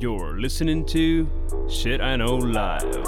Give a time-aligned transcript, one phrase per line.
[0.00, 1.26] You're listening to
[1.68, 3.04] Shit I Know Live.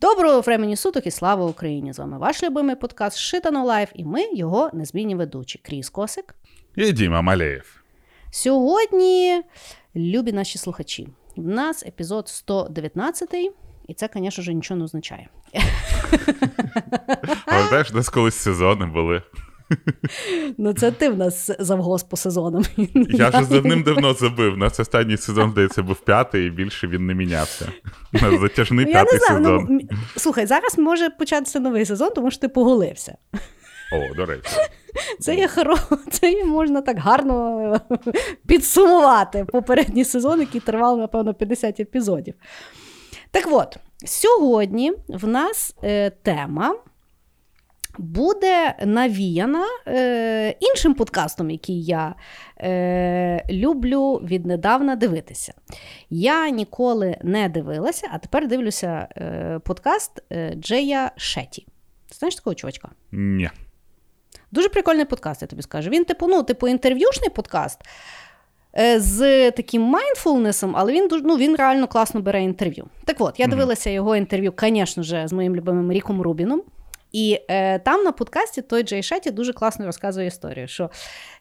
[0.00, 1.92] Доброго времені суток і слава Україні!
[1.92, 5.90] З вами ваш любимий подкаст Shit I Know Live і ми його незмінні ведучі Кріс
[5.90, 6.34] Косик.
[6.76, 7.82] І Діма Малеєв.
[8.30, 9.42] Сьогодні,
[9.96, 13.34] любі наші слухачі, в нас епізод 119,
[13.88, 15.28] і це, звісно ж, нічого не означає.
[17.46, 19.22] Але теж десь колись сезони були.
[20.58, 22.62] Ну, це ти в нас завгос по сезонам.
[22.94, 24.54] Я вже давним-давно забив.
[24.54, 27.72] У нас останній сезон, здається, був п'ятий, і більше він не мінявся.
[28.14, 29.66] У нас затяжний Ну, п'ятий знаю, сезон.
[29.70, 29.80] ну,
[30.16, 33.16] слухай, зараз може початися новий сезон, тому що ти поголився.
[33.92, 34.48] О, до речі.
[35.20, 35.76] Це є хоро...
[36.10, 37.80] це є можна так гарно
[38.46, 42.34] підсумувати попередній сезон, який тривав, напевно, 50 епізодів.
[43.30, 46.74] Так от, сьогодні в нас е, тема
[47.98, 52.14] буде навіяна е, іншим подкастом, який я
[52.60, 55.52] е, люблю віднедавна дивитися.
[56.10, 61.66] Я ніколи не дивилася, а тепер дивлюся е, подкаст е, Джея Шеті.
[62.08, 62.88] Ти знаєш такого чувачка?
[63.12, 63.50] Ні.
[64.52, 65.90] Дуже прикольний подкаст, я тобі скажу.
[65.90, 67.80] Він, типу, ну, типу, інтерв'юшний подкаст
[68.78, 72.86] е, з таким майндфулнесом, але він ну, він реально класно бере інтерв'ю.
[73.04, 76.62] Так от, я дивилася його інтерв'ю, звісно ж, з моїм любимим Ріком Рубіном.
[77.12, 80.90] І е, там на подкасті той Джей Шетті дуже класно розказує історію, що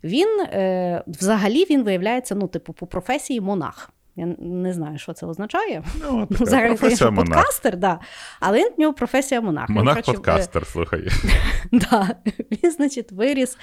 [0.03, 3.91] він е, взагалі він виявляється, ну, типу, по професії монах.
[4.17, 5.83] Я не знаю, що це означає.
[6.01, 7.99] Ну, от зараз професія звісно, подкастер, да.
[8.39, 9.69] але він в нього професія монах.
[9.69, 11.07] Монах-подкастер, слухай.
[11.71, 12.15] Да.
[12.51, 13.57] Він, значить, виріс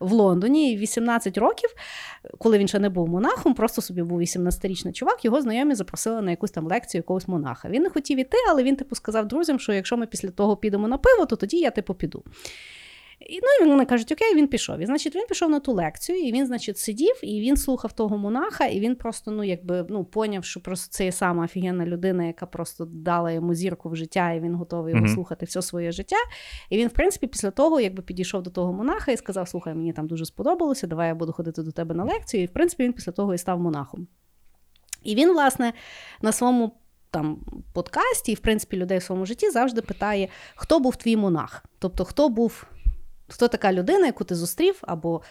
[0.00, 1.70] в Лондоні 18 років,
[2.38, 6.30] коли він ще не був монахом, просто собі був 18-річний чувак, його знайомі запросили на
[6.30, 7.68] якусь там лекцію якогось монаха.
[7.68, 10.88] Він не хотів іти, але він, типу, сказав друзям, що якщо ми після того підемо
[10.88, 12.24] на пиво, то тоді я, типу, піду.
[13.30, 14.78] І, ну, і вони кажуть, окей, він пішов.
[14.78, 18.18] І, значить, він пішов на ту лекцію, і він, значить, сидів, і він слухав того
[18.18, 22.24] монаха, і він просто, ну, якби, ну, поняв, що просто це є сама офігенна людина,
[22.24, 26.16] яка просто дала йому зірку в життя, і він готовий його слухати все своє життя.
[26.70, 29.92] І він, в принципі, після того, якби підійшов до того монаха і сказав: Слухай, мені
[29.92, 32.42] там дуже сподобалося, давай я буду ходити до тебе на лекцію.
[32.42, 34.06] І, в принципі, він після того і став монахом.
[35.02, 35.72] І він, власне,
[36.22, 36.72] на своєму
[37.10, 37.38] там
[37.72, 41.64] подкасті, і, в принципі, людей в своєму житті завжди питає, хто був твій монах?
[41.78, 42.66] Тобто, хто був,
[43.32, 45.22] хто така людина, яку ти зустрів, або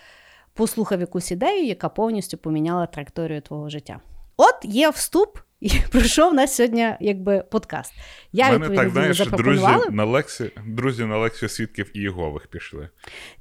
[0.53, 3.99] послухав якусь ідею, яка повністю поміняла траєкторію твого життя.
[4.37, 7.93] От є вступ, і пройшов нас сьогодні якби подкаст.
[8.31, 12.89] Я мене так, знаєш, друзі на лекцію, друзі на лекцію свідків і Єгових пішли.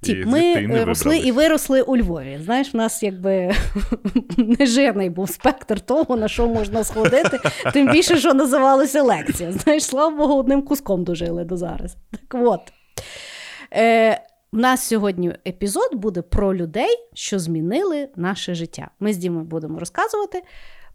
[0.00, 2.40] Тіп, І ми і е, росли і виросли у Львові.
[2.44, 3.54] Знаєш, в нас якби
[4.36, 7.38] нежирний був спектр того, на що можна сходити,
[7.72, 9.52] тим більше, що називалося лекція.
[9.52, 11.96] Знаєш, слава Богу, одним куском дожили до зараз.
[12.10, 12.60] Так от.
[13.72, 14.22] Е,
[14.52, 18.90] у нас сьогодні епізод буде про людей, що змінили наше життя.
[19.00, 20.42] Ми з Дімою будемо розказувати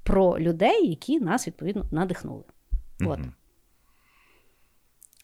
[0.03, 2.44] про людей, які нас відповідно надихнули.
[3.06, 3.19] От.
[3.19, 3.31] Ну,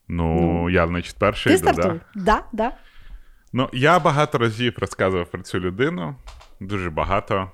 [0.07, 0.69] Ну.
[0.69, 1.99] я, значить, перший Ти йду, да?
[2.15, 2.77] Да, да.
[3.53, 6.15] Ну, я багато разів розказував про цю людину.
[6.59, 7.51] Дуже багато.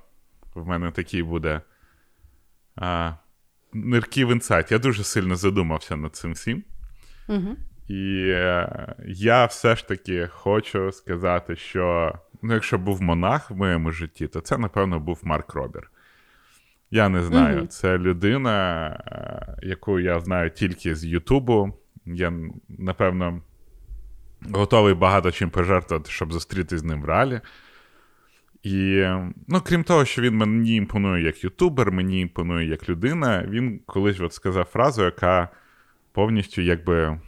[0.56, 1.62] В мене такий буде
[2.76, 3.14] а,
[3.74, 4.72] нирків інсайт.
[4.72, 6.64] Я дуже сильно задумався над цим всім.
[7.28, 7.56] Угу.
[7.88, 13.92] І е, я все ж таки хочу сказати, що ну, якщо був монах в моєму
[13.92, 15.92] житті, то це, напевно, був Марк Робер.
[16.92, 17.58] Я не знаю.
[17.58, 17.68] Мгм.
[17.68, 21.74] Це людина, е, яку я знаю тільки з Ютубу.
[22.06, 22.34] Я,
[22.70, 23.42] напевно,
[24.52, 27.42] готовий багато чим пожертвувати, щоб зустрітися з ним в реалі.
[28.64, 29.06] І,
[29.48, 34.20] ну, крім того, що він мені імпонує як ютубер, мені імпонує як людина, він колись
[34.20, 35.50] от сказав фразу, яка
[36.12, 37.20] повністю, якби,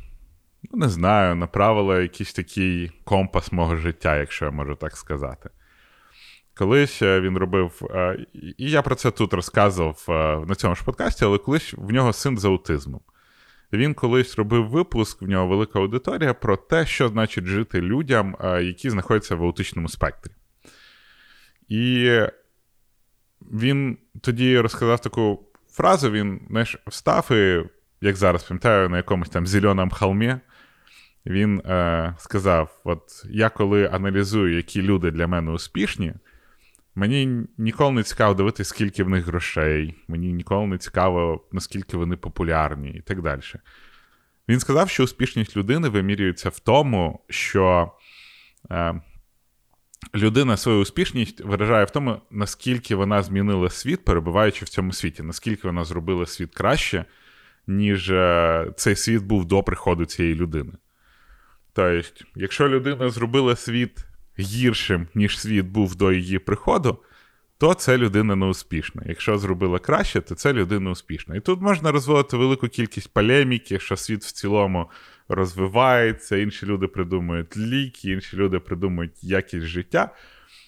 [0.74, 5.50] не знаю, направила якийсь такий компас мого життя, якщо я можу так сказати.
[6.58, 10.84] Колись е, він робив, е, і я про це тут розказував е, на цьому ж
[10.84, 13.02] подкасті, але колись в нього син з аутизмом.
[13.74, 18.90] Він колись робив випуск, в нього велика аудиторія, про те, що значить жити людям, які
[18.90, 20.32] знаходяться в аутичному спектрі.
[21.68, 22.12] І
[23.42, 27.64] він тоді розказав таку фразу: він знаєш, встав і,
[28.02, 30.36] як зараз пам'ятаю, на якомусь там зеленому холмі,
[31.28, 36.14] він е, сказав: От я коли аналізую, які люди для мене успішні,
[36.96, 42.16] мені ніколи не цікаво дивитися, скільки в них грошей, мені ніколи не цікаво, наскільки вони
[42.16, 43.42] популярні і так далі.
[44.50, 47.92] Він сказав, що успішність людини вимірюється в тому, що
[48.72, 49.02] е,
[50.16, 55.68] людина свою успішність виражає в тому, наскільки вона змінила світ, перебуваючи в цьому світі, наскільки
[55.68, 57.06] вона зробила світ краще,
[57.68, 60.72] ніж е, цей світ був до приходу цієї людини.
[61.78, 62.04] Тобто,
[62.36, 64.06] якщо людина зробила світ
[64.40, 66.98] гіршим, ніж світ був до її приходу,
[67.58, 69.04] то це людина неуспішна.
[69.06, 71.36] Якщо зробила краще, то це людина успішна.
[71.36, 74.90] І тут можна розвивати велику кількість полеміки, що світ в цілому
[75.30, 80.10] розвивається, інші люди придумують ліки, інші люди придумують якість життя.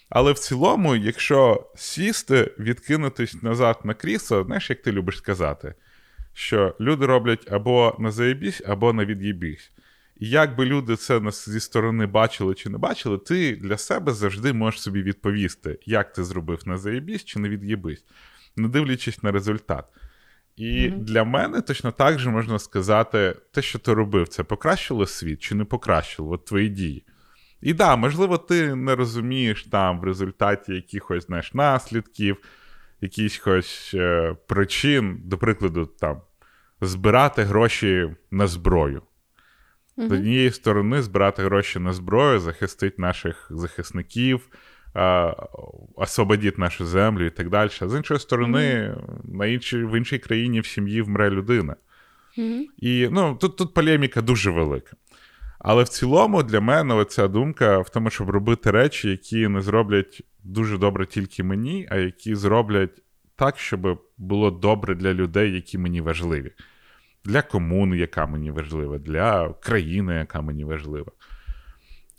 [0.09, 5.73] Але в цілому, якщо сісти, відкинутись назад на крісло, знаєш, як ти любиш сказати,
[6.33, 9.71] що люди роблять або на заєбісь, або на від'єбісь.
[10.19, 14.53] І як би люди це зі сторони бачили чи не бачили, ти для себе завжди
[14.53, 18.05] можеш собі відповісти, як ти зробив на заєбісь чи не від'єбись,
[18.55, 19.85] не дивлячись на результат.
[20.55, 20.97] І mm-hmm.
[20.97, 25.55] для мене точно так же можна сказати, те, що ти робив, це покращило світ чи
[25.55, 27.05] не покращило от твої дії.
[27.61, 32.37] І да, можливо, ти не розумієш там в результаті якихось знаєш, наслідків,
[33.01, 36.21] якихось е, причин, до прикладу, там,
[36.81, 39.01] збирати гроші на зброю.
[40.07, 44.49] З однієї сторони, збирати гроші на зброю, захистити наших захисників,
[45.95, 47.69] освободити нашу землю і так далі.
[47.81, 51.75] А з іншої сторони, на іншій, в іншій країні в сім'ї вмре людина.
[52.77, 54.91] І ну, тут тут полеміка дуже велика.
[55.59, 60.21] Але в цілому для мене оця думка в тому, щоб робити речі, які не зроблять
[60.43, 63.01] дуже добре тільки мені, а які зроблять
[63.35, 66.51] так, щоб було добре для людей, які мені важливі
[67.29, 71.11] для комуни, яка мені важлива, для країни, яка мені важлива.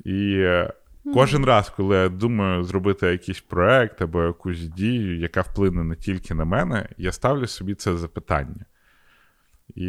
[0.05, 0.73] І mm-hmm.
[1.15, 6.35] кожен раз, коли я думаю зробити якийсь проект або якусь дію, яка вплине не тільки
[6.35, 8.65] на мене, я ставлю собі це запитання.
[9.75, 9.85] І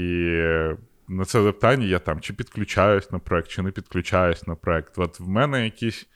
[1.07, 4.97] на це запитання я там чи підключаюсь на проект, чи не підключаюсь на проект.
[4.97, 6.07] От в мене якісь.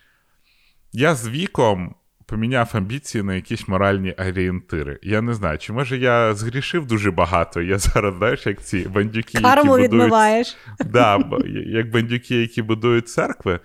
[0.91, 4.99] Я з віком поміняв амбіції на якісь моральні орієнтири.
[5.03, 7.61] Я не знаю, чи може я згрішив дуже багато.
[7.61, 10.57] Я зараз, знаєш, як ці бандюки, Карму які будують...
[10.85, 11.19] Да,
[11.67, 13.59] як бандюки, які будують церкви.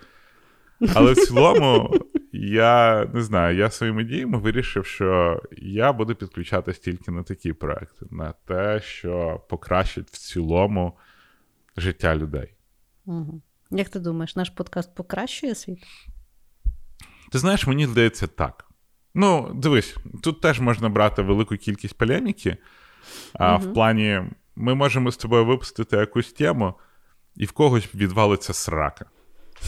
[0.94, 2.00] Але в цілому,
[2.32, 8.06] я не знаю, я своїми діями вирішив, що я буду підключатись тільки на такі проекти,
[8.10, 10.92] на те, що покращить в цілому
[11.76, 12.54] життя людей.
[13.06, 13.42] Угу.
[13.70, 15.78] Як ти думаєш, наш подкаст покращує світ?
[17.30, 18.64] Ти знаєш, мені здається так.
[19.14, 22.56] Ну, дивись, тут теж можна брати велику кількість полеміки,
[23.32, 23.64] а угу.
[23.64, 24.22] в плані
[24.56, 26.74] ми можемо з тобою випустити якусь тему,
[27.36, 29.04] і в когось відвалиться срака.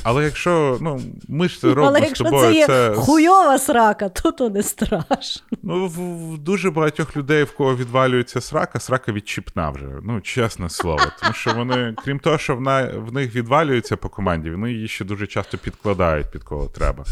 [0.03, 2.53] Але якщо ну, ми ж це робимо Але якщо з тобою.
[2.53, 5.43] Це є це хуйова срака, то то не страшно.
[5.63, 9.89] Ну, в, в дуже багатьох людей, в кого відвалюється срака, срака відчіпна вже.
[10.03, 11.03] Ну, чесне слово.
[11.21, 15.05] Тому що вони, крім того, що вона, в них відвалюється по команді, вони її ще
[15.05, 17.05] дуже часто підкладають під кого треба.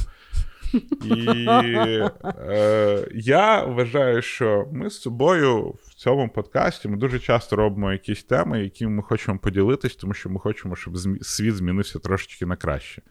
[1.04, 7.92] І е, я вважаю, що ми з собою в цьому подкасті ми дуже часто робимо
[7.92, 12.56] якісь теми, які ми хочемо поділитись, тому що ми хочемо, щоб світ змінився трошечки на
[12.56, 13.02] краще.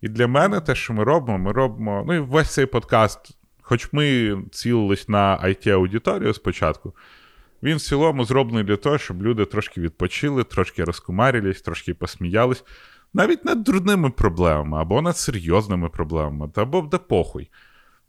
[0.00, 2.04] І для мене те, що ми робимо, ми робимо.
[2.06, 3.18] Ну і весь цей подкаст,
[3.62, 6.94] хоч ми цілились на IT-аудиторію спочатку,
[7.62, 12.64] він в цілому зроблений для того, щоб люди трошки відпочили, трошки розкумарились, трошки посміялись
[13.14, 17.50] навіть над дурними проблемами або над серйозними проблемами, або де похуй.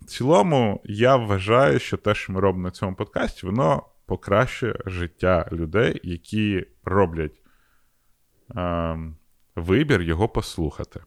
[0.02, 5.50] В цілому, я вважаю, що те, що ми робимо на цьому подкасті, воно покращує життя
[5.52, 7.42] людей, які роблять
[8.56, 8.98] е,
[9.56, 11.00] вибір його послухати.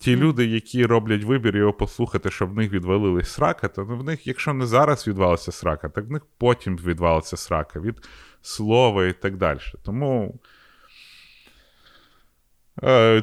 [0.00, 4.26] Ті люди, які роблять вибір його послухати, щоб в них відвалились срака, то в них,
[4.26, 8.08] якщо не зараз відвалиться срака, так в них потім відвалиться срака від
[8.42, 9.58] слова і так далі.
[9.82, 10.40] Тому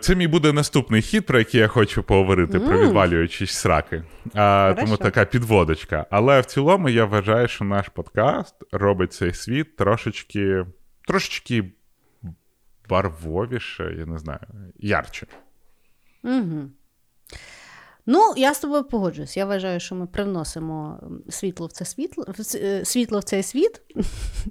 [0.01, 2.67] це мій буде наступний хід, про який я хочу поговорити, mm.
[2.67, 4.03] про відвалюючись сраки.
[4.33, 6.05] А, Тому така підводочка.
[6.09, 10.65] Але в цілому я вважаю, що наш подкаст робить цей світ трошечки
[11.07, 11.71] трошечки
[12.89, 14.39] барвовіше, я не знаю,
[14.79, 15.27] ярче.
[16.23, 16.69] Угу.
[18.05, 19.37] Ну, я з тобою погоджуюсь.
[19.37, 23.81] Я вважаю, що ми привносимо світло в це світло, е, світло в цей світ.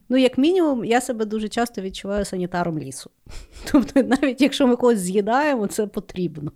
[0.08, 3.10] Ну, як мінімум, я себе дуже часто відчуваю санітаром лісу.
[3.72, 6.52] Тобто, навіть якщо ми когось з'їдаємо, це потрібно.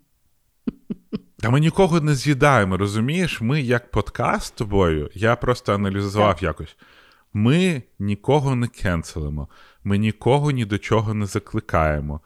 [1.38, 3.40] Та ми нікого не з'їдаємо, розумієш?
[3.40, 6.42] Ми як подкаст з тобою, я просто аналізував так.
[6.42, 6.76] якось.
[7.32, 9.48] Ми нікого не кенселимо,
[9.84, 12.20] ми нікого ні до чого не закликаємо.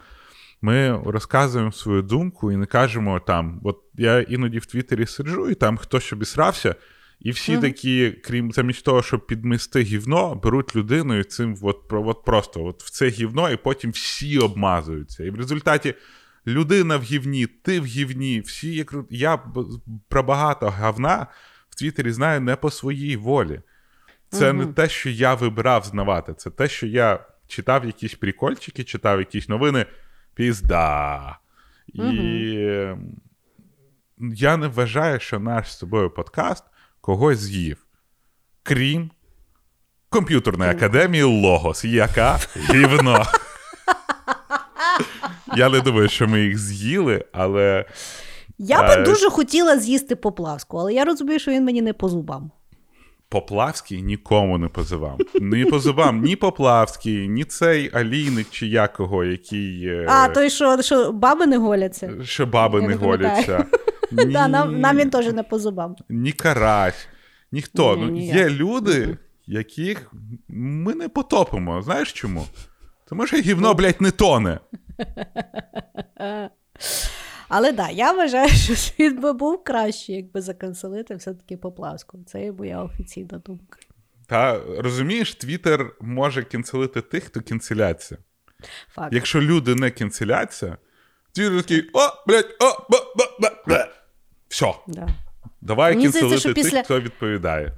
[0.63, 5.55] Ми розказуємо свою думку і не кажемо там, от я іноді в Твіттері сиджу, і
[5.55, 6.75] там хтось обісрався,
[7.21, 7.61] і всі mm-hmm.
[7.61, 12.83] такі, крім замість того, щоб підмести гівно, беруть людину і цим от, от просто от
[12.83, 15.25] в це гівно, і потім всі обмазуються.
[15.25, 15.95] І в результаті
[16.47, 19.39] людина в гівні, ти в гівні, всі як я
[20.09, 21.27] про багато говна
[21.71, 23.61] в Твіттері знаю не по своїй волі.
[24.31, 24.53] Це mm-hmm.
[24.53, 29.49] не те, що я вибирав знавати, це те, що я читав якісь прикольчики, читав якісь
[29.49, 29.87] новини
[30.39, 31.39] пізда.
[31.95, 32.03] І
[34.19, 36.65] я не вважаю, що наш з тобою подкаст
[37.01, 37.87] когось з'їв.
[38.63, 39.11] Крім
[40.09, 42.39] комп'ютерної академії Логос, яка
[42.71, 43.27] гівно.
[45.57, 47.85] Я не думаю, що ми їх з'їли, але.
[48.59, 52.09] Я Е, би дуже хотіла з'їсти поплавську, але я розумію, що він мені не по
[52.09, 52.51] зубам.
[53.31, 55.19] Поплавський нікому не позивав.
[55.41, 59.87] Ні по зубам, ні Поплавський, ні цей Алійник чи якого, який.
[59.87, 62.13] е, А, той, що, що баби не голяться.
[62.25, 63.67] Що баби Я не не голяться.
[64.13, 65.97] Ні, Да, нам, нам він теж не по зубам.
[66.09, 67.09] ні карась,
[67.53, 67.97] ніхто.
[67.97, 68.37] Ні, ну, ніяк.
[68.37, 69.17] є люди,
[69.47, 70.13] яких
[70.49, 71.83] ми не потопимо.
[71.83, 72.45] Знаєш чому?
[73.09, 74.61] Тому що гівно, блядь, не тоне.
[77.49, 82.19] Але да, я вважаю, що світ би був краще, якби заканцелити все-таки поплавську.
[82.27, 83.79] Це є моя офіційна думка.
[84.27, 88.19] Та розумієш, Твіттер може кінцелити тих, хто кінцеляться.
[88.89, 89.13] Факт.
[89.13, 90.77] Якщо люди не cancel яться,
[91.33, 93.89] Твіттер такий, о, блядь, о, ба, ба, ба, ба.
[94.49, 95.09] Все, Да.
[95.61, 97.73] давай Мені cancel ити що тих, після- хто відповідає.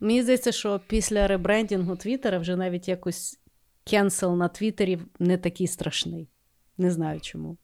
[0.00, 3.40] Мені здається, що після ребрендінгу Твіттера вже навіть якось
[3.84, 6.28] cancel на Твіттері не такий страшний.
[6.78, 7.56] Не знаю чому.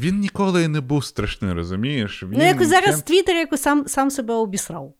[0.00, 2.22] Він ніколи і не був страшний, розумієш?
[2.22, 4.94] Він, ну, якось зараз Твіттер якось сам, сам себе обісрав.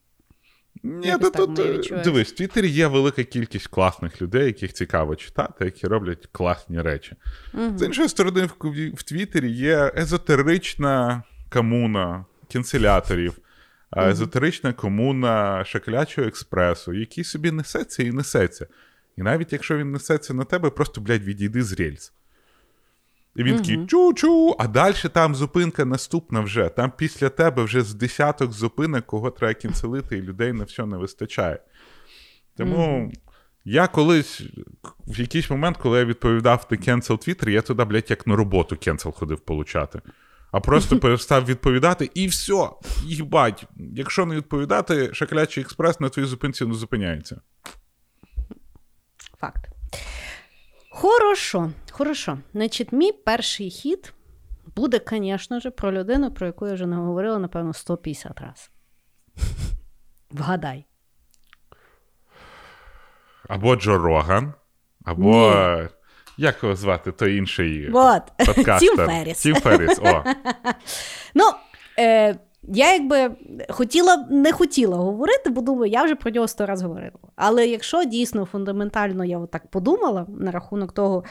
[0.83, 2.05] Ні, Якось ми е, відчуваємо.
[2.05, 7.17] дивись, в Твіттері є велика кількість класних людей, яких цікаво читати, які роблять класні речі.
[7.55, 7.79] Угу.
[7.79, 13.39] З іншої сторони, в, в Твіттері є езотерична комуна кінцеляторів,
[13.91, 18.67] а езотерична комуна Шакалячого експресу, який собі несеться і несеться.
[19.17, 22.13] І навіть якщо він несеться на тебе, просто, блядь, відійди з рельс.
[23.37, 26.69] І він такий чу-чу, а далі там зупинка наступна вже.
[26.69, 30.97] Там після тебе вже з десяток зупинок, кого треба кінцелити, і людей на все не
[30.97, 31.59] вистачає.
[32.57, 33.13] Тому
[33.65, 34.43] я колись,
[35.07, 38.77] в якийсь момент, коли я відповідав на cancel Твіттер, я туди, блядь, як на роботу
[38.77, 40.01] cancel ходив получати.
[40.53, 42.69] А просто перестав відповідати, і все.
[43.05, 47.41] Їбать, якщо не відповідати, Шакалячий експрес на твоїй зупинці не зупиняється.
[49.41, 49.69] Факт.
[50.99, 52.39] Хорошо, хорошо.
[52.53, 54.13] Значить, мій перший хід
[54.77, 58.71] буде, звісно ж, про людину, про яку я вже не говорила, напевно, 150 разів.
[60.31, 60.87] Вгадай.
[63.49, 64.55] Або Джо Роган,
[65.05, 65.53] або.
[66.39, 68.23] Як його звати, той інший Вот.
[68.47, 68.79] подкастер.
[68.79, 69.43] Тім Ферріс.
[69.43, 70.25] Тім Ферріс, о.
[71.35, 71.45] Ну,
[71.99, 72.37] е,
[72.69, 73.31] я якби
[73.69, 77.19] хотіла не хотіла говорити, бо думаю, я вже про нього сто раз говорила.
[77.37, 81.25] Але якщо дійсно фундаментально я отак подумала на рахунок того,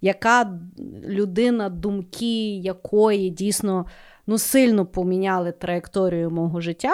[0.00, 0.60] яка
[1.04, 3.86] людина, думки якої дійсно
[4.26, 6.92] ну, сильно поміняли траєкторію мого життя.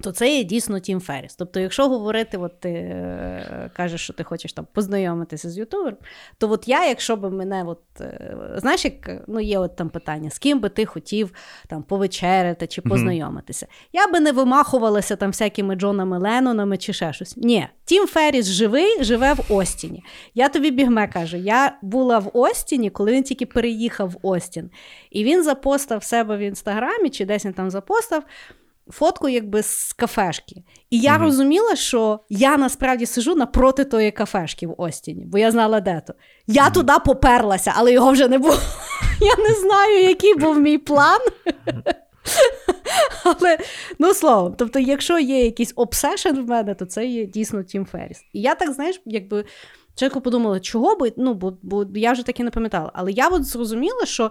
[0.00, 1.34] То це є дійсно Тім Ферріс.
[1.34, 5.98] Тобто, якщо говорити, от ти е, кажеш, що ти хочеш там познайомитися з ютубером,
[6.38, 10.30] то от я, якщо б мене, от, е, знаєш, як ну, є от там питання,
[10.30, 11.32] з ким би ти хотів
[11.68, 13.66] там повечеряти чи познайомитися.
[13.92, 17.36] Я би не вимахувалася там всякими Джонами Леннонами чи ще щось.
[17.36, 20.04] Ні, Тім Ферріс живий, живе в Остіні.
[20.34, 24.70] Я тобі бігме кажу, я була в Остіні, коли він тільки переїхав в Остін.
[25.10, 28.24] І він запостав себе в інстаграмі, чи десь він там запостав
[28.90, 30.62] фотку якби з кафешки.
[30.90, 35.80] І я розуміла, що я насправді сижу напроти тої кафешки в Остіні, бо я знала,
[35.80, 36.14] де то.
[36.46, 38.58] Я туди поперлася, але його вже не було.
[39.20, 41.20] Я не знаю, який був мій план.
[43.24, 43.58] Але,
[43.98, 48.20] ну словом, тобто, якщо є якийсь обсешен в мене, то це є дійсно Тім Ферріс.
[48.32, 49.44] І я так, знаєш, якби
[49.94, 52.90] чеку подумала, чого би, ну, бо, бо я вже таки не пам'ятала.
[52.94, 54.30] Але я от зрозуміла, що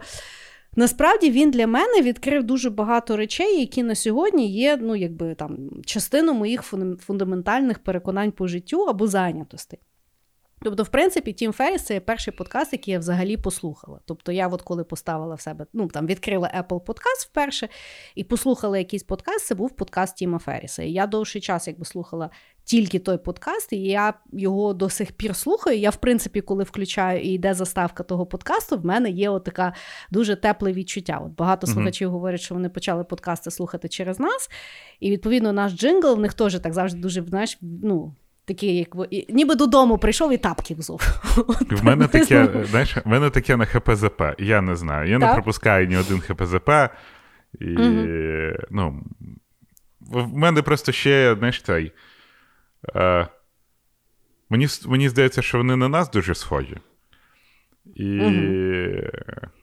[0.79, 5.57] Насправді він для мене відкрив дуже багато речей, які на сьогодні є ну, якби, там,
[5.86, 6.62] частиною моїх
[7.00, 9.79] фундаментальних переконань по життю або зайнятостей.
[10.62, 14.00] Тобто, в принципі, Тім Ферріс це перший подкаст, який я взагалі послухала.
[14.05, 17.69] Тобто, я, от коли поставила в себе, ну там відкрила Apple подкаст вперше
[18.15, 20.84] і послухала якийсь подкаст, це був подкаст Тіма Ферріса.
[20.84, 22.29] І я довший час якби слухала
[22.68, 25.78] тільки той подкаст, і я його до сих пір слухаю.
[25.78, 29.74] Я, в принципі, коли включаю і йде заставка того подкасту, в мене є отака
[30.12, 31.22] дуже тепле відчуття.
[31.26, 34.50] От багато слухачів говорять, що вони почали подкасти слухати через нас.
[35.00, 38.16] І відповідно наш джингл в них теж так завжди дуже знаєш, ну.
[38.46, 38.96] Такий, як
[39.30, 41.02] ніби додому прийшов і тапки взув.
[41.72, 44.22] В мене таке, знаєш, в мене таке на ХПЗП.
[44.40, 45.10] Я не знаю.
[45.10, 46.70] Я не пропускаю ні один ХПЗП.
[47.62, 47.66] І,
[48.70, 49.04] ну,
[50.02, 51.92] в в мене просто ще, знаєш, цей.
[52.96, 53.27] Е,
[54.50, 56.77] мені, мені здається, що вони на нас дуже схожі.
[57.96, 58.19] І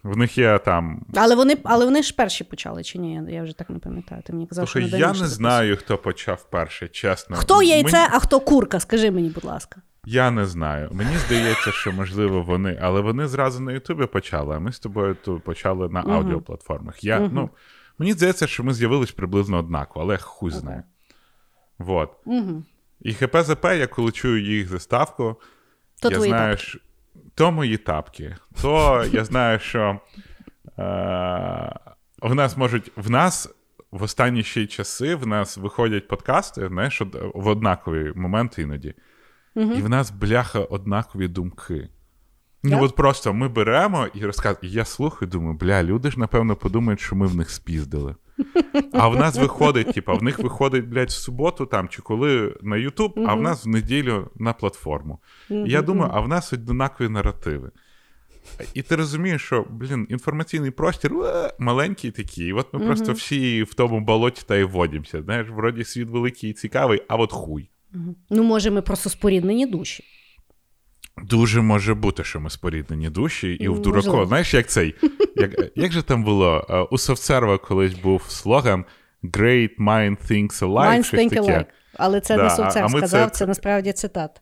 [0.03, 1.07] в них є там.
[1.17, 3.23] Але вони, але вони ж перші почали, чи ні?
[3.29, 4.23] Я вже так не пам'ятаю.
[4.27, 7.37] Ти мені казав, Слухай, що я не знаю, хто почав перший, чесно.
[7.37, 8.81] Хто яйце, Мені- а хто курка?
[8.81, 9.83] Скажи мені, будь ласка.
[10.05, 10.89] Я не знаю.
[10.93, 15.15] Мені здається, що можливо вони, але вони зразу на Ютубі почали, а ми з тобою
[15.25, 16.11] тут почали на Мгм.
[16.13, 17.05] аудіоплатформах.
[17.05, 17.31] Я, Мгм.
[17.33, 17.51] ну,
[17.99, 20.83] Мені здається, що ми з'явились приблизно однаково, але хуй знає.
[21.79, 22.11] Вот.
[22.25, 22.63] Угу.
[23.05, 25.37] І ХПЗП, я коли чую їх заставку,
[26.03, 26.79] То я знаю, що
[27.35, 28.37] то мої тапки.
[28.63, 30.01] То я знаю, що
[30.79, 31.75] е-
[32.23, 33.55] в нас можуть в нас
[33.91, 37.03] в останні ще й часи в нас виходять подкасти, знаєш,
[37.35, 38.95] в однакові моменти іноді.
[39.57, 41.89] І в нас, бляха, однакові думки.
[42.63, 44.75] Ну, от просто ми беремо і розказуємо.
[44.75, 48.15] Я слухаю, думаю, бля, люди ж, напевно, подумають, що ми в них спіздили.
[48.93, 52.77] А в нас виходить, типа, в них виходить, блядь, в суботу там чи коли на
[52.77, 55.19] Ютуб, а в нас в неділю на платформу.
[55.51, 57.71] І я думаю, а в нас однакові наративи.
[58.75, 61.13] І ти розумієш, що, блін, інформаційний простір
[61.59, 65.23] маленький такий, і от ми просто всі в тому болоті та й водимося.
[65.23, 67.71] Знаєш, вроді світ великий і цікавий, а от хуй.
[68.31, 70.05] Ну, може, ми просто споріднені душі.
[71.23, 74.95] Дуже може бути, що ми споріднені душі, і в дурако, знаєш, як цей.
[75.37, 76.89] Як, як же там було?
[76.91, 78.85] У софтсерва колись був слоган
[79.25, 81.03] Great mind thinks alike.
[81.03, 81.41] Щось think таке.
[81.41, 81.65] alike.
[81.97, 82.43] Але це Да,
[82.75, 84.41] не ми сказав, це- це насправді цитат.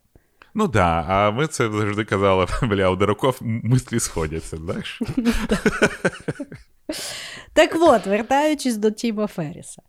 [0.55, 5.03] Ну так, да, а ми це завжди казали, бля, у дураков мислі сходяться, знаєш?
[7.55, 9.83] Так от, вертаючись до Тіма Ферріса.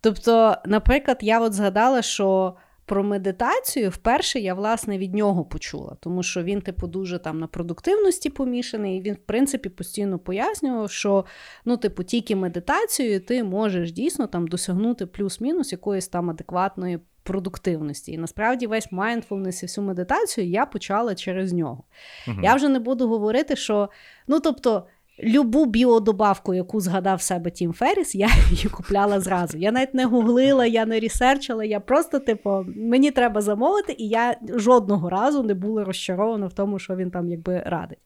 [0.00, 2.54] Тобто, наприклад, я от згадала, що
[2.88, 7.46] про медитацію вперше я власне від нього почула, тому що він, типу, дуже там на
[7.46, 11.24] продуктивності помішаний, і він, в принципі, постійно пояснював, що
[11.64, 18.12] ну, типу, тільки медитацією ти можеш дійсно там досягнути плюс-мінус якоїсь там адекватної продуктивності.
[18.12, 21.84] І насправді весь mindfulness і всю медитацію я почала через нього.
[22.42, 23.90] Я вже не буду говорити, що
[24.28, 24.86] ну тобто.
[25.22, 29.58] Любу біодобавку, яку згадав себе Тім Ферріс, я її купляла зразу.
[29.58, 34.36] Я навіть не гуглила, я не ресерчила, я просто, типу, мені треба замовити, і я
[34.54, 37.98] жодного разу не була розчарована в тому, що він там якби радить.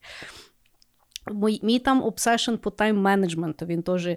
[1.32, 4.08] Мій, мій там обсешн по тайм-менеджменту, він теж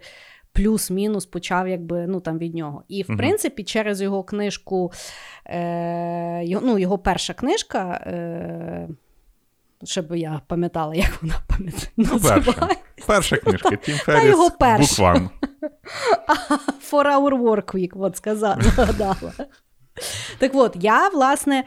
[0.54, 2.84] плюс-мінус почав якби, ну, там, від нього.
[2.88, 3.18] І, в Мгм.
[3.18, 4.92] принципі, через його книжку,
[5.46, 8.02] е, ну, його перша книжка.
[8.08, 8.88] Е,
[9.86, 11.92] щоб я пам'ятала, як вона пам'ятає.
[11.98, 12.70] Ну, перша.
[13.08, 15.14] Перша книжка Тім Та Ферріс, його перша.
[16.92, 19.34] For our work week, от сказала, згадала.
[20.38, 21.64] Так от, я, власне,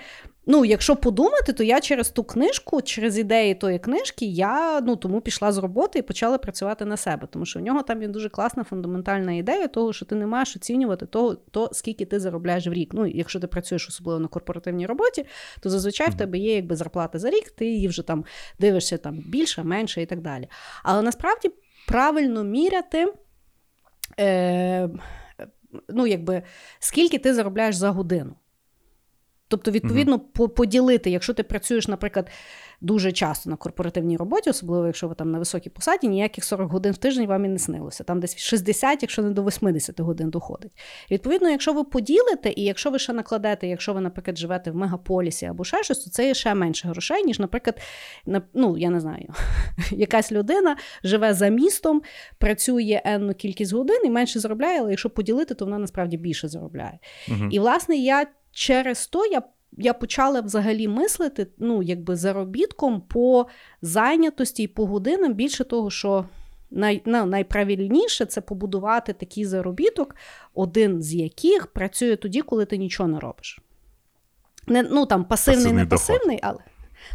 [0.49, 5.21] ну, якщо подумати, то я через ту книжку, через ідеї тої книжки, я ну, тому
[5.21, 7.29] пішла з роботи і почала працювати на себе.
[7.31, 10.57] Тому що в нього там є дуже класна фундаментальна ідея того, що ти не маєш
[10.57, 12.91] оцінювати того, то, скільки ти заробляєш в рік.
[12.95, 15.27] Ну, якщо ти працюєш особливо на корпоративній роботі,
[15.61, 18.25] то зазвичай в тебе є якби зарплата за рік, ти її вже там
[18.59, 20.49] дивишся там більше, менше і так далі.
[20.83, 21.51] Але насправді
[21.89, 23.13] правильно міряти.
[24.21, 24.89] Е,
[25.89, 26.43] ну, якби,
[26.79, 28.37] скільки ти заробляєш за годину.
[29.49, 32.31] Тобто, відповідно, по- поділити, якщо ти працюєш, наприклад,
[32.81, 36.93] дуже часто на корпоративній роботі, особливо якщо ви там на високій посаді, ніяких 40 годин
[36.93, 38.05] в тиждень вам і не снилося.
[38.05, 40.73] Там десь 60, якщо не до 80 годин доходить.
[41.09, 44.77] І, відповідно, якщо ви поділите, і якщо ви ще накладете, якщо ви, наприклад, живете в
[44.77, 47.81] мегаполісі або ще щось, то це є ще менше грошей, ніж, наприклад,
[48.27, 49.35] на, ну, я не знаю,
[49.91, 52.03] якась людина живе за містом,
[52.39, 56.99] працює енну кількість годин і менше заробляє, але якщо поділити, то вона насправді більше заробляє.
[57.29, 57.49] Мгм.
[57.53, 58.27] І, власне, я
[58.59, 59.43] через то я.
[59.81, 63.47] Я почала взагалі мислити ну, якби заробітком по
[63.83, 66.25] зайнятості і по годинам більше того, що
[66.71, 70.17] най, ну, найправильніше це побудувати такий заробіток,
[70.55, 73.59] один з яких працює тоді, коли ти нічого не робиш.
[74.67, 76.07] Не, ну там пасивний, Пасивний не доход.
[76.09, 76.59] пасивний, але.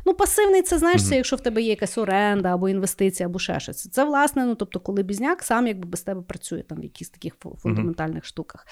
[0.06, 1.10] Ну, пасивний, це знаєш, Мгм.
[1.10, 3.90] це якщо в тебе є якась оренда або інвестиція, або ще щось.
[3.90, 7.36] Це, власне, ну тобто, коли бізняк сам якби без тебе працює там в якихось таких
[7.40, 8.68] фу- фундаментальних штуках.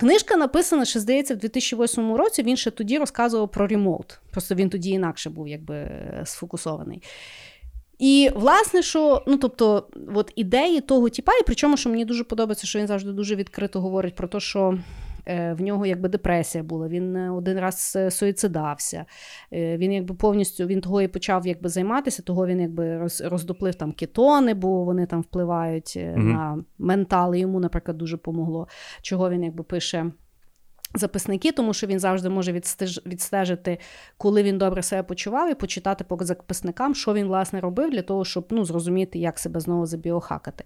[0.00, 2.42] Книжка написана, ще здається, в 2008 році.
[2.42, 4.20] Він ще тоді розказував про ремоут.
[4.30, 7.02] Просто він тоді інакше був якби е, сфокусований.
[7.98, 12.66] І, власне, що, ну тобто, от ідеї того тіпа, і причому, що мені дуже подобається,
[12.66, 14.78] що він завжди дуже відкрито говорить про те, що
[15.28, 19.04] в нього якби депресія була, він е, один раз е, суїцидався.
[19.52, 23.74] Е, Він якби повністю він того і почав якби займатися, того він якби роз, роздоплив
[23.74, 26.22] там кетони, бо вони там впливають угу.
[26.22, 27.34] На ментал.
[27.34, 28.68] І йому, наприклад, дуже помогло.
[29.02, 30.10] Чого він якби пише.
[30.94, 33.00] Записники, тому що він завжди може відстеж...
[33.06, 33.78] відстежити,
[34.16, 38.24] коли він добре себе почував, і почитати по записникам, що він власне робив для того,
[38.24, 40.64] щоб ну, зрозуміти, як себе знову забіохакати.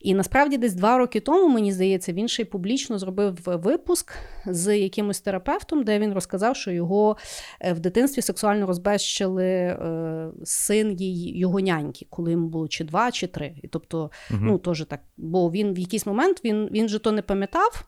[0.00, 4.12] І насправді, десь два роки тому, мені здається, він ще й публічно зробив випуск
[4.46, 7.16] з якимось терапевтом, де він розказав, що його
[7.60, 13.10] е, в дитинстві сексуально розбещили е, син її, його няньки, коли йому було чи два,
[13.10, 13.54] чи три.
[13.62, 14.46] І тобто, Мгм.
[14.46, 17.84] ну теж так, бо він в якийсь момент він, він же то не пам'ятав.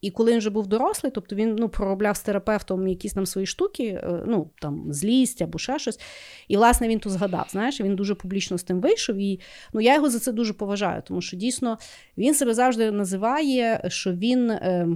[0.00, 3.46] І коли він вже був дорослий, тобто він ну, проробляв з терапевтом якісь там свої
[3.46, 6.00] штуки, е, ну там злість або ще щось.
[6.48, 7.46] І, власне, він тут згадав.
[7.50, 9.16] Знаєш, він дуже публічно з тим вийшов.
[9.16, 9.40] І
[9.72, 11.78] ну, я його за це дуже поважаю, тому що дійсно
[12.18, 14.88] він себе завжди називає, що він е,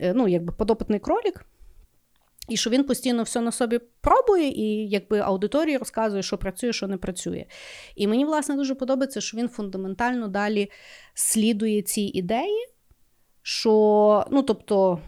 [0.00, 1.44] е, ну, якби подопитний кролік.
[2.48, 6.88] І що він постійно все на собі пробує, і якби аудиторії розказує, що працює, що
[6.88, 7.44] не працює.
[7.96, 10.70] І мені, власне, дуже подобається, що він фундаментально далі
[11.14, 12.66] слідує цій ідеї,
[13.48, 14.98] що, ну, тобто,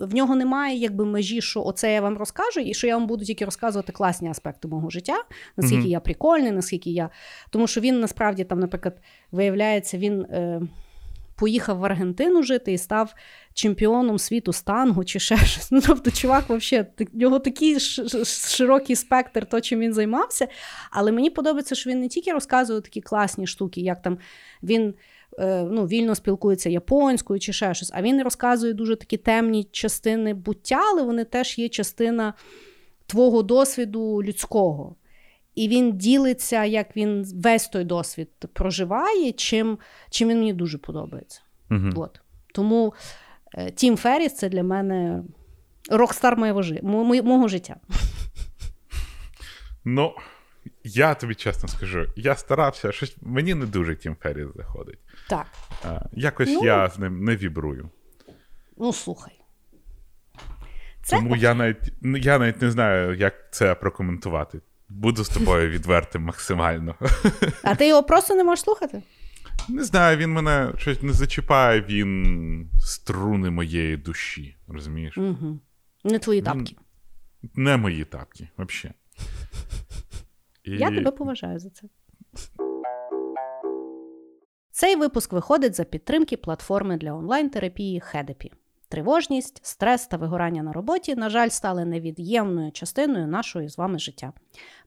[0.00, 3.24] в нього немає якби межі, що оце я вам розкажу, і що я вам буду
[3.24, 5.24] тільки розказувати класні аспекти мого життя,
[5.56, 5.90] наскільки mm-hmm.
[5.90, 7.10] я прикольний, наскільки я.
[7.50, 9.00] Тому що він насправді там, наприклад,
[9.32, 10.20] виявляється, він.
[10.22, 10.60] Е
[11.36, 13.14] поїхав в Аргентину жити і став
[13.54, 15.70] чемпіоном світу з тангу чи ще щось.
[15.70, 17.80] Ну, тобто, чувак, взагалі, в нього такий
[18.24, 20.48] широкий спектр, то, чим він займався.
[20.90, 24.18] Але мені подобається, що він не тільки розказує такі класні штуки, як там
[24.62, 24.94] він.
[25.38, 30.34] Е, ну, Вільно спілкується японською чи ще щось, а він розказує дуже такі темні частини
[30.34, 32.34] буття, але вони теж є частина
[33.06, 34.96] твого досвіду людського.
[35.54, 39.78] І він ділиться, як він весь той досвід проживає, чим
[40.10, 41.40] чим він мені дуже подобається.
[41.70, 41.92] Uh-huh.
[41.96, 42.20] От.
[42.54, 42.94] Тому
[43.54, 45.22] е, Тім Ферріс це для мене
[45.90, 46.62] рокстар моєго,
[47.22, 47.76] мого життя.
[49.84, 50.12] Ну,
[50.84, 54.98] я тобі чесно скажу, я старався, щось мені не дуже Тім Ферріс заходить.
[55.28, 55.46] Так.
[55.84, 57.90] А, Якось ну, я з ним не вібрую.
[58.76, 59.40] Ну, слухай.
[61.02, 61.16] Це...
[61.16, 64.60] Тому я навіть я навіть не знаю, як це прокоментувати.
[64.88, 66.94] Буду з тобою відвертим максимально.
[67.62, 69.02] А ти його просто не можеш слухати?
[69.68, 74.56] Не знаю, він мене щось не зачіпає, він струни моєї душі.
[74.68, 75.18] Розумієш?
[75.18, 75.58] Угу.
[76.04, 76.76] Не твої тапки.
[77.54, 78.94] Не мої тапки, взагалі.
[80.64, 80.70] І...
[80.70, 81.88] Я тебе поважаю за це.
[84.78, 88.52] Цей випуск виходить за підтримки платформи для онлайн-терапії Хедепі.
[88.88, 94.32] Тривожність, стрес та вигорання на роботі, на жаль, стали невід'ємною частиною нашої з вами життя.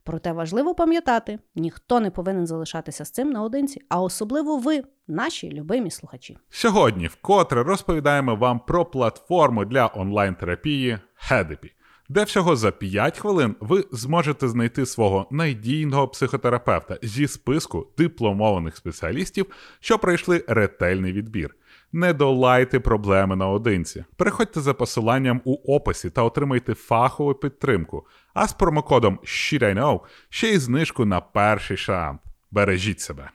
[0.02, 5.90] Проте важливо пам'ятати, ніхто не повинен залишатися з цим наодинці, а особливо ви, наші любимі
[5.90, 6.38] слухачі.
[6.50, 11.72] Сьогодні вкотре розповідаємо вам про платформу для онлайн-терапії Хедепі,
[12.12, 19.46] де всього за 5 хвилин ви зможете знайти свого надійного психотерапевта зі списку дипломованих спеціалістів,
[19.80, 21.54] що пройшли ретельний відбір.
[21.92, 24.04] Не долайте проблеми наодинці.
[24.16, 28.06] Переходьте за посиланням у описі та отримайте фахову підтримку.
[28.34, 32.20] А з промокодом SHITIKNOW ще й знижку на перший шанс.
[32.50, 33.30] Бережіть себе.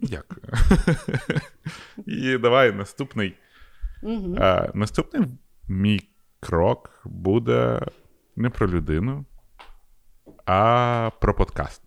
[0.00, 0.42] Дякую.
[2.06, 3.34] І давай наступний.
[4.38, 5.22] А, Наступний
[5.68, 6.08] мій
[6.40, 7.80] крок буде
[8.36, 9.24] не про людину,
[10.46, 11.82] а про подкаст.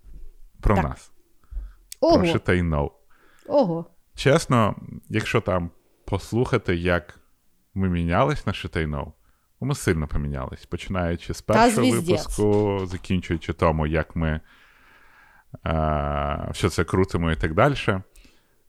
[0.62, 0.84] Про так.
[0.84, 1.12] нас.
[2.00, 2.18] Ого.
[2.18, 2.90] Про Shit
[3.48, 3.86] Ого.
[4.16, 4.76] Чесно,
[5.10, 5.72] якщо там
[6.06, 7.20] послухати, як
[7.74, 8.88] ми мінялись на Shitay
[9.66, 14.40] ми сильно помінялись, починаючи з першого випуску, закінчуючи тому, як ми
[15.64, 17.76] а, все це крутимо і так далі.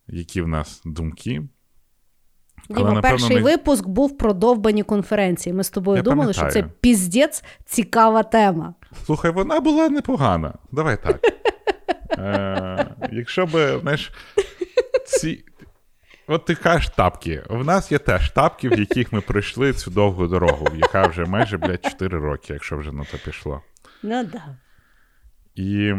[0.06, 1.42] Які в нас думки.
[2.76, 3.42] Діма, перший ми...
[3.42, 5.52] випуск був про довбані конференції.
[5.52, 6.50] Ми з тобою Я думали, пам'ятаю.
[6.52, 8.74] що це піздець цікава тема.
[9.06, 10.54] Слухай, вона була непогана.
[10.72, 11.20] Давай так.
[12.18, 14.12] Е, Якщо би, знаєш,
[15.06, 15.44] ці.
[16.26, 17.42] От ти кажеш тапки.
[17.50, 21.56] У нас є теж тапки, в яких ми пройшли цю довгу дорогу, яка вже майже,
[21.58, 23.60] блядь, 4 роки, якщо вже на то пішло.
[24.02, 24.42] Ну да.
[25.54, 25.94] І.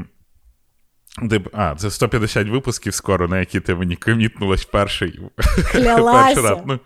[1.53, 5.19] А, це 150 випусків скоро, на які ти мені комітнулась перший
[5.73, 6.61] перший раз.
[6.65, 6.79] Ну,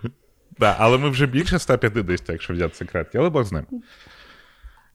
[0.60, 3.66] да, Але ми вже більше 150, якщо взяти секретки, але Бог з ним.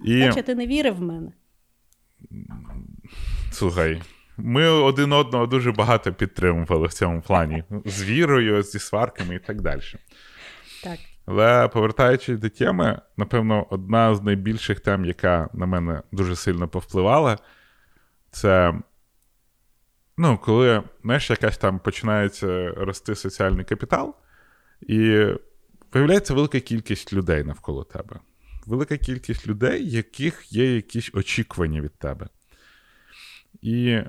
[0.04, 0.28] І...
[0.28, 1.32] Хоча ти не вірив в мене.
[3.50, 4.02] Слухай,
[4.36, 7.64] ми один одного дуже багато підтримували в цьому плані.
[7.84, 9.80] З вірою, зі сварками і так далі.
[10.84, 10.98] Так.
[11.26, 17.38] Але повертаючись до теми, напевно, одна з найбільших тем, яка на мене дуже сильно повпливала,
[18.30, 18.74] це
[20.16, 24.14] ну, коли знаєш, якась там починається рости соціальний капітал,
[24.80, 25.26] і
[25.92, 28.20] виявляється велика кількість людей навколо тебе.
[28.66, 32.28] Велика кількість людей, яких є якісь очікування від тебе.
[33.62, 34.00] І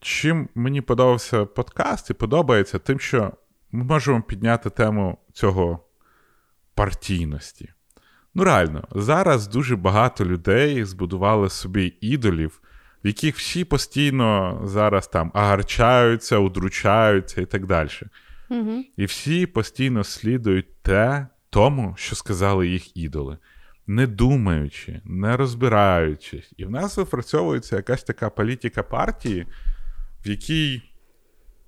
[0.00, 3.32] чим мені подобався подкаст і подобається, тим, що
[3.72, 5.84] ми можемо підняти тему цього
[6.74, 7.72] партійності.
[8.34, 12.60] Ну, реально, зараз дуже багато людей збудували собі ідолів,
[13.04, 17.88] в яких всі постійно зараз там агарчаються, удручаються і так далі.
[18.50, 18.84] Угу.
[18.96, 23.38] І всі постійно слідують те, тому, що сказали їх ідоли,
[23.86, 26.52] не думаючи, не розбираючись.
[26.56, 29.46] І в нас випрацьовується якась така політика партії,
[30.26, 30.82] в якій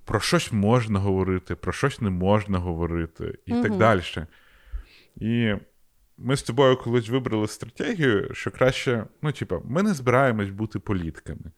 [0.04, 3.62] про щось можна говорити, про щось не можна говорити, і Мгм.
[3.62, 4.02] так далі.
[5.16, 5.54] І
[6.18, 11.52] ми з тобою колись вибрали стратегію, що краще, ну, типа, ми не збираємось бути політиками.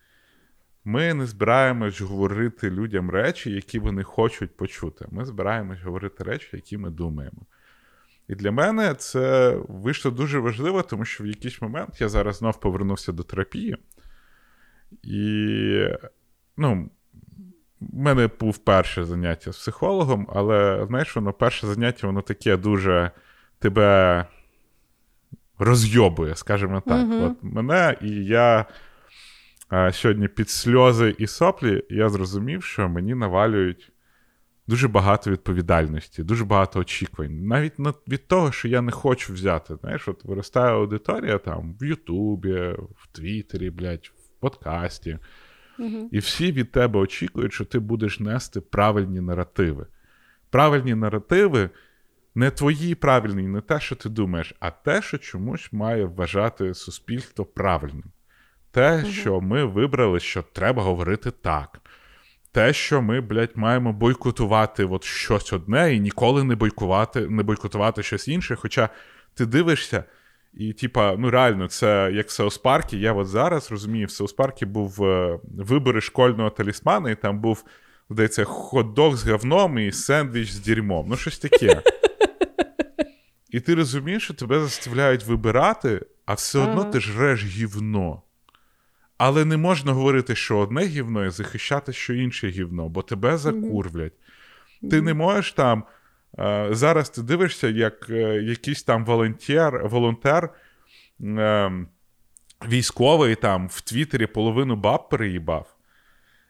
[0.85, 5.07] Ми не збираємось говорити людям речі, які вони хочуть почути.
[5.11, 7.47] Ми збираємось говорити речі, які ми думаємо.
[8.29, 12.61] І для мене це вийшло дуже важливо, тому що в якийсь момент я зараз знов
[12.61, 13.77] повернувся до терапії.
[15.03, 15.89] І,
[16.57, 16.91] ну,
[17.81, 23.11] в мене був перше заняття з психологом, але знаєш, воно перше заняття, воно таке дуже
[23.59, 24.27] тебе
[25.59, 27.07] розйобує, скажімо так.
[27.07, 27.23] Мгм.
[27.23, 28.65] От мене і я
[29.69, 33.93] а, сьогодні під сльози і соплі, я зрозумів, що мені навалюють
[34.67, 37.47] дуже багато відповідальності, дуже багато очікувань.
[37.47, 39.77] Навіть на- від того, що я не хочу взяти.
[39.77, 42.55] Знаєш, от виростає аудиторія там в Ютубі,
[42.97, 45.19] в Твіттері, блядь, в подкасті.
[45.79, 46.09] Мгм.
[46.13, 49.87] І всі від тебе очікують, що ти будеш нести правильні наративи.
[50.51, 51.71] Правильні наративи
[52.39, 57.45] не твої правильні, не те, що ти думаєш, а те, що чомусь має вважати суспільство
[57.45, 58.05] правильним.
[58.71, 61.81] Те, що ми вибрали, що треба говорити так.
[62.53, 68.03] Те, що ми, блядь, маємо бойкотувати от щось одне і ніколи не бойкотувати, не бойкотувати
[68.03, 68.57] щось інше.
[68.57, 68.89] Хоча
[69.35, 70.05] ти дивишся,
[70.55, 72.99] і, типа, ну реально, це як в Сеуспаркі.
[72.99, 77.65] Я от зараз розумію, в Сеуспаркі був е, вибори школьного талісмана, і там був,
[78.11, 81.07] здається, хот-дог з говном і сендвіч з дерьмом.
[81.09, 81.83] Ну, щось таке.
[83.51, 86.91] І ти розумієш, що тебе заставляють вибирати, а все одно Ага.
[86.91, 88.23] ти жреш гівно.
[89.19, 94.13] Але не можна говорити, що одне гівно і захищати, що інше гівно, бо тебе закурвлять.
[94.91, 95.85] Ти не можеш там.
[96.39, 100.51] е, зараз ти дивишся, як е, якийсь там волонтер, волонтер
[101.21, 101.73] е,
[102.69, 105.75] військовий там в Твіттері половину баб переїбав.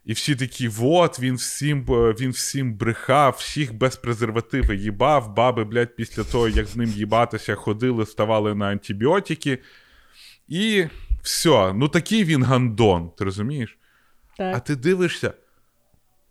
[0.09, 5.35] І всі такі, от, він всім, е, він всім брехав, всіх без презервативи їбав.
[5.35, 9.59] Баби, блядь, після того, як з ним їбатися, ходили, ставали на антибіотики.
[10.49, 10.85] І
[11.23, 13.79] все, ну такий він гандон, ти розумієш?
[14.37, 14.57] Так.
[14.57, 15.33] А ти дивишся,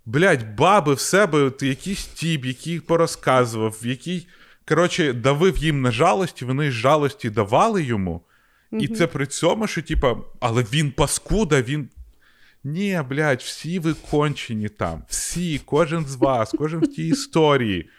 [0.05, 4.27] блядь, баби в себе, ти якийсь тіп, який порозказував, який,
[4.67, 8.21] коротше, давив їм на жалості, вони з жалості давали йому.
[8.71, 11.89] І це при цьому, що, типа, але він паскуда, він.
[12.67, 15.03] Ні, блядь, всі ви кончені там.
[15.07, 17.89] Всі, кожен з вас, кожен в тій історії.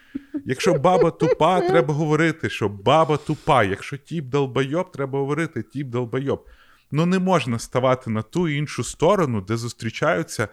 [0.44, 3.64] Якщо баба тупа, треба говорити, що баба тупа.
[3.64, 6.46] Якщо тіп долбойоб, треба говорити, тіп долбойоб.
[6.90, 10.48] Ну не можна ставати на ту іншу сторону, де зустрічаються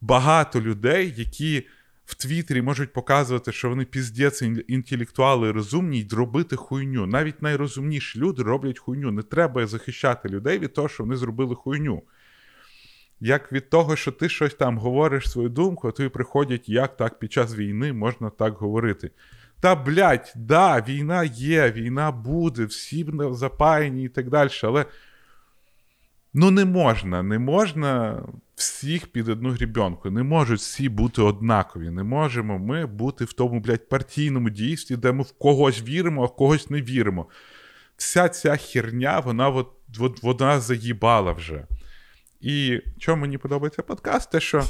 [0.00, 1.66] багато людей, які
[2.04, 7.06] в Твіттері можуть показувати, що вони піздець інтелектуали розумні, й робити хуйню.
[7.06, 9.10] Навіть найрозумніші люди роблять хуйню.
[9.10, 12.02] Не треба захищати людей від того, що вони зробили хуйню.
[13.26, 17.18] Як від того, що ти щось там говориш свою думку, а тобі приходять, як так
[17.18, 19.10] під час війни можна так говорити.
[19.60, 24.84] Та, блядь, да, війна є, війна буде, всі запаяні і так далі, але
[26.34, 28.22] ну не можна, не можна
[28.54, 30.10] всіх під одну грібенку.
[30.10, 31.90] Не можуть всі бути однакові.
[31.90, 36.26] Не можемо ми бути в тому, блядь, партійному дійстві, де ми в когось віримо, а
[36.26, 37.26] в когось не віримо.
[37.96, 41.66] Вся ця херня, вона от, от, вона заїбала вже.
[42.44, 44.64] І чому мені подобається подкаст, те, що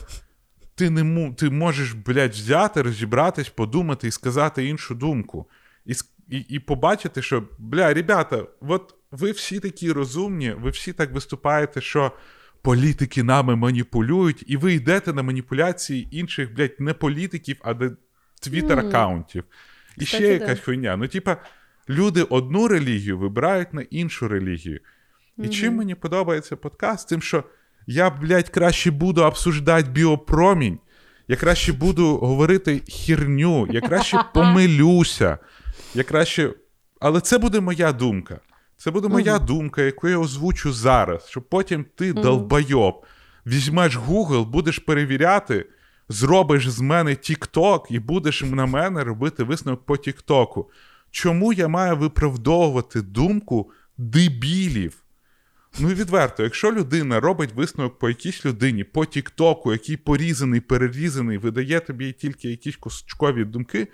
[0.74, 5.46] ти не му, ти можеш, блядь, взяти, розібратись, подумати і сказати іншу думку.
[5.86, 5.92] І,
[6.30, 11.80] і, і побачити, що, бля, ребята, от ви всі такі розумні, ви всі так виступаєте,
[11.80, 12.12] що
[12.62, 17.90] політики нами маніпулюють, і ви йдете на маніпуляції інших, блядь, не політиків, а де
[18.42, 19.42] твіттер-аккаунтів.
[19.96, 20.64] І ще Кстати, якась да.
[20.64, 20.96] хуйня.
[20.96, 21.36] Ну, типа,
[21.88, 24.80] люди одну релігію вибирають на іншу релігію.
[25.38, 27.08] І чим мені подобається подкаст?
[27.08, 27.44] Тим, що
[27.86, 30.78] я, блядь, краще буду обсуждати біопромінь,
[31.28, 35.38] я краще буду говорити херню, я краще помилюся,
[35.94, 36.54] я краще.
[37.00, 38.40] Але це буде моя думка.
[38.76, 43.06] Це буде моя думка, яку я озвучу зараз, щоб потім ти, долбойоб,
[43.46, 45.66] візьмеш Google, будеш перевіряти,
[46.08, 50.64] зробиш з мене TikTok і будеш на мене робити висновок по TikTok.
[51.10, 55.03] Чому я маю виправдовувати думку дебілів?
[55.78, 61.38] Ну і відверто, якщо людина робить висновок по якійсь людині, по Тіктоку, який порізаний, перерізаний,
[61.38, 63.88] видає тобі тільки якісь кусочкові думки,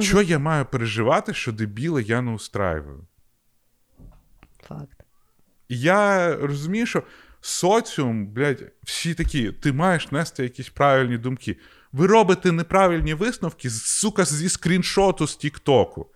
[0.00, 3.06] що я маю переживати, що дебіла я не устраюю?
[4.68, 5.04] Факт.
[5.68, 7.02] Я розумію, що
[7.40, 11.56] соціум, блядь, всі такі, ти маєш нести якісь правильні думки.
[11.92, 16.06] Ви робите неправильні висновки, сука, зі скріншоту з Тіктоку.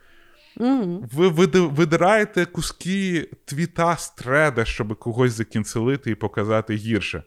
[0.56, 1.08] Угу.
[1.12, 7.22] Ви види- видираєте куски твіта з треда, щоб когось закінцелити і показати гірше.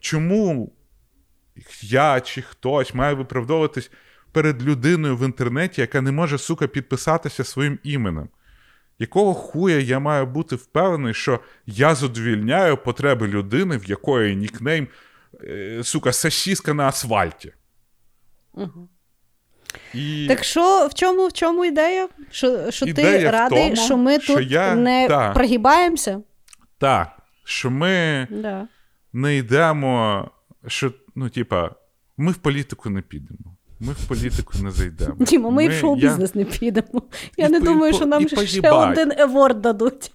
[0.00, 0.72] Чому
[1.82, 3.90] я чи хтось має виправдовуватись
[4.32, 8.28] перед людиною в інтернеті, яка не може, сука, підписатися своїм іменем.
[8.98, 14.88] Якого хуя я маю бути впевнений, що я задовільняю потреби людини, в якої нікнейм,
[15.44, 17.52] е, сука, сосіска на асфальті.
[18.52, 18.88] Угу.
[19.94, 20.26] І...
[20.28, 22.08] Так що в чому в чому ідея?
[22.30, 24.74] Що що ідея ти радий, тому, що ми що тут я...
[24.74, 25.30] не та.
[25.32, 26.20] прогибаємося?
[26.78, 27.08] Так,
[27.44, 28.68] що ми Да.
[29.12, 30.28] не йдемо,
[30.66, 31.70] що, ну, типа,
[32.16, 33.56] ми в політику не підемо.
[33.80, 35.14] Ми в політику не зайдемо.
[35.18, 37.02] Діма, ми, і в шоу-бізнес не підемо.
[37.36, 38.98] Я І не по- думаю, що нам ще поїбать.
[38.98, 40.12] один еворд дадуть.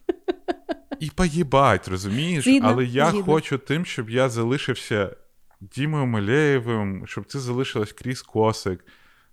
[1.00, 2.44] І поїбать, розумієш?
[2.44, 3.26] Згідно, Але я згідно.
[3.26, 5.16] хочу тим, щоб я залишився
[5.62, 8.86] Дімою Малеєвим, щоб ти залишилась Кріс Косик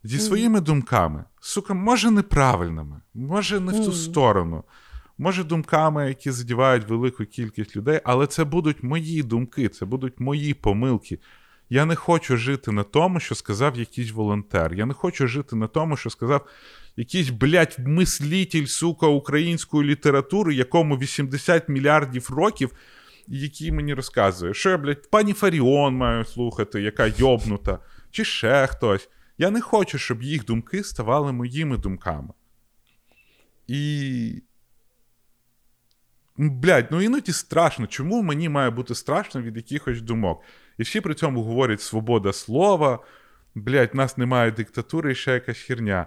[0.04, 1.24] зі своїми думками.
[1.40, 4.64] Сука, може, неправильними, може, не в ту сторону.
[5.18, 10.54] Може, думками, які задівають велику кількість людей, але це будуть мої думки, це будуть мої
[10.54, 11.18] помилки.
[11.70, 14.74] Я не хочу жити на тому, що сказав якийсь волонтер.
[14.74, 16.46] Я не хочу жити на тому, що сказав
[16.96, 22.70] якийсь, блядь, мислитель, сука, української літератури, якому 80 мільярдів років,
[23.28, 27.78] який мені розказує, що я, блядь, пані Фаріон маю слухати, яка йобнута,
[28.10, 29.08] чи ще хтось.
[29.38, 32.34] Я не хочу, щоб їх думки ставали моїми думками.
[33.66, 34.42] І.
[36.36, 37.86] Блядь, ну іноді страшно.
[37.86, 40.42] Чому мені має бути страшно від якихось думок?
[40.78, 42.98] І всі при цьому говорять свобода слова,
[43.54, 46.06] блядь, в нас немає диктатури і ще якась херня.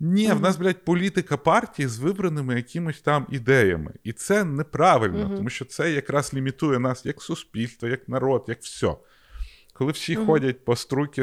[0.00, 3.92] Ні, в нас, блядь, політика партії з вибраними якимось там ідеями.
[4.04, 8.96] І це неправильно, тому що це якраз лімітує нас як суспільство, як народ, як все.
[9.80, 10.26] Коли всі Мгм.
[10.26, 11.22] ходять по струйки,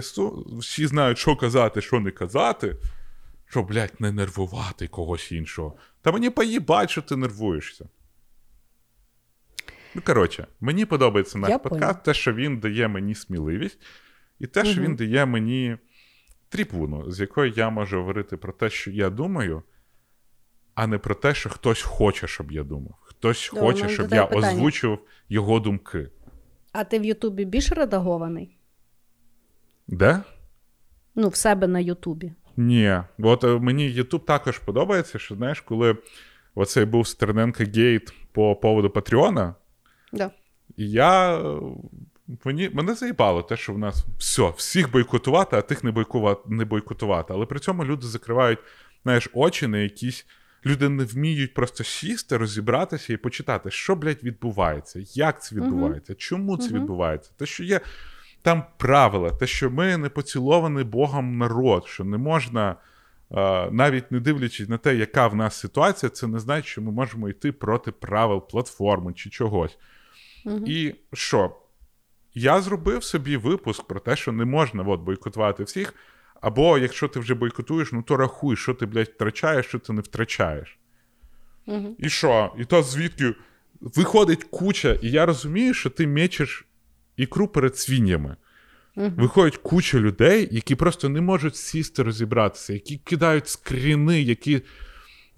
[0.60, 2.76] всі знають, що казати, що не казати,
[3.46, 5.76] що, блядь, не нервувати когось іншого.
[6.02, 7.90] Та мені поїбать, що ти нервуєшся.
[9.96, 13.80] Ну, коротше, мені подобається наш Я подкаст, те, що він дає мені сміливість,
[14.40, 14.84] і те, що Мгм.
[14.84, 15.78] він дає мені
[16.50, 19.64] трибуну, з якої я можу говорити про те, що я думаю,
[20.76, 22.96] а не про те, що хтось хоче, щоб я думав.
[23.02, 24.48] Хтось Добре, хоче, щоб я питання.
[24.54, 26.10] озвучував його думки.
[26.72, 28.58] А ти в Ютубі більш редагований?
[29.88, 30.20] Де?
[31.16, 32.34] Ну, в себе на Ютубі.
[32.58, 33.00] Ні.
[33.20, 35.98] От е, мені YouTube також подобається, що знаєш, коли
[36.56, 39.56] оцей був Стерненко Гейт по поводу Патреона,
[40.14, 40.32] Да.
[40.78, 41.38] і я.
[41.38, 41.60] е,
[42.46, 46.66] Мені, мене заїбало те, що в нас все, всіх бойкотувати, а тих не, бойкувати, не
[46.66, 47.34] бойкотувати.
[47.34, 48.60] Але при цьому люди закривають
[49.04, 50.26] знаєш, очі на якісь.
[50.68, 56.58] Люди не вміють просто сісти, розібратися і почитати, що, блядь, відбувається, як це відбувається, чому
[56.58, 56.80] це Мгм.
[56.80, 57.32] відбувається.
[57.38, 57.82] Те, що є
[58.42, 62.76] там правила, те, що ми не поцілований Богом народ, що не можна,
[63.32, 66.92] е, навіть не дивлячись на те, яка в нас ситуація, це не значить, що ми
[66.92, 69.78] можемо йти проти правил платформи чи чогось.
[70.46, 70.64] Мгм.
[70.68, 71.56] І що?
[72.34, 75.94] Я зробив собі випуск про те, що не можна от, бойкотувати всіх.
[76.42, 80.02] Або якщо ти вже бойкотуєш, ну то рахуй, що ти, блядь, втрачаєш, що ти не
[80.02, 80.78] втрачаєш.
[81.66, 81.96] Мгм.
[82.00, 82.56] І що?
[82.60, 83.34] І то звідки
[83.82, 86.66] виходить куча, і я розумію, що ти мечеш
[87.18, 88.36] ікру перед свиньями.
[88.96, 89.14] Мгм.
[89.18, 94.62] Виходить куча людей, які просто не можуть сісти розібратися, які кидають скріни, які.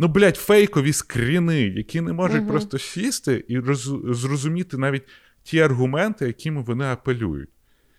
[0.01, 2.47] Ну, блядь, фейкові скріни, які не можуть Мгм.
[2.49, 3.81] просто сісти і роз...
[4.03, 5.03] зрозуміти навіть
[5.43, 7.49] ті аргументи, якими вони апелюють.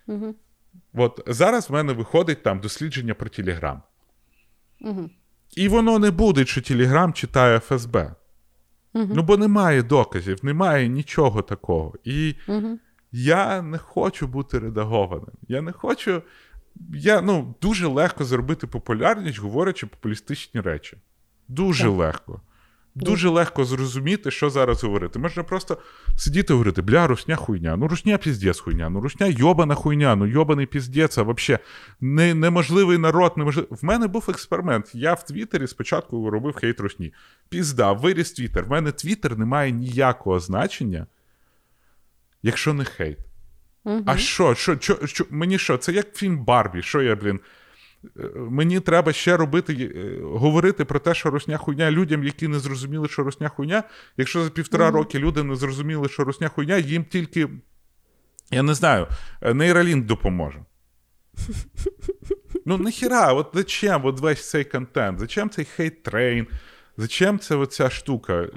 [0.06, 0.34] Мгм.
[0.94, 3.82] От зараз в мене виходить там дослідження про Телеграм.
[4.80, 5.10] Мгм.
[5.56, 8.14] І воно не буде, що Телеграм читає ФСБ.
[8.94, 9.10] Мгм.
[9.14, 11.94] Ну, бо немає доказів, немає нічого такого.
[12.04, 12.78] І Мгм.
[13.12, 15.32] я не хочу бути редагованим.
[15.48, 16.22] Я не хочу.
[16.94, 20.96] Я ну, дуже легко зробити популярність, говорячи популістичні речі.
[21.48, 21.92] Дуже Так.
[21.92, 22.40] легко.
[22.94, 25.18] Дуже легко зрозуміти, що зараз говорити.
[25.18, 25.78] Можна просто
[26.16, 30.26] сидіти і говорити, бля, русня хуйня, ну русня піздець хуйня, ну русня йобана хуйня, ну
[30.26, 31.62] йобаний піздець, а взагалі
[32.00, 33.70] не, неможливий народ, неможливий.
[33.70, 34.94] В мене був експеримент.
[34.94, 37.12] Я в Твіттері спочатку робив хейт русні.
[37.48, 38.64] Пізда, виріс Твіттер.
[38.64, 41.06] В мене Твіттер не має ніякого значення,
[42.42, 43.18] якщо не хейт.
[43.84, 44.02] Мгм.
[44.06, 45.76] А що, що, що, що, мені що?
[45.76, 46.82] Це як фільм Барбі.
[46.82, 47.40] Що я, блін?
[48.04, 52.58] Е, Мені треба ще робити, е, говорити про те, що русня хуйня людям, які не
[52.58, 53.82] зрозуміли, що русня хуйня.
[54.16, 54.94] Якщо за півтора Мгм.
[54.94, 57.48] роки люди не зрозуміли, що русня хуйня, їм тільки,
[58.50, 59.06] я не знаю,
[59.42, 60.64] е, Neuralink допоможе.
[62.66, 65.18] Ну, нахіра, от зачем от весь цей контент?
[65.18, 66.46] Зачем цей hate train?
[66.96, 68.48] Зачем це оця штука?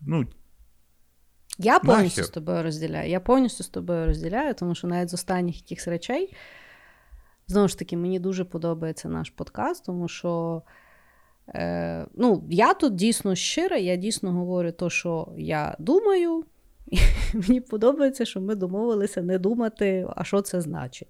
[0.00, 0.26] Ну,
[1.58, 2.24] Я повністю Нахер.
[2.24, 3.10] з тобою розділяю.
[3.10, 6.34] Я повністю з тобою розділяю, тому що навіть з останніх якихось речей,
[7.50, 10.62] знову ж таки, мені дуже подобається наш подкаст, тому що
[11.48, 16.44] е, ну, я тут дійсно щира, я дійсно говорю те, що я думаю.
[16.86, 16.98] І
[17.34, 21.08] мені подобається, що ми домовилися не думати, а що це значить.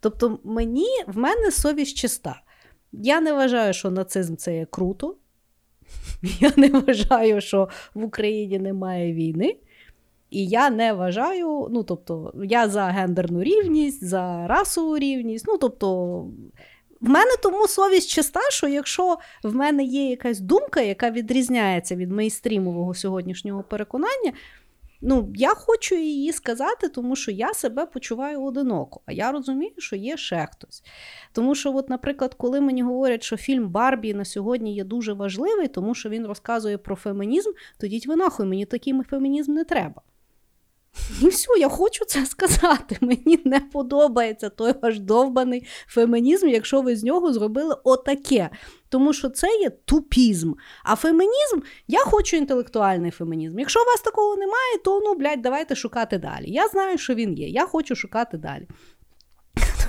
[0.00, 2.42] Тобто, мені в мене совість чиста.
[2.92, 5.16] Я не вважаю, що нацизм це є круто.
[6.22, 9.56] Я не вважаю, що в Україні немає війни.
[10.32, 15.44] І я не вважаю, ну тобто, я за гендерну рівність, за расову рівність.
[15.48, 16.16] Ну, тобто,
[17.00, 22.12] в мене тому совість чиста, що якщо в мене є якась думка, яка відрізняється від
[22.12, 24.32] мейстрімового сьогоднішнього переконання,
[25.00, 29.00] ну, я хочу її сказати, тому що я себе почуваю одиноко.
[29.06, 30.82] А я розумію, що є ще хтось.
[31.32, 35.68] Тому що, от, наприклад, коли мені говорять, що фільм Барбі на сьогодні є дуже важливий,
[35.68, 40.02] тому що він розказує про фемінізм, то діть ви нахуй, мені такий фемінізм не треба.
[41.22, 42.96] І все, я хочу це сказати.
[43.00, 48.50] Мені не подобається той ваш довбаний фемінізм, якщо ви з нього зробили отаке.
[48.88, 50.52] Тому що це є тупізм.
[50.84, 53.58] А фемінізм, я хочу інтелектуальний фемінізм.
[53.58, 56.44] Якщо у вас такого немає, то ну, блядь, давайте шукати далі.
[56.50, 57.48] Я знаю, що він є.
[57.48, 58.68] Я хочу шукати далі.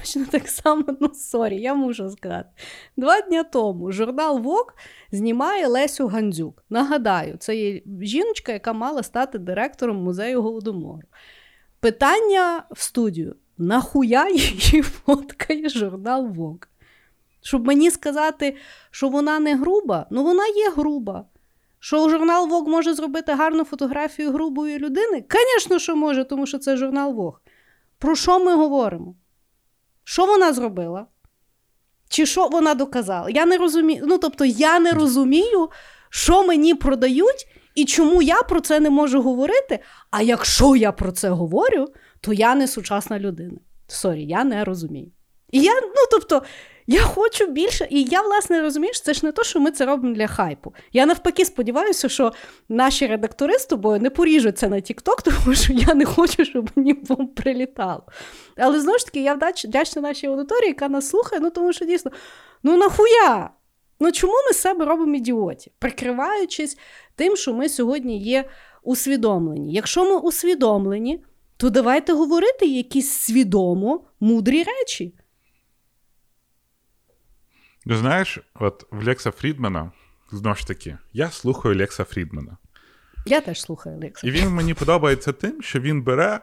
[0.03, 2.49] Точно так само, ну сорі, я мушу сказати.
[2.97, 4.75] Два дні тому журнал Vogue
[5.11, 6.63] знімає Лесю Гандзюк.
[6.69, 11.07] Нагадаю, це є жіночка, яка мала стати директором музею Голодомору.
[11.79, 16.69] Питання в студію: нахуя її фоткає журнал Vogue?
[17.41, 18.55] Щоб мені сказати,
[18.91, 21.25] що вона не груба, ну вона є груба.
[21.79, 25.25] Що журнал Вог може зробити гарну фотографію грубої людини?
[25.31, 27.41] Звісно, що може, тому що це журнал Вог.
[27.99, 29.15] Про що ми говоримо?
[30.03, 31.05] Що вона зробила?
[32.09, 33.29] Чи що вона доказала?
[33.29, 34.03] Я не розумію.
[34.07, 35.69] Ну, тобто, я не розумію,
[36.09, 39.79] що мені продають і чому я про це не можу говорити.
[40.11, 41.87] А якщо я про це говорю,
[42.21, 43.57] то я не сучасна людина.
[43.87, 45.11] Сорі, я не розумію.
[45.51, 46.43] І я, ну тобто,
[46.87, 50.15] я хочу більше, і я, власне, розумієш, це ж не то, що ми це робимо
[50.15, 50.73] для хайпу.
[50.93, 52.33] Я навпаки сподіваюся, що
[52.69, 56.93] наші редактори з тобою не поріжуться на TikTok, тому що я не хочу, щоб мені
[57.35, 58.03] прилітало.
[58.57, 62.11] Але знову ж таки, я вдячна нашій аудиторії, яка нас слухає, ну тому що дійсно,
[62.63, 63.49] ну нахуя?
[63.99, 66.77] Ну чому ми себе робимо ідіотів, прикриваючись
[67.15, 68.49] тим, що ми сьогодні є
[68.83, 69.73] усвідомлені?
[69.73, 71.23] Якщо ми усвідомлені,
[71.57, 75.13] то давайте говорити якісь свідомо мудрі речі.
[77.85, 79.91] Ну, знаєш, от в Лекса Фрідмана,
[80.31, 82.57] знову ж таки, я слухаю Лекса Фрідмана.
[83.25, 84.27] Я теж слухаю Лекса.
[84.27, 86.39] І він мені подобається тим, що він бере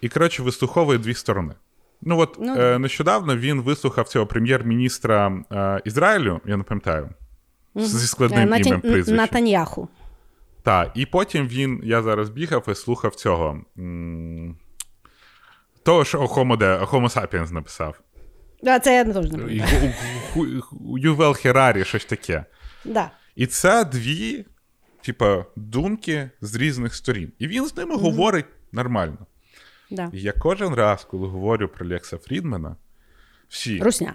[0.00, 1.54] і, коротше, вислуховує дві сторони.
[2.02, 7.08] Ну, от ну, е, нещодавно він вислухав цього прем'єр-міністра е, Ізраїлю, я не пам'ятаю,
[7.74, 8.68] mm зі складним Натя...
[8.68, 9.16] ім'ям прізвищем.
[9.16, 9.88] Натаньяху.
[10.62, 13.60] Так, і потім він, я зараз бігав і слухав цього.
[13.78, 14.56] М-
[15.82, 18.00] того, що Homo sapiens написав.
[18.62, 19.92] Да, це я не теж не пам'ятаю.
[20.98, 22.44] Ювел Херарі, щось таке.
[22.84, 23.10] Да.
[23.36, 24.44] І це дві,
[25.02, 27.32] типа, думки з різних сторін.
[27.38, 28.00] І він з ними mm-hmm.
[28.00, 29.26] говорить нормально.
[29.90, 30.10] Да.
[30.12, 32.76] І я кожен раз, коли говорю про Лекса Фрідмена,
[33.48, 33.78] всі.
[33.78, 34.14] Русня.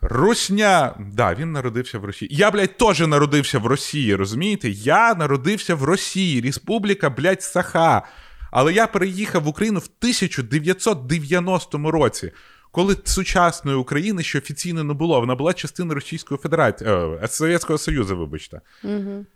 [0.00, 2.28] Русня, да, він народився в Росії.
[2.34, 4.68] Я, блядь, теж народився в Росії, розумієте?
[4.70, 8.02] Я народився в Росії, Республіка, блядь, Саха.
[8.50, 12.32] Але я переїхав в Україну в 1990 році
[12.74, 18.16] коли сучасної України ще офіційно не було, вона була частиною Російської Федерації е, Совєтського Союзу,
[18.16, 18.60] вибачте.
[18.84, 19.26] Угу.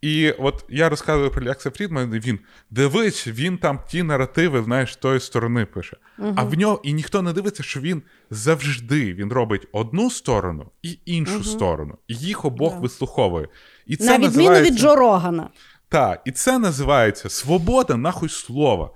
[0.00, 2.38] І от я розказую про Лекса Фрідмана, він
[2.70, 5.96] дивись, він там ті наративи, знаєш, з тої сторони пише.
[6.18, 10.70] uh А в нього і ніхто не дивиться, що він завжди він робить одну сторону
[10.82, 11.98] і іншу uh сторону.
[12.08, 12.80] І їх обох yeah.
[12.80, 13.48] вислуховує.
[13.86, 14.72] І це На відміну називається...
[14.72, 15.50] від Джо Рогана.
[15.88, 18.90] Так, і це називається свобода нахуй слова.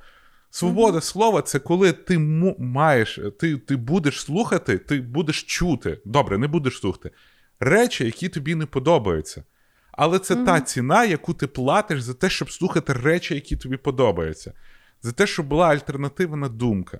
[0.54, 1.00] Свобода mm-hmm.
[1.00, 2.18] слова це коли ти
[2.58, 6.00] маєш, ти ти будеш слухати, ти будеш чути.
[6.04, 7.10] Добре, не будеш слухати
[7.60, 9.44] речі, які тобі не подобаються.
[9.92, 10.44] Але це mm-hmm.
[10.44, 14.52] та ціна, яку ти платиш за те, щоб слухати речі, які тобі подобаються,
[15.02, 16.98] за те, щоб була альтернативна думка.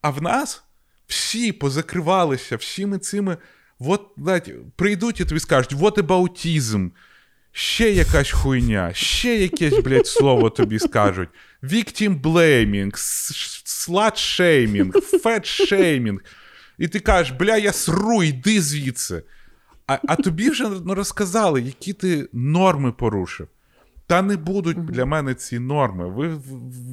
[0.00, 0.64] А в нас
[1.06, 3.36] всі позакривалися всіми цими.
[3.78, 6.88] От, навіть, прийдуть і тобі скажуть, вот ебаутізм,
[7.52, 11.28] ще якась хуйня, ще якесь, блядь, слово тобі скажуть.
[11.70, 12.92] Victim blaming,
[13.64, 14.92] slut-shaming,
[15.24, 16.18] fat-shaming.
[16.78, 19.22] І ти кажеш, бля, я сру, йди звідси.
[19.86, 23.48] А а тобі вже розказали, які ти норми порушив.
[24.06, 26.08] Та не будуть для мене ці норми.
[26.08, 26.40] Ви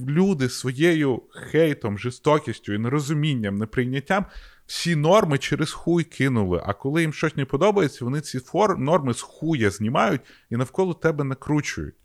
[0.08, 4.26] люди своєю хейтом, жорстокістю і нерозумінням, неприйняттям
[4.66, 6.64] всі норми через хуй кинули.
[6.66, 8.80] А коли їм щось не подобається, вони ці фор...
[8.80, 11.96] норми з хуя знімають і навколо тебе накручують.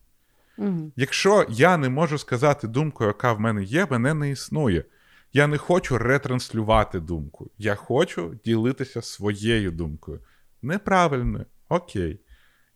[0.96, 4.84] Якщо я не можу сказати думку, яка в мене є, мене не існує.
[5.32, 7.50] Я не хочу ретранслювати думку.
[7.58, 10.20] Я хочу ділитися своєю думкою.
[10.62, 12.20] Неправильно, окей.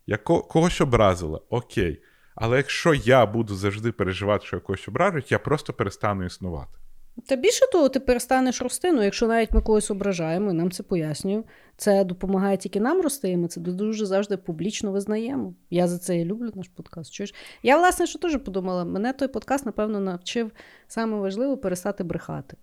[0.07, 2.03] Я когось образила, окей.
[2.35, 6.80] Але якщо я буду завжди переживати, що я когось ображу, я просто перестану існувати.
[7.27, 8.91] Та більше того, ти перестанеш рости.
[8.91, 11.43] Ну, якщо навіть ми когось ображаємо, і нам це пояснюю.
[11.77, 15.53] Це допомагає тільки нам рости, і ми це дуже завжди публічно визнаємо.
[15.69, 17.13] Я за це і люблю наш подкаст.
[17.13, 17.33] Чуєш?
[17.63, 20.51] Я, власне, що теж подумала, мене той подкаст, напевно, навчив
[20.87, 22.57] саме важливо перестати брехати.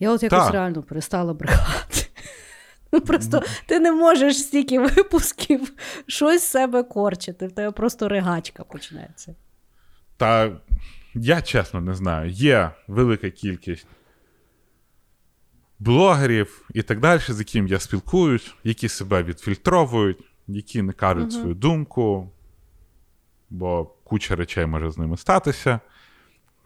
[0.00, 0.52] Я от якось Так.
[0.52, 1.94] реально перестала брехати.
[2.92, 5.72] Ну, Просто ти не можеш стільки випусків
[6.06, 9.34] щось з себе корчити, в тебе просто ригачка почнеться.
[10.16, 10.60] Та
[11.20, 12.30] я чесно не знаю.
[12.30, 13.86] Є велика кількість
[15.78, 21.54] блогерів і так далі, з яким я спілкуюсь, які себе відфільтровують, які не кажуть свою
[21.54, 22.30] думку,
[23.50, 25.80] бо куча речей може з ними статися,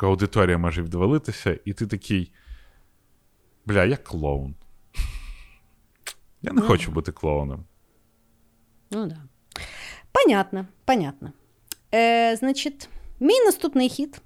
[0.02, 2.32] аудиторія може відвалитися, і ти такий.
[3.66, 4.54] Бля, я клоун.
[6.42, 7.64] Я не хочу бути клоуном.
[8.90, 9.16] Ну да.
[10.12, 11.32] Понятно, понятно.
[11.94, 12.88] Е, значить,
[13.20, 14.20] мій наступний хід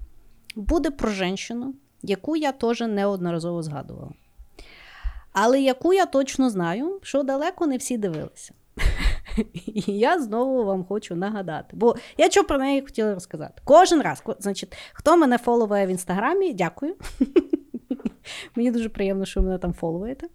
[0.57, 4.11] буде про жінку, яку я теж неодноразово згадувала.
[5.33, 8.53] Але яку я точно знаю, що далеко не всі дивилися.
[9.65, 11.67] І я знову вам хочу нагадати.
[11.73, 13.61] Бо я що про неї хотіла розказати.
[13.63, 16.95] Кожен раз, значить, хто мене фоловує в інстаграмі, дякую.
[18.55, 20.27] Мені дуже приємно, що ви мене там фоловуєте.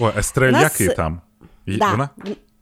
[0.00, 1.20] О, Естрель, Нас- який там?
[1.66, 2.10] Да, Вона?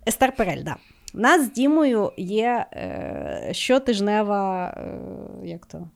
[0.08, 0.76] Естер Перель, да.
[1.14, 5.88] У нас з Дімою є е, щотижнева, е, як то?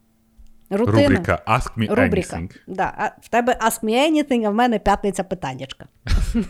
[0.71, 1.09] Рутина.
[1.09, 2.37] Рубрика Ask Me Рубрика.
[2.37, 2.51] Anything.
[2.67, 2.95] Да.
[2.97, 5.87] А в тебе Ask Me Anything, а в мене п'ятниця питаннячка.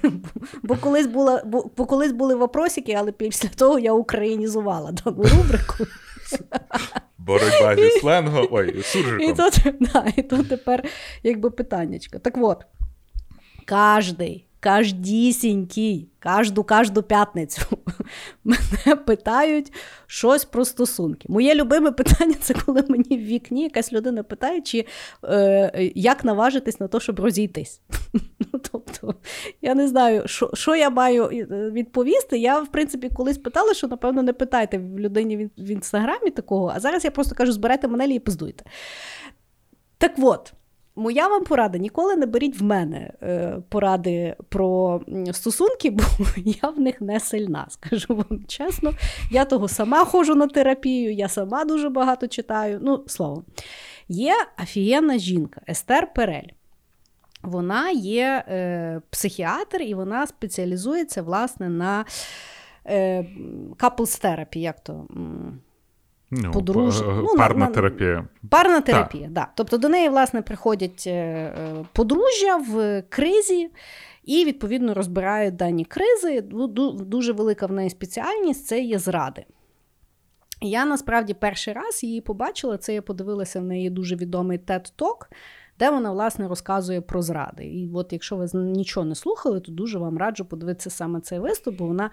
[0.62, 5.74] бо, колись була, бо, бо колись були вопросики, але після того я українізувала дану рубрику.
[7.18, 8.48] Боротьба зі сленгом.
[8.50, 8.84] Ой,
[9.20, 9.62] І тут,
[9.92, 10.84] да, і тут тепер
[11.22, 12.18] якби питаннячка.
[12.18, 12.66] Так от,
[13.68, 17.62] кожний, кождісінький, кожну кожну п'ятницю
[18.44, 19.72] мене питають
[20.06, 21.28] щось про стосунки.
[21.28, 24.86] Моє любиме питання це коли мені в вікні якась людина питає, чи
[25.24, 27.80] е, як наважитись на те, щоб розійтись.
[28.52, 29.14] Ну, тобто,
[29.62, 32.38] я не знаю, що, що я маю е, відповісти.
[32.38, 36.80] Я, в принципі, колись питала, що, напевно, не питайте в людині в, інстаграмі такого, а
[36.80, 38.64] зараз я просто кажу: збирайте манелі і пиздуйте.
[39.98, 40.52] Так от,
[40.96, 45.00] моя вам порада: ніколи не беріть в мене е, поради про
[45.32, 46.04] стосунки, бо
[46.36, 47.66] я в них не сильна.
[47.70, 48.92] Скажу вам чесно.
[49.30, 52.78] Я того сама ходжу на терапію, я сама дуже багато читаю.
[52.82, 53.44] Ну, словом,
[54.08, 56.48] є офігенна жінка Естер Перель.
[57.42, 62.04] Вона є е, психіатр, і вона спеціалізується власне на
[62.86, 63.26] е,
[63.78, 65.06] couples therapy, як то.
[66.42, 67.04] Ну, подружжя.
[67.04, 68.28] Ну, парна на- терапія.
[68.50, 69.48] Парна терапія, да.
[69.56, 73.70] Тобто до неї, власне, приходять е, е, подружжя в кризі
[74.24, 76.40] і, відповідно, розбирають дані кризи.
[76.40, 79.44] Ду- ду- Дуже велика в неї спеціальність це є зради.
[80.60, 82.78] Я насправді перший раз її побачила.
[82.78, 85.26] Це я подивилася в неї дуже відомий TED Talk,
[85.78, 87.64] де вона власне розказує про зради.
[87.64, 91.76] І от якщо ви нічого не слухали, то дуже вам раджу подивитися саме цей виступ,
[91.76, 92.10] бо вона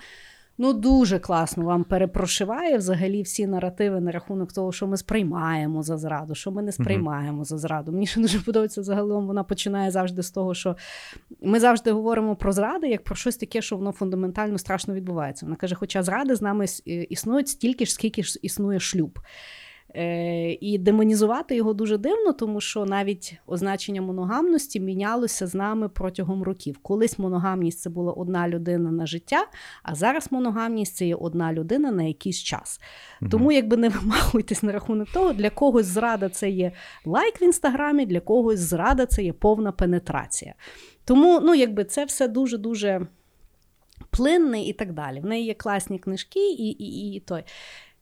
[0.61, 5.97] ну дуже класно вам перепрошиває взагалі всі наративи на рахунок того, що ми сприймаємо за
[5.97, 7.91] зраду, що ми не сприймаємо за зраду.
[7.91, 9.27] Мені ще дуже подобається загалом.
[9.27, 10.75] Вона починає завжди з того, що
[11.41, 15.45] ми завжди говоримо про зради як про щось таке, що воно фундаментально страшно відбувається.
[15.45, 19.19] Вона каже: хоча зради з нами існують стільки ж, скільки ж існує шлюб.
[19.95, 26.43] Е, і демонізувати його дуже дивно, тому що навіть означення моногамності мінялося з нами протягом
[26.43, 26.77] років.
[26.81, 29.47] Колись моногамність це була одна людина на життя,
[29.83, 32.81] а зараз моногамність це є одна людина на якийсь час.
[33.31, 36.71] Тому якби не вимахуйтесь на рахунок того, для когось зрада це є
[37.05, 40.53] лайк в інстаграмі, для когось зрада це є повна пенетрація.
[41.05, 43.07] Тому ну, якби це все дуже дуже
[44.09, 45.19] плинне і так далі.
[45.19, 47.43] В неї є класні книжки і, і, і той.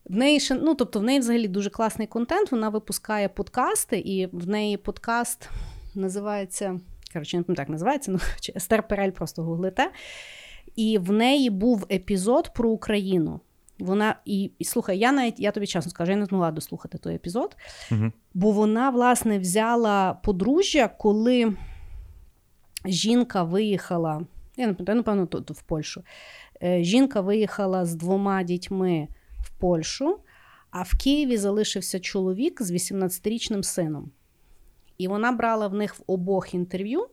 [0.10, 2.51] В неї ще, ну, тобто в неї взагалі дуже класний контент.
[2.51, 5.49] Вона випускає подкасти, і в неї подкаст
[5.95, 6.80] називається.
[7.14, 8.20] Коротше, не пам'ятаю, як називається, ну,
[8.55, 9.91] Естер Перель, просто гуглите.
[10.76, 13.39] І в неї був епізод про Україну.
[13.80, 17.16] Вона і, і слухай, я навіть я тобі чесно скажу, я не змогла дослухати той
[17.16, 17.57] епізод,
[17.91, 18.12] Угу.
[18.34, 21.53] бо вона, власне, взяла подружжя, коли
[22.86, 24.22] жінка виїхала,
[24.57, 26.03] я не пам'ятаю, напевно, тут в Польщу.
[26.64, 29.07] Е, Жінка виїхала з двома дітьми
[29.60, 30.20] Польщу,
[30.72, 34.12] а в Києві залишився чоловік з 18-річним сином.
[34.97, 37.07] І вона брала в них в обох інтерв'ю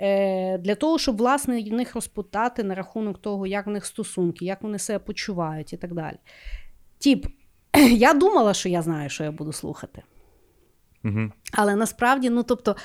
[0.00, 4.44] е, для того, щоб власне в них розпитати на рахунок того, як в них стосунки,
[4.44, 6.16] як вони себе почувають і так далі.
[6.98, 7.26] Тіп,
[7.90, 10.02] я думала, що я знаю, що я буду слухати.
[11.04, 11.32] Угу.
[11.52, 12.76] Але насправді, ну тобто,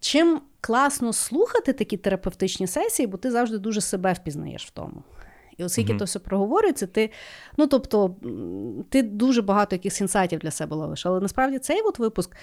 [0.00, 5.02] чим класно слухати такі терапевтичні сесії, бо ти завжди дуже себе впізнаєш в тому.
[5.62, 5.98] І оскільки Мгм.
[5.98, 7.10] то все проговорюється, ти,
[7.56, 8.14] ну тобто,
[8.88, 11.06] ти дуже багато якихось інсайтів для себе ловиш.
[11.06, 12.36] Але насправді цей от випуск,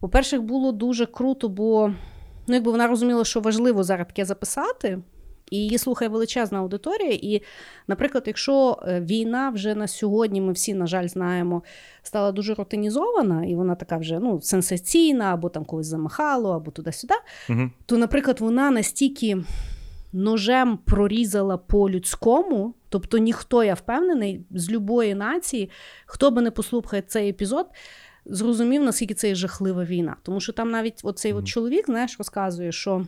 [0.00, 1.92] по-перше, було дуже круто, бо
[2.46, 4.98] ну, якби вона розуміла, що важливо зараз таке записати.
[5.50, 7.10] І її слухає величезна аудиторія.
[7.22, 7.42] І,
[7.88, 11.62] наприклад, якщо е, війна вже на сьогодні, ми всі, на жаль, знаємо,
[12.02, 17.14] стала дуже рутинізована, і вона така вже ну, сенсаційна, або там когось замахало, або туди-сюди,
[17.50, 17.70] Угу.
[17.86, 19.36] то, наприклад, вона настільки
[20.16, 25.70] ножем прорізала по людському, тобто ніхто, я впевнений, з любої нації,
[26.06, 27.66] хто би не послухає цей епізод.
[28.26, 30.16] Зрозумів, наскільки це є жахлива війна.
[30.22, 33.06] Тому що там навіть оцей от чоловік, знаєш, розказує, що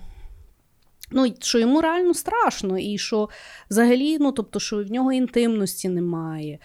[1.10, 3.28] Ну, що йому реально страшно, і що
[3.70, 6.58] взагалі, ну тобто, що в нього інтимності немає,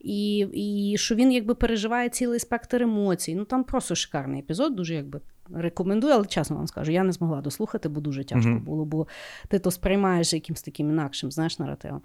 [0.00, 3.34] і і що він якби переживає цілий спектр емоцій.
[3.34, 5.20] Ну там просто шикарний епізод, дуже якби
[5.54, 8.60] рекомендую, але чесно вам скажу, я не змогла дослухати, бо дуже тяжко Мгм.
[8.60, 9.06] було, бо
[9.48, 12.02] ти то сприймаєш якимось таким інакшим, знаєш, наративом.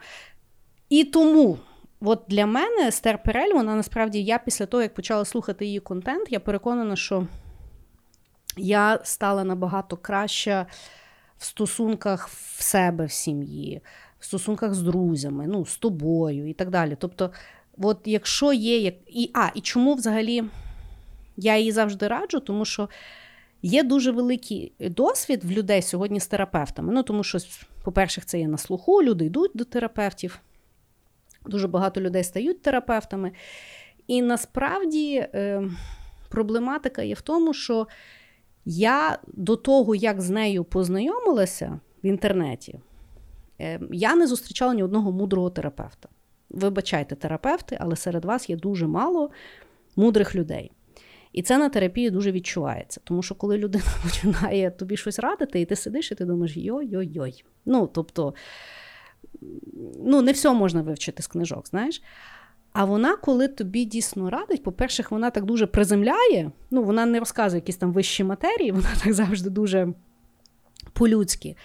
[0.89, 1.57] І тому.
[2.05, 6.31] От для мене Естер Перель, вона насправді я після того, як почала слухати її контент,
[6.31, 7.27] я переконана, що
[8.57, 10.65] я стала набагато краща
[11.37, 13.81] в стосунках в себе в сім'ї,
[14.19, 16.97] в стосунках з друзями, ну, з тобою і так далі.
[16.99, 17.31] Тобто,
[17.77, 18.95] от якщо є як.
[19.07, 20.43] І, а, і чому взагалі
[21.37, 22.89] я її завжди раджу, тому що
[23.63, 26.93] є дуже великий досвід в людей сьогодні з терапевтами.
[26.93, 27.37] Ну, тому що,
[27.83, 30.39] по-перше, це є на слуху, люди йдуть до терапевтів.
[31.45, 33.31] Дуже багато людей стають терапевтами.
[34.07, 35.63] І насправді е,
[36.29, 37.87] проблематика є в тому, що
[38.65, 42.79] я до того, як з нею познайомилася в інтернеті,
[43.61, 46.09] е, я не зустрічала ні одного мудрого терапевта.
[46.49, 49.29] Вибачайте, терапевти, але серед вас є дуже мало
[49.95, 50.71] мудрих людей.
[51.33, 53.01] І це на терапії дуже відчувається.
[53.03, 57.43] Тому що коли людина починає тобі щось радити, і ти сидиш, і ти думаєш, йой-йой-йой.
[57.65, 58.33] Ну, тобто,
[60.05, 62.01] ну, не все можна вивчити з книжок, знаєш.
[62.73, 67.57] А вона, коли тобі дійсно радить, по-перше, вона так дуже приземляє, ну, вона не розказує
[67.57, 69.93] якісь там вищі матерії, вона так завжди дуже
[70.93, 71.55] по-людськи.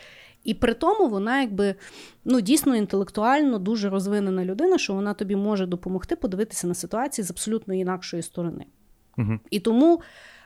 [0.44, 1.74] І при тому вона якби
[2.24, 7.30] ну, дійсно інтелектуально дуже розвинена людина, що вона тобі може допомогти подивитися на ситуації з
[7.30, 8.64] абсолютно інакшої сторони.
[9.18, 9.38] Угу.
[9.50, 10.00] І тому,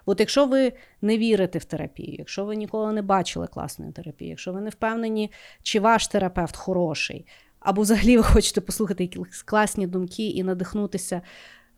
[0.07, 4.53] от якщо ви не вірите в терапію, якщо ви ніколи не бачили класної терапії, якщо
[4.53, 5.31] ви не впевнені,
[5.63, 7.27] чи ваш терапевт хороший,
[7.61, 11.23] або взагалі ви хочете послухати якісь класні думки і надихнутися.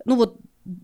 [0.06, 0.34] Ну, от,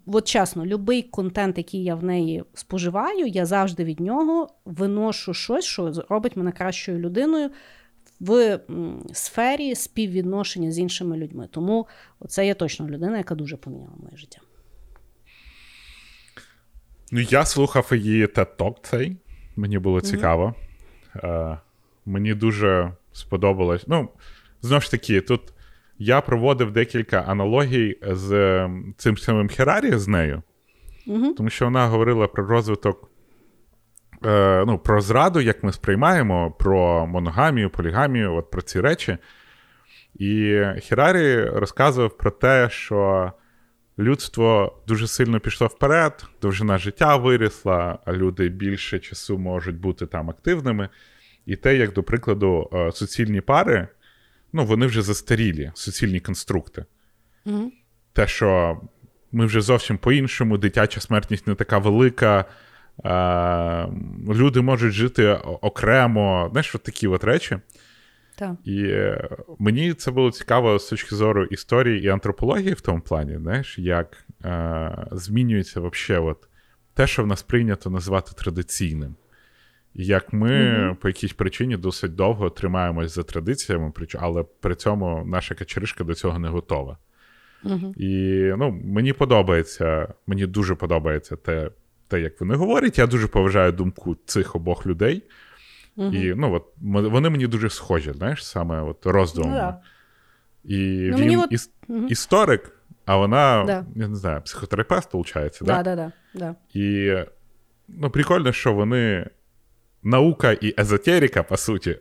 [0.07, 5.65] от чесно, будь-який контент, який я в неї споживаю, я завжди від нього виношу щось,
[5.65, 7.51] що робить мене кращою людиною
[8.21, 8.61] в
[9.13, 11.49] сфері співвідношення з іншими людьми.
[11.51, 11.87] Тому
[12.29, 14.41] це є точно людина, яка дуже поміняла моє життя.
[17.11, 19.17] Ну, я слухав її TED-Talk цей.
[19.57, 20.55] Мені було цікаво.
[21.17, 21.59] Е,
[22.07, 23.89] мені дуже сподобалось.
[23.89, 24.09] Ну,
[24.63, 25.41] знову ж таки, тут
[25.99, 30.43] я проводив декілька аналогій з цим самим Херарі з нею,
[31.07, 31.33] Угу.
[31.33, 33.11] тому що вона говорила про розвиток,
[34.27, 39.19] е, ну, про зраду, як ми сприймаємо, про моногамію, полігамію, от про ці речі.
[40.15, 43.33] І Херарі розказував про те, що
[44.01, 50.31] людство дуже сильно пішло вперед, довжина життя вирісла, а люди більше часу можуть бути там
[50.31, 50.89] активними.
[51.47, 53.89] І те, як, до прикладу, е, суцільні пари,
[54.53, 56.85] ну, вони вже застарілі, суцільні конструкти.
[57.47, 57.73] Угу.
[58.13, 58.81] Те, що
[59.33, 62.45] ми вже зовсім по-іншому, дитяча смертність не така велика,
[63.05, 63.87] е,
[64.35, 67.59] люди можуть жити окремо, знаєш, от такі от речі.
[68.41, 68.57] Так.
[68.65, 69.29] І е,
[69.59, 74.25] мені це було цікаво з точки зору історії і антропології в тому плані, знаєш, як
[74.45, 76.49] е, змінюється вообще от
[76.95, 79.15] те, що в нас прийнято називати традиційним.
[79.95, 80.97] І як ми Мгм.
[80.97, 86.39] по якійсь причині досить довго тримаємось за традиціями, але при цьому наша качеришка до цього
[86.39, 86.99] не готова.
[87.65, 87.95] Угу.
[87.97, 91.71] І ну, мені подобається, мені дуже подобається те,
[92.09, 92.99] те, як вони говорять.
[92.99, 95.23] Я дуже поважаю думку цих обох людей.
[95.97, 96.13] Угу.
[96.13, 96.65] І ну, от,
[97.11, 99.53] вони мені дуже схожі, знаєш, саме от роздумами.
[99.53, 99.81] Ну, да.
[100.65, 102.07] І Ну, він от- іс- Мгм.
[102.09, 102.73] історик,
[103.07, 103.85] а вона, Да.
[103.97, 105.83] я не знаю, психотерапевт, виходить, Да, да?
[105.83, 106.55] да, да, да.
[106.81, 107.15] І
[107.89, 109.31] ну, прикольно, що вони
[110.03, 111.99] наука і езотерика, по суті.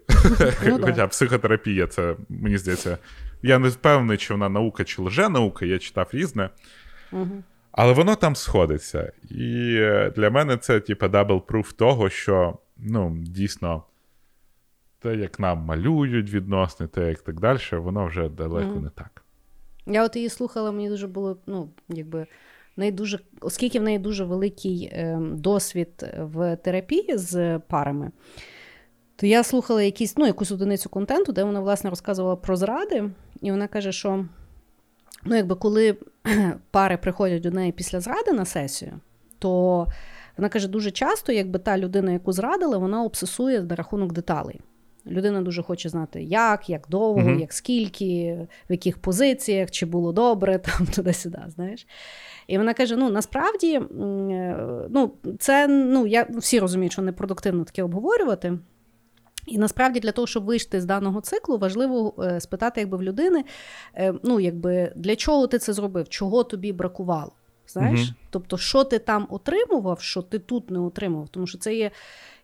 [0.65, 0.85] Ну, да.
[0.85, 2.97] Хоча психотерапія, це, мені здається,
[3.41, 6.49] я не впевнений, чи вона наука, чи лже-наука, я читав різне.
[7.11, 7.43] Угу.
[7.71, 9.11] Але воно там сходиться.
[9.29, 13.83] І е, для мене це, типу, double proof того, що ну, дійсно,
[14.99, 18.83] те, як нам малюють відносини, те, як так далі, воно вже далеко Мгм.
[18.83, 19.23] не так.
[19.85, 22.27] Я от її слухала, мені дуже було, ну, якби.
[22.77, 28.11] В неї дуже, оскільки в неї дуже великий е, досвід в терапії з парами,
[29.15, 33.09] то я слухала якісь, ну, якусь одиницю контенту, де вона власне розказувала про зради,
[33.41, 34.25] і вона каже, що
[35.25, 35.97] ну, якби коли
[36.71, 38.99] пари приходять до неї після зради на сесію,
[39.39, 39.87] то
[40.39, 44.59] Вона каже, дуже часто, якби та людина, яку зрадили, вона обсесує на рахунок деталей.
[45.07, 47.39] Людина дуже хоче знати, як, як довго, uh-huh.
[47.39, 48.37] як скільки,
[48.69, 51.39] в яких позиціях, чи було добре, там туди-сюди.
[51.47, 51.87] знаєш.
[52.47, 53.81] І вона каже: ну насправді е,
[54.89, 58.57] ну, це ну, я всі розуміють, що непродуктивно таке обговорювати.
[59.47, 63.43] І насправді для того, щоб вийти з даного циклу, важливо е, спитати, якби в людини,
[63.95, 67.31] е, ну якби для чого ти це зробив, чого тобі бракувало.
[67.69, 67.99] Знаєш?
[67.99, 71.29] uh Тобто, що ти там отримував, що ти тут не отримував.
[71.29, 71.91] Тому що це є.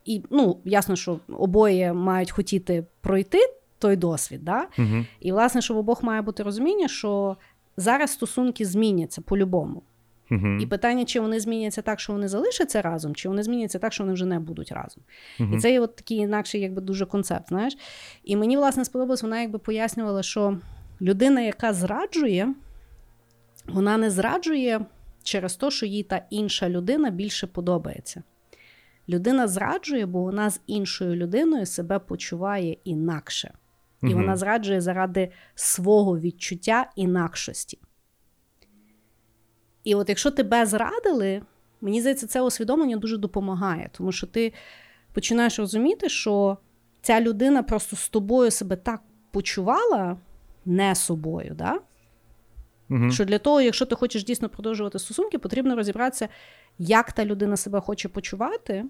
[0.04, 3.38] І ну, ясно, що обоє мають хотіти пройти
[3.78, 4.44] той досвід.
[4.44, 4.66] Да?
[4.78, 7.36] uh І, власне, що в обох має бути розуміння, що
[7.76, 9.82] зараз стосунки зміняться по-любому.
[10.30, 13.92] uh І питання, чи вони зміняться так, що вони залишаться разом, чи вони зміняться так,
[13.92, 15.02] що вони вже не будуть разом.
[15.40, 17.48] uh І це є от такий інакший, якби дуже концепт.
[17.48, 17.76] знаєш.
[18.24, 20.58] І мені, власне, сподобалось, вона якби пояснювала, що
[21.00, 22.54] людина, яка зраджує,
[23.66, 24.80] вона не зраджує
[25.26, 28.22] через те, що їй та інша людина більше подобається.
[29.08, 33.54] Людина зраджує, бо вона з іншою людиною себе почуває інакше.
[34.02, 34.14] І Мгм.
[34.14, 37.78] вона зраджує заради свого відчуття інакшості.
[39.84, 41.42] І от якщо тебе зрадили,
[41.80, 44.52] мені здається, це усвідомлення дуже допомагає, тому що ти
[45.12, 46.58] починаєш розуміти, що
[47.02, 50.16] ця людина просто з тобою себе так почувала
[50.64, 51.54] не собою.
[51.54, 51.80] Да?
[52.90, 53.10] Угу.
[53.10, 56.28] Що для того, якщо ти хочеш дійсно продовжувати стосунки, потрібно розібратися,
[56.78, 58.84] як та людина себе хоче почувати,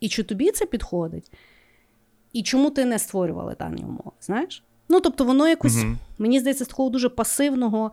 [0.00, 1.32] і чи тобі це підходить,
[2.32, 4.10] і чому ти не створювала дані умови.
[4.20, 4.62] Знаєш?
[4.88, 5.98] Ну, тобто, воно якось, Мгм.
[6.18, 7.92] мені здається, з такого дуже пасивного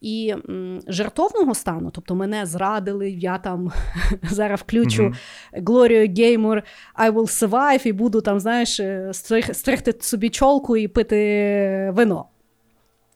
[0.00, 1.90] і м, жертовного стану.
[1.90, 3.72] Тобто, мене зрадили, я там
[4.22, 5.12] зараз включу.
[5.52, 6.62] Глорію Геймор,
[7.00, 12.24] I will survive, і буду там, знаєш, е, стриг- стригти собі чолку і пити вино.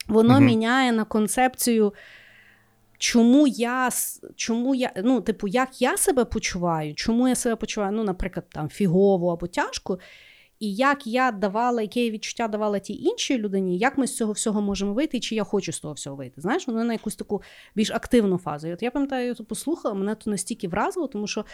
[0.09, 0.45] Воно Мгм.
[0.45, 1.95] міняє на концепцію,
[2.99, 3.91] чому я,
[4.37, 8.69] чому я, ну, типу, як я себе почуваю, чому я себе почуваю, ну, наприклад, там
[8.69, 9.99] фігово або тяжко,
[10.61, 14.33] і як я давала, яке я відчуття давала тій іншій людині, як ми з цього
[14.33, 16.41] всього можемо вийти, і чи я хочу з того всього вийти.
[16.41, 17.43] Знаєш, воно на якусь таку
[17.75, 18.69] більш активну фазу.
[18.69, 21.45] І от я пам'ятаю, я то послухала, мене то настільки вразило, тому що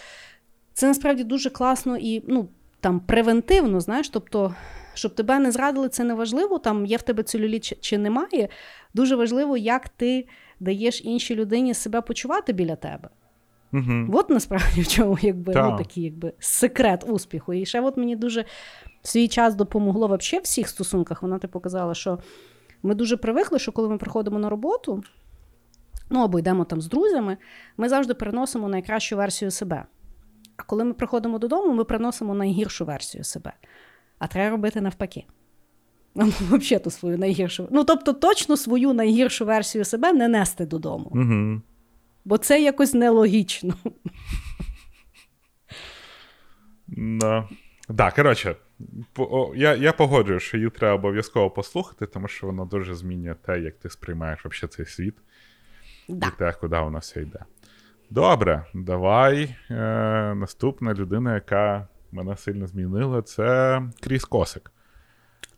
[0.72, 2.48] це насправді дуже класно і ну,
[2.80, 4.54] там превентивно, знаєш, тобто.
[4.98, 8.48] Щоб тебе не зрадили, це не важливо, там є в тебе целюліт чи, чи немає.
[8.94, 10.28] Дуже важливо, як ти
[10.60, 13.08] даєш іншій людині себе почувати біля тебе.
[13.72, 14.08] Угу.
[14.12, 15.70] От насправді в чому якби, Так.
[15.70, 17.54] ну, такий якби, секрет успіху.
[17.54, 18.44] І ще от мені дуже
[19.02, 21.22] в свій час допомогло вообще в всіх стосунках.
[21.22, 22.18] Вона ти показала, що
[22.82, 25.02] ми дуже привикли, що коли ми приходимо на роботу,
[26.10, 27.36] ну або йдемо там з друзями,
[27.76, 29.84] ми завжди переносимо найкращу версію себе.
[30.56, 33.52] А коли ми приходимо додому, ми приносимо найгіршу версію себе.
[34.18, 35.24] А треба робити навпаки.
[36.14, 37.68] Взагалі ту свою найгіршу.
[37.70, 41.10] Ну, тобто, точно свою найгіршу версію себе не нести додому.
[41.14, 41.62] Угу.
[42.24, 43.74] Бо це якось нелогічно.
[46.88, 47.48] Да.
[47.88, 48.56] Да, коротше,
[49.56, 53.78] я, я погоджую, що її треба обов'язково послухати, тому що воно дуже змінює те, як
[53.78, 55.14] ти сприймаєш вообще цей світ
[56.08, 56.26] Да.
[56.26, 57.38] і те, куди воно все йде.
[58.10, 59.56] Добре, давай.
[59.70, 59.74] Е,
[60.34, 64.72] наступна людина, яка мене сильно змінила, це Кріс Косик.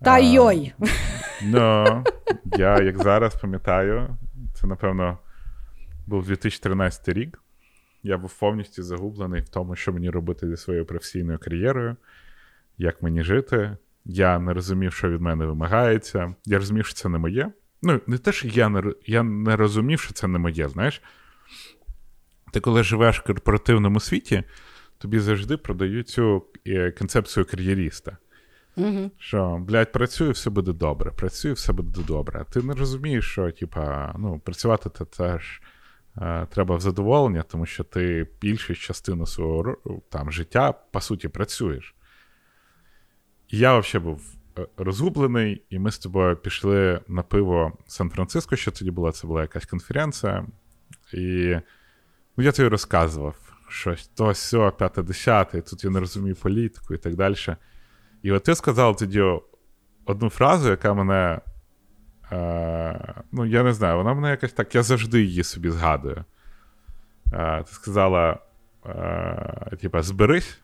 [0.03, 0.73] Та йой!
[1.43, 2.05] Ну,
[2.45, 4.17] я як зараз пам'ятаю,
[4.55, 5.19] це, напевно,
[6.07, 7.43] був 2013 рік.
[8.03, 11.97] Я був повністю загублений в тому, що мені робити зі своєю професійною кар'єрою,
[12.79, 13.77] як мені жити.
[14.05, 16.35] Я не розумів, що від мене вимагається.
[16.45, 17.53] Я розумів, що це не моє.
[17.83, 21.03] Ну, не те, що я не, я не розумів, що це не моє, знаєш.
[22.53, 24.45] Ти коли живеш в корпоративному світі,
[25.01, 28.17] тобі завжди продають цю е, концепцію кар'єріста.
[28.77, 29.11] Угу.
[29.19, 32.45] Що, блядь, працюю, все буде добре, працюю, все буде добре.
[32.51, 35.63] Ти не розумієш, що, типа, ну, працювати це, це ж
[36.17, 39.77] е, треба в задоволення, тому що ти більшу частину свого
[40.09, 41.95] там, життя, по суті, працюєш.
[43.49, 48.71] І я взагалі був е, розгублений, і ми з тобою пішли на пиво Сан-Франциско, що
[48.71, 50.47] тоді була, це була якась конференція.
[51.15, 51.57] І
[52.37, 56.99] ну, я тобі розказував, що то, сьо, п'яте, десяте, тут я не розумію політику і
[56.99, 57.37] так далі.
[58.23, 59.25] І от ти сказав тоді
[60.05, 61.41] одну фразу, яка мене.
[62.33, 66.25] Е, ну, я не знаю, вона мене якось так, я завжди її собі згадую.
[67.33, 68.39] Е, ти сказала,
[68.87, 70.59] е, типа, зберись.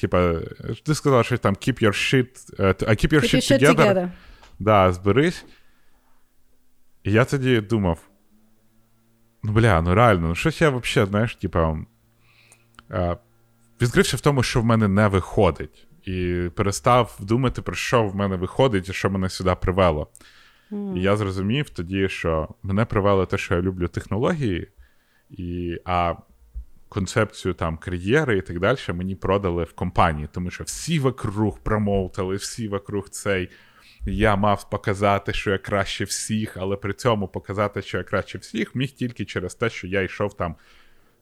[0.00, 0.40] Типа,
[0.84, 3.76] ти сказала, що там keep your shit, а keep your shit Ще together.
[3.76, 4.10] together.
[4.58, 5.44] Да, зберись.
[7.02, 7.98] І я тоді думав:
[9.42, 11.78] ну, бля, ну реально, ну щось я взагалі, знаєш, типа,
[12.90, 13.16] е,
[13.82, 15.86] відкрився в тому, що в мене не виходить.
[16.04, 20.08] І перестав думати, про що в мене виходить і що мене сюди привело.
[20.70, 24.68] І я зрозумів тоді, що мене привело те, що я люблю технології,
[25.30, 26.14] і, а
[26.88, 32.36] концепцію там кар'єри і так далі мені продали в компанії, тому що всі вокруг промоутали,
[32.36, 33.50] всі вокруг цей.
[34.06, 38.74] Я мав показати, що я краще всіх, але при цьому показати, що я краще всіх,
[38.74, 40.56] міг тільки через те, що я йшов там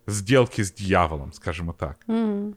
[0.06, 2.04] з ділки з дьяволом, скажімо так.
[2.08, 2.52] Mm.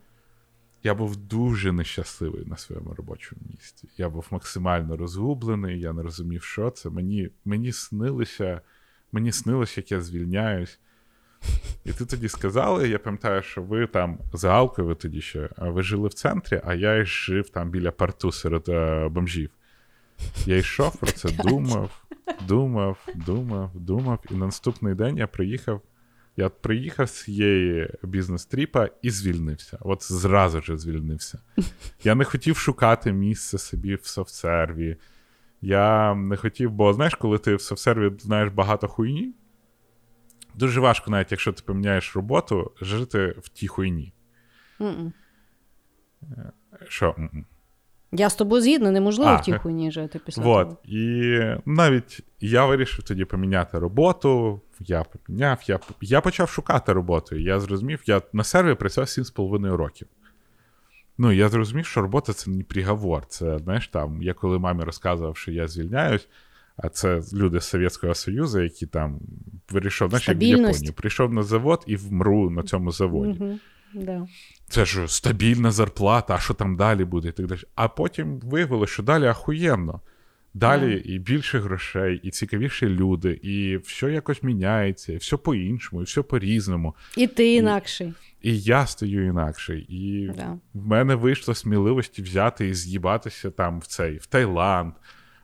[0.84, 3.88] Я був дуже нещасливий на своєму робочому місці.
[3.98, 6.90] Я був максимально розгублений, я не розумів, що це.
[6.90, 8.62] Мені мені снилося,
[9.12, 10.80] мені снилося, як я звільняюсь.
[11.86, 15.84] І ти тоді сказали, я пам'ятаю, що ви там за Алкою ви тоді ще, ви
[15.84, 18.66] жили в центрі, а я жив там біля порту серед
[19.12, 19.50] бомжів.
[20.46, 22.06] Я йшов про це, думав,
[22.48, 24.20] думав, думав, думав.
[24.32, 25.82] І на наступний день я приїхав.
[26.40, 29.78] Я приїхав з цієї бізнес-тріпа і звільнився.
[29.82, 31.40] От зразу ж звільнився.
[32.04, 34.98] Я не хотів шукати місце собі в софтсерві.
[35.62, 39.34] Я не хотів, бо знаєш, коли ти в софтсерві знаєш багато хуйні,
[40.56, 44.14] дуже важко, навіть якщо ти поміняєш роботу, жити в тій хуйні.
[44.80, 45.12] Mm-mm.
[46.88, 47.16] Що?
[47.18, 47.44] Mm-mm.
[48.12, 50.70] Я з тобою згідна, неможливо А, в тій хуйні жити після Вот.
[50.70, 50.78] того.
[50.84, 54.62] І навіть я вирішив тоді поміняти роботу.
[54.80, 57.36] Я поміняв, я я почав шукати роботу.
[57.36, 60.08] Я зрозумів, я на серві працював 7,5 років.
[61.18, 63.26] Ну, я зрозумів, що робота це не приговор.
[63.26, 66.28] Це, знаєш, там, я коли мамі розказував, що я звільняюсь,
[66.78, 69.20] а це люди з Совєтського Союзу, які там
[69.70, 73.40] вирішив, знаєш, як в Японії, прийшов на завод і вмру на цьому заводі.
[73.40, 73.60] Угу.
[73.94, 74.28] Да.
[74.70, 77.60] Це ж стабільна зарплата, а що там далі буде, і так далі.
[77.76, 80.02] А потім виявилося, що далі ахуєнно.
[80.60, 86.06] Далі і більше грошей, і цікавіші люди, і все якось міняється, і все по-іншому, і
[86.06, 86.96] все по-різному.
[87.18, 88.14] І ти інакший.
[88.42, 89.82] І, і я стаю інакший.
[89.82, 90.60] І yeah.
[90.74, 94.94] в мене вийшло сміливості взяти і з'їбатися там в цей в Таїланд,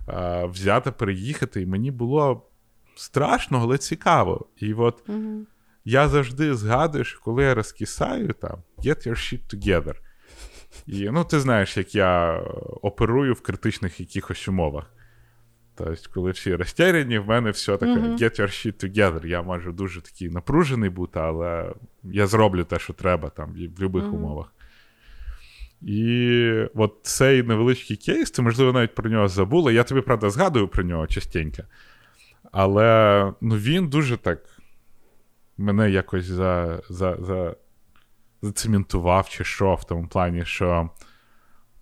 [0.08, 1.62] а, взяти, переїхати.
[1.62, 2.50] І мені було
[2.96, 4.46] страшно, але цікаво.
[4.58, 5.10] І от.
[5.10, 5.42] Mm-hmm.
[5.88, 9.96] Я завжди згадую, що коли я розкисаю, там get your shit together.
[10.88, 12.40] І ну, ти знаєш, як я
[12.82, 14.95] оперую в критичних якихось умовах.
[15.76, 18.18] Тобто, коли всі розтярені, в мене все таке uh-huh.
[18.18, 19.26] get your shit together.
[19.26, 21.74] Я можу дуже такий напружений бути, але
[22.04, 24.16] я зроблю те, що треба там, в будь-яких uh-huh.
[24.16, 24.52] умовах.
[25.82, 29.72] І от цей невеличкий кейс, ти, можливо, навіть про нього забула.
[29.72, 31.64] Я тобі, правда, згадую про нього частенько.
[32.52, 34.40] Але ну, він дуже так
[35.58, 37.56] мене якось за, за, за,
[38.42, 40.90] зацементував, чи що, в тому плані, що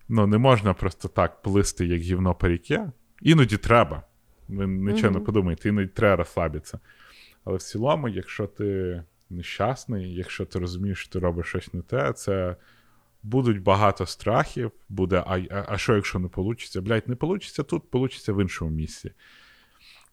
[0.09, 2.81] ну, не можна просто так плисти, як гівно по ріки.
[3.23, 4.03] Іноді треба.
[4.47, 5.19] Ви нічого mm-hmm.
[5.19, 6.79] не подумайте, іноді треба розслабитися.
[7.43, 12.13] Але в цілому, якщо ти нещасний, якщо ти розумієш, що ти робиш щось не те,
[12.13, 12.55] це
[13.23, 16.81] будуть багато страхів, буде, а а, а що, якщо не вийде?
[16.81, 19.11] Блять, не вийде тут, вийде в іншому місці.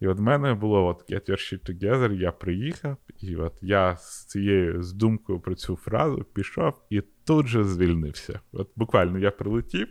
[0.01, 3.97] І от в мене було от get your shit together, я приїхав, і от я
[3.97, 8.41] з цією з думкою про цю фразу пішов і тут же звільнився.
[8.53, 9.89] От буквально я прилетів,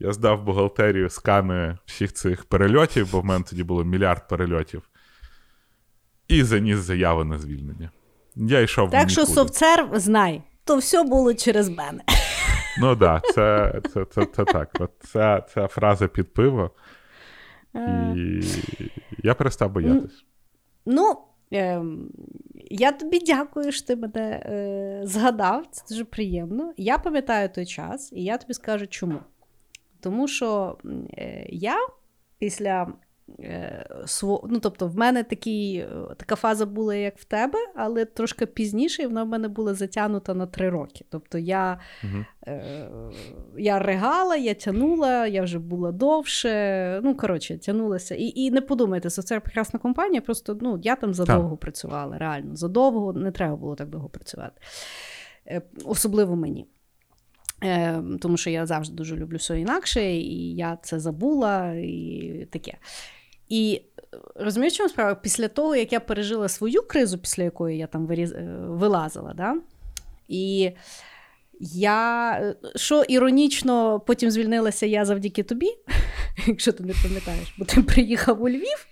[0.00, 4.82] я здав бухгалтерію скани всіх цих перельотів, бо в мене тоді було мільярд перельотів,
[6.28, 7.90] і заніс заяву на звільнення.
[8.36, 12.02] Я йшов Так що софтсерв, знай, то все було через мене.
[12.80, 14.70] Ну так, да, це це, це, це так.
[14.80, 16.70] От ця, ця фраза під пиво.
[18.16, 18.42] І
[19.22, 20.24] я перестав боятись.
[20.86, 21.18] Ну,
[21.52, 21.82] е,
[22.70, 25.66] я тобі дякую, що ти мене е, згадав.
[25.70, 26.72] Це дуже приємно.
[26.76, 29.20] Я пам'ятаю той час, і я тобі скажу чому.
[30.00, 30.78] Тому що
[31.18, 31.76] е, я
[32.38, 32.92] після
[33.38, 33.86] Е,
[34.22, 39.02] ну, Тобто, в мене такий, е, така фаза була, як в тебе, але трошки пізніше,
[39.02, 41.04] і вона в мене була затягнута на три роки.
[41.08, 42.24] Тобто я угу.
[42.46, 42.88] е,
[43.58, 47.00] я ригала, я тянула, я вже була довше.
[47.04, 48.14] Ну, коротше, тянулася.
[48.14, 51.60] І і не подумайте, це прекрасна компанія, просто ну, я там задовго так.
[51.60, 52.56] працювала, реально.
[52.56, 54.60] Задовго не треба було так довго працювати.
[55.84, 56.66] Особливо мені.
[57.64, 62.74] Е, Тому що я завжди дуже люблю все інакше, і я це забула, і таке.
[63.48, 63.82] І
[64.34, 65.14] розумієш, чому справа?
[65.14, 68.32] Після того, як я пережила свою кризу, після якої я там виріз...
[68.32, 69.56] Е, вилазила, да?
[70.30, 70.70] і
[71.60, 75.70] я, що іронічно, потім звільнилася я завдяки тобі,
[76.46, 78.86] якщо ти не пам'ятаєш, бо ти приїхав у Львів.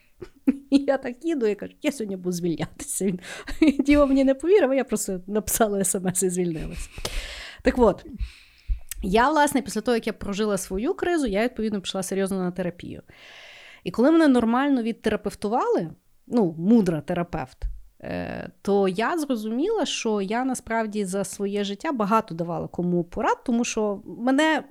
[0.71, 3.05] І я так їду і кажу, я сьогодні буду звільнятися.
[3.05, 3.21] Він
[3.85, 6.89] Діва мені не повірив, я просто написала смс і звільнилася.
[7.63, 8.07] Так от,
[9.03, 13.03] я, власне, після того, як я прожила свою кризу, я відповідно пішла серйозно на терапію.
[13.85, 15.91] І коли мене нормально відтерапевтували,
[16.27, 17.59] ну, мудра терапевт,
[18.01, 23.65] е, то я зрозуміла, що я насправді за своє життя багато давала кому порад, тому
[23.65, 24.65] що мене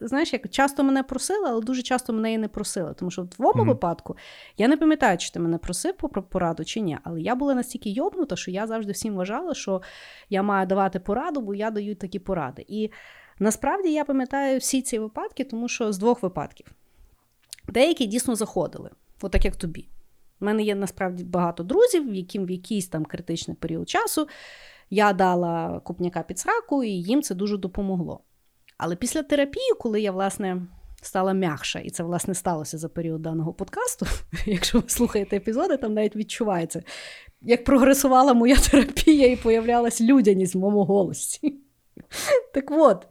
[0.00, 2.94] знаєш, як часто мене просили, але дуже часто мене і не просили.
[2.94, 3.66] Тому що в твоєму mm-hmm.
[3.66, 4.16] випадку
[4.56, 6.98] я не пам'ятаю, чи ти мене просив про пораду чи ні.
[7.02, 9.82] Але я була настільки йобнута, що я завжди всім вважала, що
[10.30, 12.64] я маю давати пораду, бо я даю такі поради.
[12.68, 12.90] І
[13.38, 16.66] насправді я пам'ятаю всі ці випадки, тому що з двох випадків.
[17.68, 18.90] Деякі дійсно заходили,
[19.22, 19.88] отак як тобі.
[20.40, 24.28] У мене є насправді багато друзів, яким в якийсь там критичний період часу
[24.90, 28.20] я дала купняка під сраку, і їм це дуже допомогло.
[28.78, 30.62] Але після терапії, коли я, власне,
[31.02, 34.06] стала м'якша, і це, власне, сталося за період даного подкасту,
[34.46, 36.82] якщо ви слухаєте епізоди, там навіть відчувається,
[37.42, 41.56] як прогресувала моя терапія і появлялась людяність в моєму голосі.
[42.54, 43.06] Так от,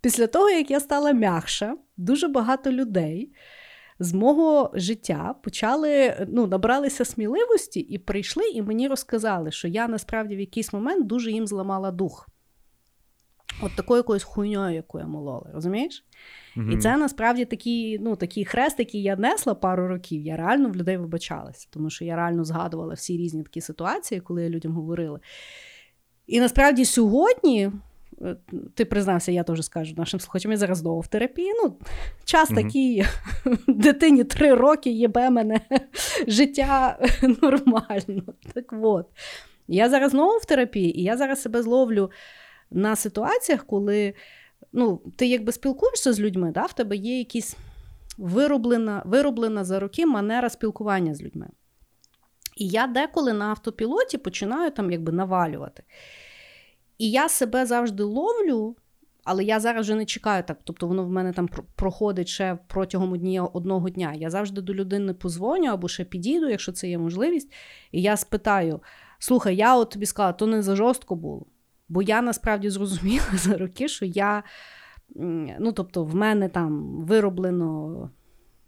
[0.00, 3.32] після того, як я стала м'якша, дуже багато людей
[3.98, 10.36] з мого життя почали ну, набралися сміливості і прийшли, і мені розказали, що я насправді
[10.36, 12.28] в якийсь момент дуже їм зламала дух.
[13.62, 16.04] От такою якоюсь хуйньою, яку я молола, розумієш?
[16.56, 16.72] Mm-hmm.
[16.72, 20.22] І це насправді такий ну, такий хрест, який я несла пару років.
[20.22, 24.42] Я реально в людей вибачалася, тому що я реально згадувала всі різні такі ситуації, коли
[24.42, 25.20] я людям говорила.
[26.26, 27.70] І насправді сьогодні
[28.22, 28.36] Е,
[28.74, 31.52] ти признався, я теж скажу нашим слухачам, я зараз знову в терапії.
[31.62, 31.76] Ну,
[32.24, 33.04] Час mm такий,
[33.68, 35.60] дитині три роки єбе мене
[36.26, 36.98] життя
[37.42, 38.22] нормально.
[38.54, 39.06] Так от.
[39.68, 42.10] Я зараз знову в терапії, і я зараз себе зловлю
[42.70, 44.14] на ситуаціях, коли
[44.72, 47.56] ну, ти якби спілкуєшся з людьми, да, в тебе є якісь
[48.18, 51.48] вироблена, вироблена за роки манера спілкування з людьми.
[52.56, 55.82] І я деколи на автопілоті починаю там якби навалювати.
[56.98, 58.76] І я себе завжди ловлю,
[59.24, 60.58] але я зараз вже не чекаю так.
[60.64, 64.12] Тобто воно в мене там проходить ще протягом дні, одного дня.
[64.16, 67.52] Я завжди до людини позвоню або ще підійду, якщо це є можливість.
[67.92, 68.82] І я спитаю:
[69.18, 71.46] слухай, я от тобі сказала, то не за жорстко було.
[71.88, 74.42] Бо я насправді зрозуміла за роки, що я,
[75.58, 78.10] ну тобто, в мене там вироблено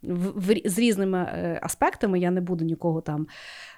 [0.03, 2.19] в, в, з різними е, аспектами.
[2.19, 3.27] Я не буду нікого там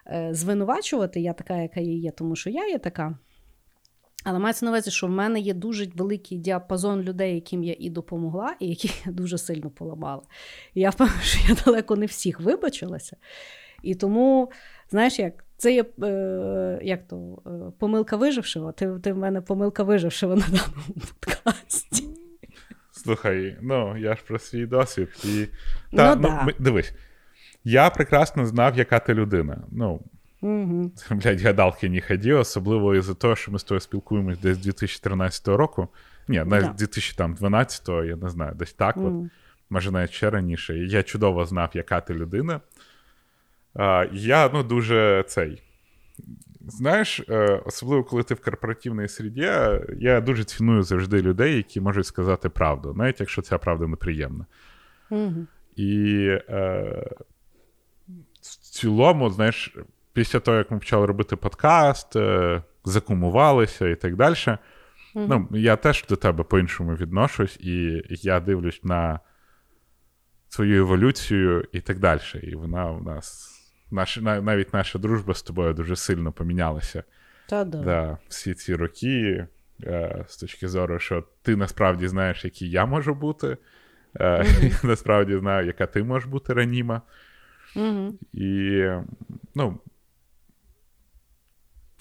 [0.06, 1.20] е, звинувачувати.
[1.20, 3.18] Я така, яка я є, тому що я є така.
[4.24, 7.90] Але мається на увазі, що в мене є дуже великий діапазон людей, яким я і
[7.90, 10.22] допомогла, і яких я дуже сильно поламала.
[10.74, 13.16] І я впевнена, що я далеко не всіх вибачилася.
[13.82, 14.50] І тому,
[14.90, 18.72] знаєш, як це є е, як то, е, помилка вижившого.
[18.72, 22.04] Ти ти в мене помилка вижившого на даному подкасті.
[22.92, 25.08] Слухай, ну я ж про свій досвід.
[25.24, 25.46] І...
[25.96, 26.52] Та, ну, ну, да.
[26.58, 26.92] Дивись,
[27.64, 29.64] я прекрасно знав, яка ти людина.
[29.70, 30.00] Ну,
[30.40, 30.90] Угу.
[31.10, 35.48] Блядь, гадалки не ході, особливо із-за того, що ми з тобою спілкуємось десь з 2013
[35.48, 35.88] року.
[36.28, 36.84] Ні, навіть да.
[36.84, 38.96] 2012-го, я не знаю, десь так.
[38.96, 39.24] Угу.
[39.24, 39.30] от.
[39.70, 40.78] Може, навіть ще раніше.
[40.78, 42.60] Я чудово знав, яка ти людина.
[44.12, 45.62] Я ну, дуже цей.
[46.60, 49.50] Знаєш, е, особливо коли ти в корпоративній среді,
[49.98, 54.46] я дуже ціную завжди людей, які можуть сказати правду, навіть якщо ця правда неприємна.
[55.10, 55.46] Угу.
[55.76, 57.10] І е,
[58.40, 59.76] в цілому, знаєш,
[60.12, 64.34] після того, як ми почали робити подкаст, е, закумувалися і так далі.
[64.34, 64.58] Mm-hmm.
[65.14, 69.20] Ну, Я теж до тебе по-іншому відношусь, і я дивлюсь на
[70.48, 72.20] свою еволюцію і так далі.
[72.42, 73.57] І вона у нас,
[73.90, 77.02] наш, навіть наша дружба з тобою дуже сильно помінялася.
[77.48, 77.78] Та-да.
[77.78, 79.46] Да, всі ці роки,
[79.82, 83.56] е, з точки зору, що ти насправді знаєш, який я можу бути.
[84.14, 84.84] Mm-hmm.
[84.86, 87.02] Насправді знаю, яка ти можеш бути раніма.
[87.76, 88.12] Mm-hmm.
[88.32, 88.82] І
[89.54, 89.80] ну,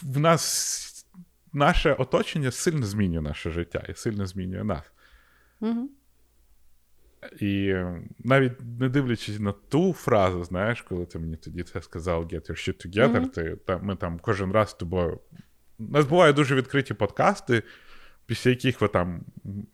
[0.04, 1.06] в нас
[1.54, 4.92] наше оточення сильно змінює наше життя і сильно змінює нас.
[5.60, 5.90] Угу.
[7.40, 7.76] І
[8.20, 12.52] навіть не дивлячись на ту фразу, знаєш, коли ти мені тоді це сказав Get your
[12.52, 13.30] shit together, mm-hmm.
[13.30, 15.20] ти, та, ми там кожен раз з тобою.
[15.80, 17.64] У нас бувають дуже відкриті подкасти,
[18.26, 19.22] після яких ви там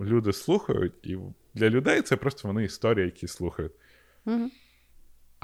[0.02, 1.18] люди слухають, і
[1.54, 3.72] для людей це просто вони історії, які слухають.
[4.26, 4.50] Mm-hmm.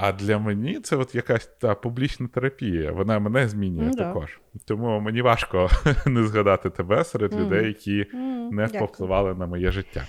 [0.01, 2.91] А для мені це от якась та публічна терапія.
[2.91, 4.39] Вона мене змінює mm, також.
[4.65, 5.69] Тому мені важко
[6.05, 8.05] не згадати тебе серед людей, які
[8.51, 10.05] не повпливали на моє життя.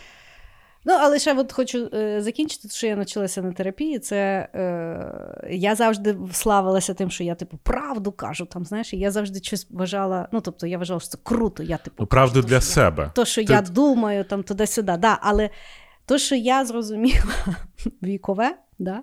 [0.84, 3.98] Ну, але ще от хочу е, закінчити, що я почалася на терапії.
[3.98, 8.46] Це е, я завжди славилася тим, що я, типу, правду кажу.
[8.46, 10.28] Там, знаєш, я завжди щось вважала.
[10.32, 11.62] Ну, тобто, я вважала, що це круто.
[11.62, 13.02] Я, типу, ну, правду для себе.
[13.02, 13.52] Я, то, що Ти...
[13.52, 14.96] я думаю, там туди-сюди.
[14.96, 15.50] Да, Але
[16.06, 17.34] то, що я зрозуміла
[18.02, 19.02] вікове, да,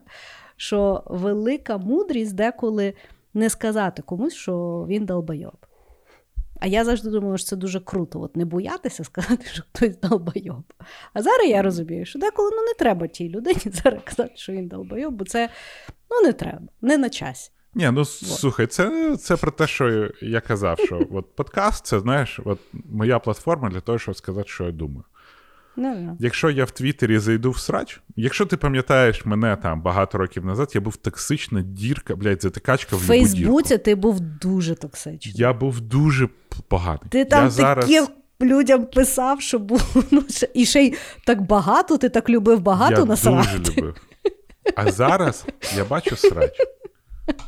[0.55, 2.93] що велика мудрість деколи
[3.33, 5.57] не сказати комусь, що він долбойоб.
[6.59, 10.63] А я завжди думала, що це дуже круто, от не боятися сказати, що хтось долбойоб.
[11.13, 14.67] А зараз я розумію, що деколи ну, не треба тій людині зараз казати, що він
[14.67, 15.49] долбойоб, бо це
[16.11, 17.51] ну, не треба, не на часі.
[17.75, 22.39] Ні, ну слухай, це це про те, що я казав, що от подкаст це знаєш,
[22.45, 25.03] от моя платформа для того, щоб сказати, що я думаю.
[25.79, 30.45] Ну, Якщо я в Твіттері зайду в срач, якщо ти пам'ятаєш мене там багато років
[30.45, 33.27] назад, я був токсична дірка, блядь, затикачка в В любу дірку.
[33.35, 35.35] Фейсбуці ти був дуже токсичний.
[35.37, 36.29] Я був дуже
[36.67, 37.01] поганий.
[37.09, 37.85] Ти там я зараз...
[37.85, 38.07] таким
[38.41, 40.23] людям писав, що був ну,
[40.53, 43.57] і ще й так багато, ти так любив багато я насрати.
[43.57, 43.95] дуже любив.
[44.75, 46.53] А зараз я бачу срач.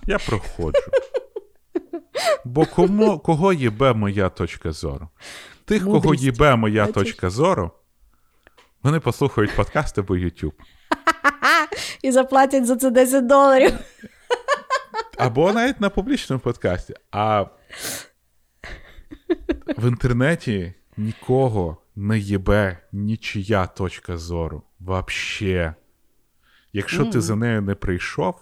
[0.07, 0.91] Я проходжу.
[2.45, 5.09] Бо кому, кого їбе моя точка зору?
[5.65, 6.23] Тих, кого Мудрість.
[6.23, 6.93] їбе моя Бачиш?
[6.93, 7.71] точка зору,
[8.83, 10.53] вони послухають подкаст або YouTube.
[12.01, 13.73] І заплатять за це 10 доларів.
[15.17, 16.93] Або навіть на публічному подкасті.
[17.11, 17.45] А
[19.77, 24.63] в інтернеті нікого не їбе нічия точка зору.
[24.79, 25.73] Вообще.
[26.73, 28.35] Якщо ти за нею не прийшов,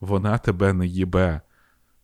[0.00, 1.40] вона тебе не їбе.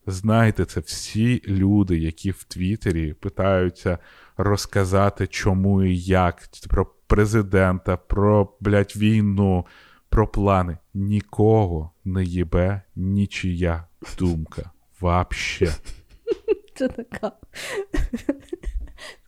[0.06, 3.98] Знайте це всі люди, які в Твіттері питаються
[4.36, 9.66] розказати, чому і як, про президента, про блядь, війну,
[10.08, 10.78] про плани.
[10.94, 13.84] Нікого не їбе нічия
[14.18, 14.70] думка.
[15.00, 15.74] Вообще.
[16.74, 17.32] Це така,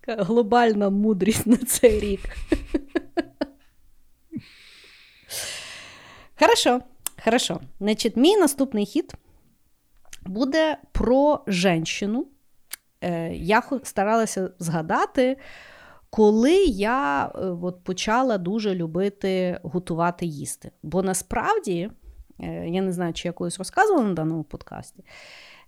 [0.00, 2.20] така глобальна мудрість на цей рік.
[6.38, 6.80] Хорошо,
[7.24, 7.60] хорошо.
[7.80, 9.14] Значить, мій наступний хід
[10.26, 12.26] буде про женщину.
[13.00, 15.36] Е, Я старалася згадати,
[16.16, 20.70] коли я е, от, почала дуже любити готувати їсти.
[20.82, 21.90] Бо насправді,
[22.40, 25.04] е, я не знаю, чи я колись розказувала на даному подкасті.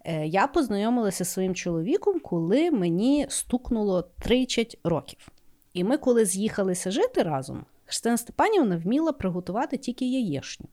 [0.05, 5.29] Е, Я познайомилася зі своїм чоловіком, коли мені стукнуло 30 років.
[5.73, 10.67] І ми, коли з'їхалися жити разом, Христина Степанівна вміла приготувати тільки яєшню.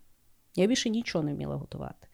[0.56, 2.08] Я більше нічого не вміла готувати.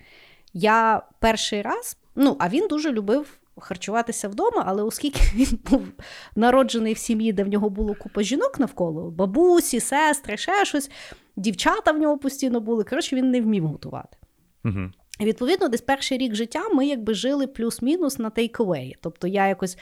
[0.53, 5.87] Я перший раз, ну, а він дуже любив харчуватися вдома, але оскільки він був
[6.35, 10.91] народжений в сім'ї, де в нього було купа жінок навколо, бабусі, сестри, ще щось,
[11.35, 12.83] дівчата в нього постійно були.
[12.83, 14.17] Коротше, він не вмів готувати.
[14.65, 14.91] Угу.
[15.19, 18.93] І відповідно, десь перший рік життя ми якби жили плюс-мінус на take away.
[19.01, 19.77] Тобто я якось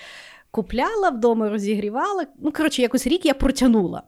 [0.51, 2.25] купляла вдома, розігрівала.
[2.39, 4.03] Ну, коротше, якось рік я протягнула.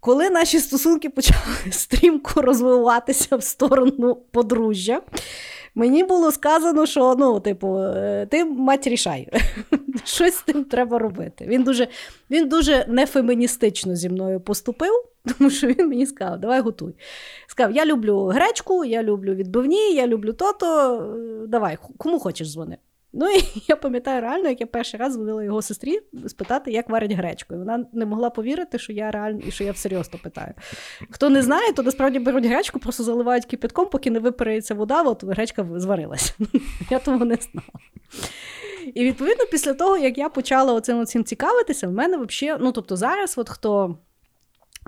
[0.00, 5.02] Коли наші стосунки почали стрімко розвиватися в сторону подружжя,
[5.74, 9.28] мені було сказано, що ну, типу, е, ти мать рішай,
[10.04, 11.46] щось з тим треба робити.
[11.48, 11.88] Він дуже,
[12.30, 14.92] він дуже нефеміністично зі мною поступив,
[15.38, 16.94] тому що він мені сказав, давай готуй.
[17.46, 20.96] Сказав, я люблю гречку, я люблю відбивні, я люблю то-то,
[21.42, 22.76] е, давай, кому хочеш дзвони.
[23.12, 27.12] Ну і я пам'ятаю реально, як я перший раз дзвонила його сестрі спитати, як варять
[27.12, 27.54] гречку.
[27.54, 30.54] І вона не могла повірити, що я реально і що я всерйоз то питаю.
[31.10, 35.24] Хто не знає, то насправді беруть гречку, просто заливають кипятком, поки не випарається вода, от
[35.24, 36.34] гречка зварилася.
[36.90, 37.68] Я того не знала.
[38.94, 42.96] І відповідно, після того, як я почала оцим, оцим цікавитися, в мене взагалі, ну тобто
[42.96, 43.98] зараз, от хто.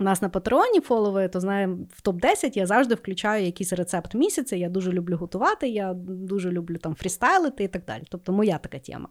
[0.02, 4.56] Нас на патреоні фоловує, то знає, в топ-10 я завжди включаю якийсь рецепт місяця.
[4.56, 8.02] Я дуже люблю готувати, я дуже люблю там фрістайлити і так далі.
[8.08, 9.08] Тобто моя така тема.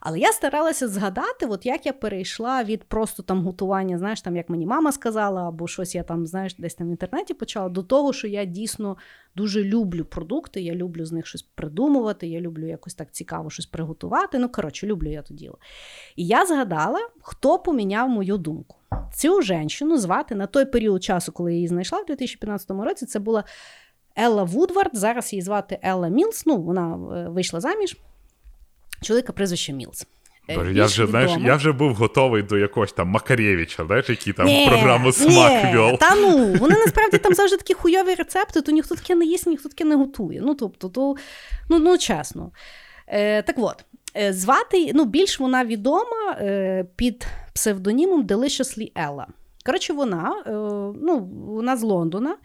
[0.00, 4.48] Але я старалася згадати, от як я перейшла від просто там готування, знаєш, там як
[4.48, 8.12] мені мама сказала, або щось я там, знаєш, десь там в інтернеті почала, до того,
[8.12, 8.96] що я дійсно
[9.36, 13.66] дуже люблю продукти, я люблю з них щось придумувати, я люблю якось так цікаво щось
[13.66, 14.38] приготувати.
[14.38, 15.58] Ну, коротше, люблю я то діло.
[16.16, 18.76] І я згадала, хто поміняв мою думку.
[19.14, 23.18] Цю жінку звати на той період часу, коли я її знайшла в 2015 році, це
[23.18, 23.44] була
[24.16, 24.90] Елла Вудвард.
[24.92, 26.46] Зараз її звати Елла Мілс.
[26.46, 27.96] Ну, вона е, вийшла заміж.
[29.00, 30.06] Чоловіка прізвище Мілс.
[30.48, 34.32] Е, Боже, я вже, знаєш, я вже був готовий до якогось там Макарєвича, знаєш, який
[34.32, 35.98] там Ні, програму смак ні, вел.
[35.98, 39.68] Та ну, вони насправді там завжди такі хуйові рецепти, то ніхто таке не їсть, ніхто
[39.68, 40.40] таке не готує.
[40.44, 41.16] Ну, тобто, то,
[41.68, 42.50] ну, ну чесно.
[43.06, 43.84] Е, так от,
[44.16, 49.24] е, звати, ну, більш вона відома е, під псевдонімом Deliciously Ella.
[49.66, 50.50] Коротше, вона, е,
[51.02, 52.36] ну, вона з Лондона,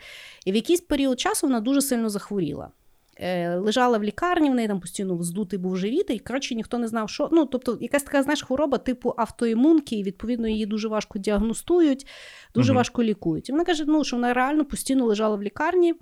[0.46, 2.70] і в якийсь період часу вона дуже сильно захворіла.
[3.18, 6.88] Е, лежала в лікарні, в неї там постійно здутий був живіт, і коротше ніхто не
[6.88, 7.30] знав, що.
[7.32, 12.08] Ну, тобто, якась така знаєш, хвороба типу автоімунки, і відповідно її дуже важко діагностують,
[12.56, 12.78] дуже Мгм.
[12.78, 13.50] важко лікують.
[13.50, 15.94] І вона каже, ну, що вона реально постійно лежала в лікарні.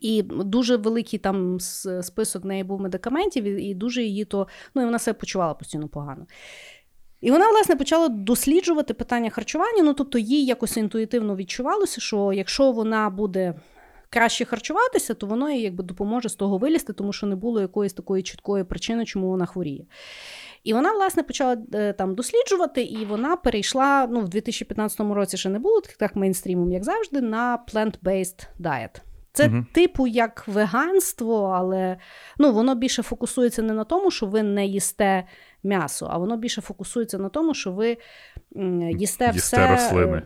[0.00, 1.60] І дуже великий там
[2.02, 5.88] список в неї був медикаментів, і дуже її то, ну і вона себе почувала постійно
[5.88, 6.26] погано.
[7.20, 9.82] І вона, власне, почала досліджувати питання харчування.
[9.82, 13.54] Ну, тобто, їй якось інтуїтивно відчувалося, що якщо вона буде
[14.12, 17.92] краще харчуватися, то воно їй якби допоможе з того вилізти, тому що не було якоїсь
[17.92, 19.84] такої чіткої причини, чому вона хворіє.
[20.64, 25.48] І вона, власне, почала е, там досліджувати, і вона перейшла ну, в 2015 році ще
[25.48, 29.00] не було так, так мейнстрімом, як завжди, на plant-based diet.
[29.32, 29.64] Це угу.
[29.72, 31.96] типу як веганство, але
[32.38, 35.24] ну, воно більше фокусується не на тому, що ви не їсте
[35.62, 37.96] м'ясо, а воно більше фокусується на тому, що ви
[38.90, 39.70] їсте, їсте все.
[39.70, 40.22] рослини.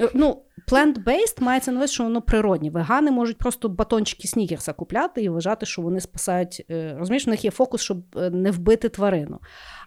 [0.00, 2.70] Е, ну, Plant-based мається на увазі, що воно природні.
[2.70, 6.66] Вегани можуть просто батончики снікерса купляти і вважати, що вони спасають.
[6.70, 9.40] Е, розумієш, у них є фокус, щоб е, не вбити тварину.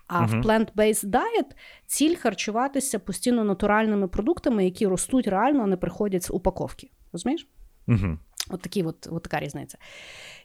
[0.07, 0.41] А uh-huh.
[0.41, 1.55] в plant-based diet
[1.87, 6.89] ціль харчуватися постійно натуральними продуктами, які ростуть реально, а не приходять з упаковки.
[7.13, 7.47] Розумієш?
[7.87, 8.17] Uh-huh.
[8.49, 9.77] От, такі, от, от така різниця.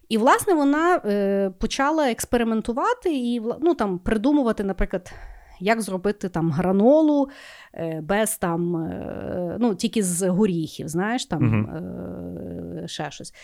[0.09, 5.13] І, власне, вона е, почала експериментувати і ну, там, придумувати, наприклад,
[5.61, 7.29] як зробити там гранолу
[7.75, 12.89] е, без там, е, ну, тільки з горіхів, знаєш, там uh-huh.
[12.89, 13.35] ще щось.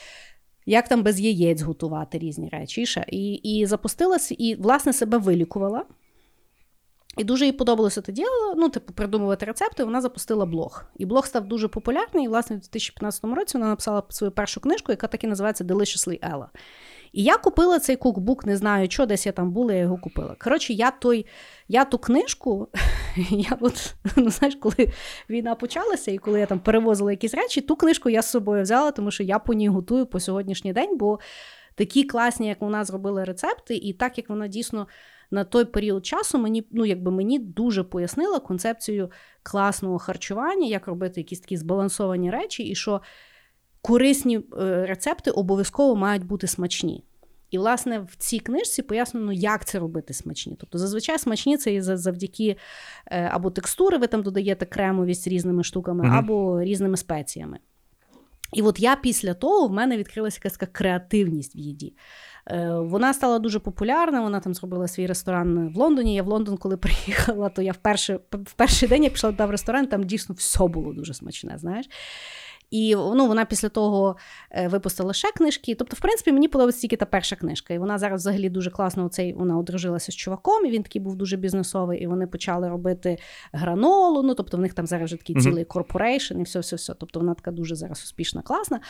[0.66, 2.86] Як там без яєць готувати різні речі.
[3.08, 3.32] І.
[3.34, 5.84] І, запустилася, і, власне, себе вилікувала.
[7.16, 9.84] І дуже їй подобалося це діло, ну, типу, придумувати рецепти.
[9.84, 10.84] Вона запустила блог.
[10.96, 12.24] І блог став дуже популярний.
[12.24, 16.20] І, власне, в 2015 році вона написала свою першу книжку, яка так і називається Deliciously
[16.30, 16.46] Ella.
[17.12, 20.36] І я купила цей кукбук, не знаю, що десь я там була, я його купила.
[20.38, 21.26] Коротше, я той,
[21.68, 22.68] я ту книжку,
[23.30, 24.92] я от, ну знаєш, коли
[25.30, 28.90] війна почалася, і коли я там перевозила якісь речі, ту книжку я з собою взяла,
[28.90, 31.18] тому що я по ній готую по сьогоднішній день, бо
[31.74, 34.86] такі класні, як вона зробила рецепти, і так як вона дійсно
[35.30, 39.10] на той період часу мені ну, якби мені дуже пояснила концепцію
[39.42, 43.00] класного харчування, як робити якісь такі збалансовані речі, і що
[43.82, 47.04] корисні е, рецепти обов'язково мають бути смачні.
[47.50, 50.56] І, власне, в цій книжці пояснено, як це робити смачні.
[50.60, 52.56] Тобто, зазвичай смачні це і завдяки
[53.06, 57.58] е, або текстури, ви там додаєте кремовість різними штуками, mm або різними спеціями.
[58.52, 61.94] І от я після того в мене відкрилася якась така креативність в їді.
[62.46, 64.20] Е, вона стала дуже популярна.
[64.20, 66.14] Вона там зробила свій ресторан в Лондоні.
[66.14, 69.50] Я в Лондон, коли приїхала, то я в перший, в перший день я пішла в
[69.50, 71.58] ресторан, там дійсно все було дуже смачне.
[71.58, 71.86] знаєш.
[72.72, 74.16] І ну, вона після того
[74.50, 75.74] е, випустила ще книжки.
[75.74, 77.74] Тобто, в принципі, мені подобається тільки та перша книжка.
[77.74, 81.16] І вона зараз взагалі дуже класно оцей, вона одружилася з чуваком, і він такий був
[81.16, 83.18] дуже бізнесовий, і вони почали робити
[83.52, 84.22] гранолу.
[84.22, 85.42] Ну, тобто, в них там зараз вже такий mm-hmm.
[85.42, 86.94] цілий corporation і все-все-все.
[86.94, 88.80] Тобто вона така дуже зараз успішна, класна.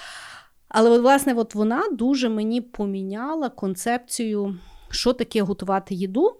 [0.69, 4.59] Але, от, власне, от вона дуже мені поміняла концепцію,
[4.91, 6.37] що таке готувати їду,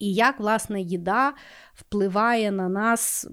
[0.00, 1.32] і як, власне, їда
[1.74, 3.28] впливає на нас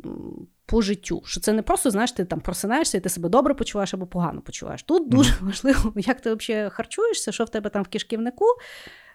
[0.72, 1.22] по життю.
[1.26, 4.42] Що це не просто, знаєш, ти там просинаєшся, і ти себе добре почуваєш або погано
[4.42, 4.84] почуваєш.
[4.84, 5.46] Тут дуже mm-hmm.
[5.46, 8.46] важливо, як ти взагалі харчуєшся, що в тебе там в кишківнику.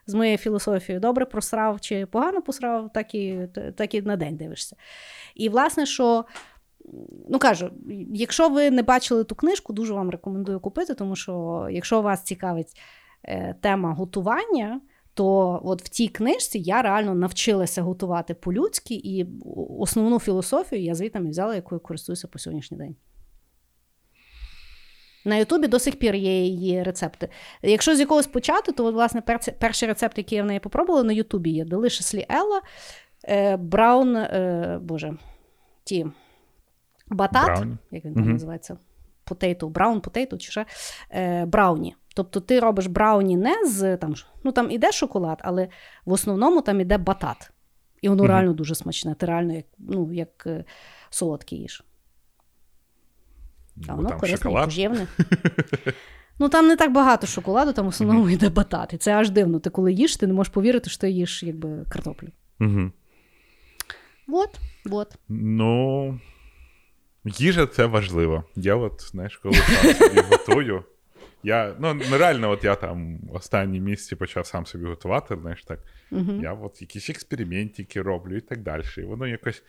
[0.08, 4.76] З моєю філософією, добре просрав чи погано посрав, так і так і на день дивишся.
[5.34, 6.24] І, власне, що
[7.28, 7.70] ну кажу,
[8.14, 12.80] якщо ви не бачили ту книжку, дуже вам рекомендую купити, тому що якщо вас цікавить
[13.24, 14.80] е, тема готування,
[15.16, 19.26] то от в тій книжці я реально навчилася готувати по-людськи, і
[19.78, 22.96] основну філософію я звітами взяла, якою користуюся по сьогоднішній день.
[25.24, 27.28] На Ютубі до сих пір є її рецепти.
[27.62, 29.22] Якщо з якогось почати, то, от, власне,
[29.58, 35.16] перший рецепт, який я в неї попробувала, на Ютубі є Deliciously Ella, Браун, е, боже,
[35.84, 36.06] ті
[37.06, 37.76] батат, Брауні.
[37.90, 38.32] як він там угу.
[38.32, 38.78] називається,
[39.24, 40.66] потейто, браун потейто чи ще
[41.10, 41.94] е, брауні.
[42.16, 44.14] Тобто ти робиш брауні не з там,
[44.44, 45.68] ну там іде шоколад, але
[46.04, 47.50] в основному там іде батат.
[48.02, 48.28] І воно угу.
[48.28, 49.14] реально дуже смачне.
[49.14, 50.64] Ти реально як ну, як е,
[51.10, 51.84] солодкий їж.
[53.88, 55.06] А воно корисне і поживне.
[56.38, 58.92] Ну там не так багато шоколаду, там в основному йде батат.
[58.92, 59.58] І це аж дивно.
[59.58, 62.28] Ти коли їш, ти не можеш повірити, що ти їш якби картоплю.
[62.60, 62.90] Угу.
[64.26, 64.50] Вот,
[64.84, 65.18] вот.
[65.28, 66.20] Ну,
[67.24, 68.44] Їжа це важливо.
[68.56, 70.84] Я от, знаєш, коли сам собі готую.
[71.46, 75.78] Я, ну, нереально, от я там останні місяці почав сам собі готувати, знаєш так.
[76.12, 76.42] Uh-huh.
[76.42, 78.82] Я от якісь експериментики роблю і так далі.
[78.98, 79.62] І воно якось,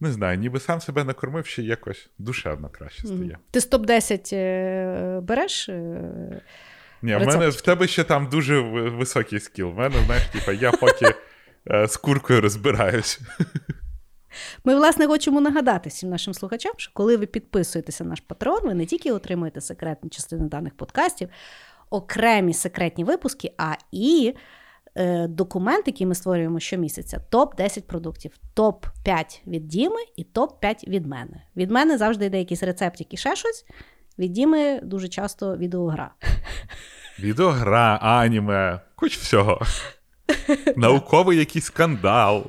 [0.00, 3.20] не знаю, ніби сам себе накормив, ще якось душевно краще стає.
[3.20, 3.50] Uh-huh.
[3.50, 5.68] Ти з топ-10 е, береш?
[5.68, 6.42] Е,
[7.02, 9.68] Ні, в мене в тебе ще там дуже високий скіл.
[9.68, 11.14] В мене, знаєш, типа, я поки
[11.70, 13.20] е, з куркою розбираюсь.
[14.64, 18.74] Ми, власне, хочемо нагадати всім нашим слухачам, що коли ви підписуєтеся на наш патрон, ви
[18.74, 21.28] не тільки отримуєте секретні частини даних подкастів,
[21.90, 24.34] окремі секретні випуски, а і
[24.94, 31.42] е, документ, який ми створюємо щомісяця: топ-10 продуктів, топ-5 від Діми і топ-5 від мене.
[31.56, 33.64] Від мене завжди йде якийсь рецептик і ще щось.
[34.18, 36.10] Від Діми дуже часто відеогра.
[37.18, 39.62] Відеогра, аніме, хоч всього.
[40.76, 42.46] Науковий якийсь скандал.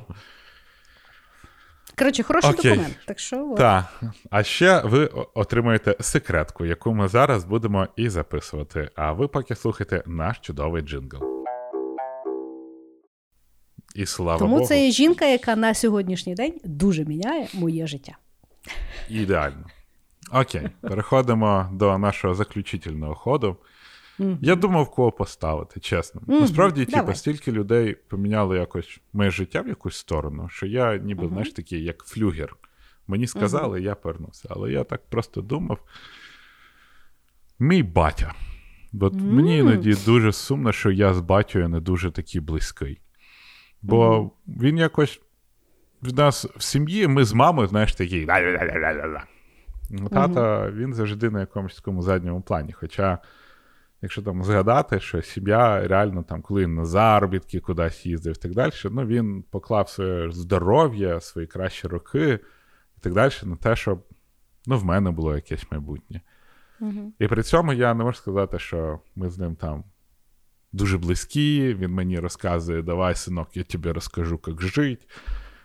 [1.98, 2.70] Коротше, хороший Окей.
[2.70, 2.96] документ.
[3.06, 4.02] Так що Так.
[4.30, 8.90] А ще ви отримаєте секретку, яку ми зараз будемо і записувати.
[8.94, 11.24] А ви поки слухайте наш чудовий джингл.
[13.94, 14.66] І слава Тому Богу.
[14.68, 18.12] це є жінка, яка на сьогоднішній день дуже міняє моє життя.
[19.08, 19.66] Ідеально.
[20.32, 23.56] Окей, переходимо до нашого заключительного ходу.
[24.20, 24.38] Mm-hmm.
[24.40, 26.20] Я думав, кого поставити, чесно.
[26.20, 26.40] Mm-hmm.
[26.40, 31.28] Насправді, типу, стільки людей поміняли якось моє життя в якусь сторону, що я ніби, mm-hmm.
[31.28, 32.56] знаєш, такий, як флюгер.
[33.06, 34.48] Мені сказали, я повернувся.
[34.50, 35.78] Але я так просто думав.
[37.58, 38.34] Мій батя.
[39.00, 43.00] От мені іноді дуже сумно, що я з батькою не дуже такий близький.
[43.82, 45.20] Бо він якось
[46.02, 48.26] в нас в сім'ї ми з мамою, знаєш, такі.
[50.10, 52.72] Тата, він завжди на якомусь такому задньому плані.
[52.72, 53.18] Хоча,
[54.04, 58.52] якщо там згадати, що сім'я реально там, коли він на заробітки кудись їздив і так
[58.52, 62.38] далі, ну він поклав своє здоров'я, свої кращі роки
[62.96, 64.04] і так далі на те, щоб
[64.66, 66.20] ну, в мене було якесь майбутнє.
[66.80, 67.10] Uh-huh.
[67.18, 69.84] І при цьому я не можу сказати, що ми з ним там
[70.72, 71.74] дуже близькі.
[71.74, 75.06] Він мені розказує, давай, синок, я тобі розкажу, як жити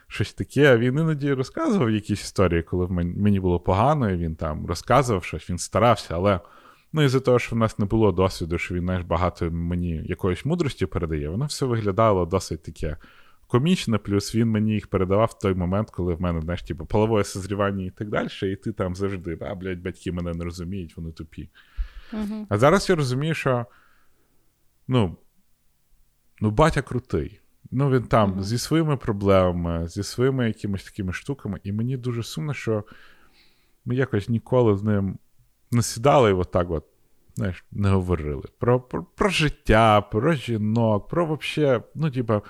[0.08, 0.78] щось таке.
[0.78, 5.58] Він іноді розказував якісь історії, коли мені було погано, і він там розказував щось, він
[5.58, 6.40] старався, але
[6.94, 10.46] ну, із-за того, що в нас не було досвіду, що він знаєш, багато мені якоїсь
[10.46, 12.98] мудрості передає, воно все виглядало досить таке.
[13.48, 17.24] Комічне, плюс він мені їх передавав в той момент, коли в мене, знаєш, типу, половое
[17.24, 21.12] созрівання і так далі, і ти там завжди, а, блядь, батьки мене не розуміють, вони
[21.12, 21.50] тупі.
[22.14, 22.46] Uh-huh.
[22.50, 23.66] А зараз я розумію, що
[24.88, 25.18] ну,
[26.42, 27.40] ну батя крутий.
[27.72, 28.44] Ну, він там mm-hmm.
[28.44, 32.84] зі своїми проблемами, зі своїми якимись такими штуками, і мені дуже сумно, що
[33.86, 35.18] ми якось ніколи з ним
[35.72, 36.86] не сідали і отак от,
[37.36, 38.44] знаєш, не говорили.
[38.60, 42.42] Про про, про життя, про жінок, про вообще, ну, типа,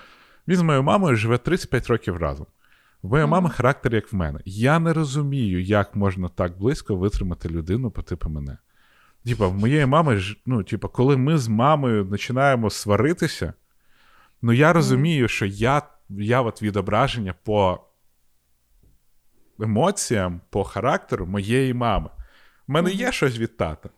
[0.48, 2.46] він з моєю мамою живе 35 років разом.
[3.02, 3.30] В моєї mm-hmm.
[3.30, 4.40] мами характер, як в мене.
[4.44, 8.58] Я не розумію, як можна так близько витримати людину по типу мене.
[9.24, 13.52] Типа, в моєї мами, ну, типа, коли ми з мамою починаємо сваритися.
[14.42, 17.80] Ну, я розумію, що я я от відображення по
[19.60, 22.10] емоціям, по характеру моєї мами.
[22.70, 23.88] У мене є щось від тата.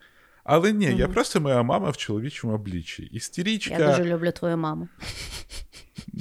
[0.45, 3.03] Але ні, я просто моя мама в чоловічому обличчі.
[3.03, 3.79] Істерічка...
[3.79, 4.89] Я дуже люблю твою маму.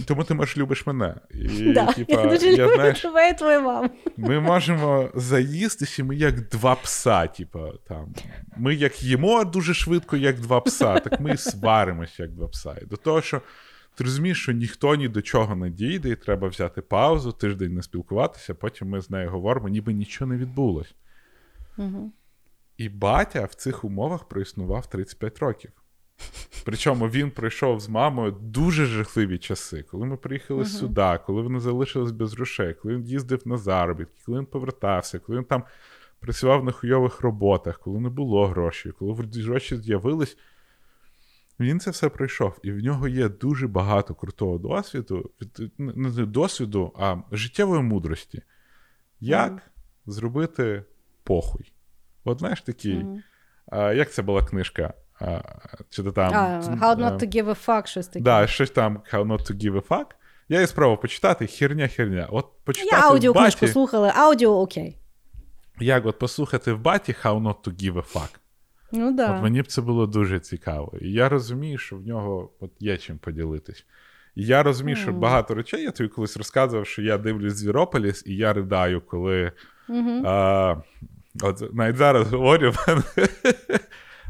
[0.07, 1.15] Тому ти може любиш мене.
[1.31, 3.89] І, да, типа, Я дуже я, люблю знаєш, тебе і твою маму.
[4.17, 7.27] Ми можемо заїстися, ми як два пса.
[7.27, 8.13] Типа, там.
[8.57, 12.75] Ми як їмо дуже швидко, як два пса, так ми і сваримося, як два пса.
[12.81, 13.41] І до того, що
[13.95, 17.83] ти розумієш, що ніхто ні до чого не дійде, і треба взяти паузу, тиждень не
[17.83, 20.95] спілкуватися, потім ми з нею говоримо, ніби нічого не відбулось.
[21.77, 22.11] Угу.
[22.81, 25.71] І батя в цих умовах проіснував 35 років.
[26.65, 30.79] Причому він пройшов з мамою дуже жахливі часи, коли ми приїхали uh-huh.
[30.79, 35.37] сюди, коли вони залишились без грошей, коли він їздив на заробітки, коли він повертався, коли
[35.37, 35.63] він там
[36.19, 40.37] працював на хуйових роботах, коли не було грошей, коли гроші з'явились,
[41.59, 45.31] він це все пройшов, і в нього є дуже багато крутого досвіду,
[45.77, 48.41] не досвіду, а життєвої мудрості.
[49.19, 49.61] Як mm.
[50.05, 50.83] зробити
[51.23, 51.71] похуй?
[52.23, 53.21] От знаєш такий, mm.
[53.67, 54.93] а, як це була книжка?
[55.19, 55.41] А,
[55.89, 58.23] чи то там, ah, How not to give a fuck, щось таке.
[58.23, 60.05] Да, щось там How not to give a fuck.
[60.49, 62.27] Я її спробував почитати, херня-херня.
[62.31, 64.97] От почитати Я аудіо книжку слухали, аудіо окей.
[65.79, 68.29] Як от послухати в баті How not to give a fuck.
[68.91, 69.35] Ну, да.
[69.35, 70.93] От Мені б це було дуже цікаво.
[71.01, 73.85] І я розумію, що в нього от є чим поділитись.
[74.35, 75.01] І я розумію, mm.
[75.01, 79.51] що багато речей я тобі колись розказував, що я дивлюсь Звірополіс, і я ридаю, коли.
[79.89, 80.27] Mm-hmm.
[80.27, 80.75] А,
[81.41, 83.01] от Навіть зараз говорю, в мене,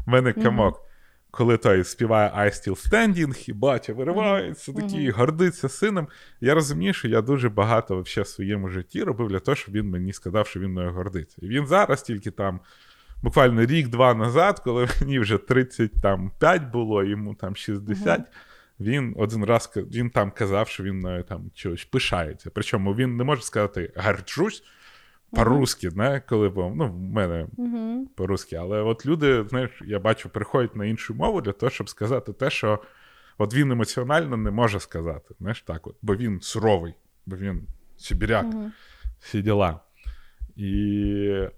[0.06, 0.74] в мене камок.
[0.74, 0.88] Mm-hmm.
[1.34, 5.12] Коли той співає I Still Standing, і батя виривається, такий, mm-hmm.
[5.12, 6.08] гордиться сином.
[6.40, 10.12] Я розумію, що я дуже багато в своєму житті робив для того, щоб він мені
[10.12, 11.36] сказав, що він мною гордиться.
[11.42, 12.60] І він зараз тільки там
[13.22, 18.20] буквально рік-два назад, коли мені вже 35 було, йому там 60.
[18.20, 18.24] Uh-huh.
[18.80, 22.50] Він один раз він там казав, що він е, там чогось пишається.
[22.54, 24.62] Причому він не може сказати гарджусь
[25.32, 28.06] по-русски, не, коли ну, в мене uh-huh.
[28.14, 28.56] по-русски.
[28.56, 32.50] Але от люди, знаєш, я бачу, приходять на іншу мову для того, щоб сказати те,
[32.50, 32.78] що
[33.38, 35.34] от він емоціонально не може сказати.
[35.40, 36.94] Знаєш, так от, Бо він суровий,
[37.26, 38.46] бо він сибіряк,
[39.20, 39.80] всі діла.
[40.56, 40.70] І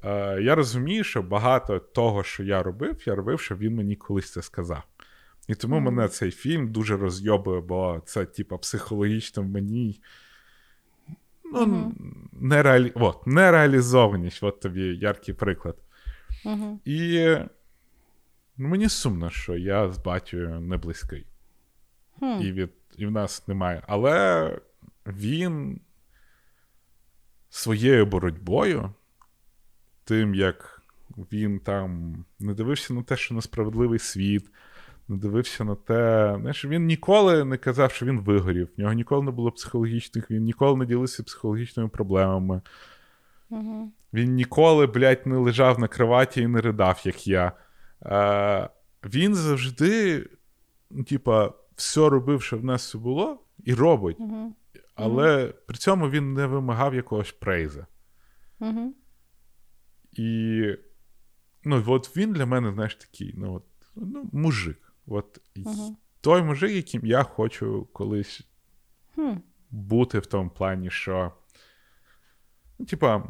[0.04, 4.32] е, я розумію, що багато того, що я робив, я робив, щоб він мені колись
[4.32, 4.82] це сказав.
[5.48, 5.80] І тому mm-hmm.
[5.80, 10.00] мене цей фільм дуже розйобує, бо це, типа, психологічно в мені
[11.54, 11.92] ну, mm-hmm.
[12.32, 12.92] нереалі...
[12.94, 14.42] От, нереалізованість.
[14.42, 15.76] От тобі яркий приклад.
[16.44, 16.78] Mm-hmm.
[16.84, 17.36] І
[18.56, 21.26] ну, мені сумно, що я з батькою не близький.
[22.40, 22.70] І від...
[22.96, 23.82] і в нас немає.
[23.88, 24.50] Але
[25.06, 25.80] він
[27.50, 28.94] своєю боротьбою,
[30.04, 30.82] тим, як
[31.32, 34.50] він там не дивився на те, що несправедливий світ,
[35.08, 36.34] не дивився на те.
[36.40, 38.68] Знаєш, Він ніколи не казав, що він вигорів.
[38.76, 42.62] В нього ніколи не було психологічних, він ніколи не ділився психологічними проблемами.
[43.50, 43.92] Угу.
[44.12, 47.52] Він ніколи, блядь, не лежав на кроваті і не ридав, як я.
[48.02, 48.68] Е,
[49.04, 50.24] Він завжди,
[50.90, 54.16] ну, типа, все робив, що в нас все було, і робить.
[54.20, 54.54] Угу.
[54.94, 57.86] Але при цьому він не вимагав якогось прейза.
[58.60, 58.94] Угу.
[60.12, 60.62] І
[61.64, 63.64] ну, от він для мене, знаєш, такий, ну, от,
[63.96, 64.83] ну, мужик.
[65.06, 65.96] От Угу.
[66.20, 68.40] той мужик, яким я хочу колись
[69.14, 69.32] Хм.
[69.70, 71.32] бути в тому плані, що.
[72.78, 73.22] Ну, типа.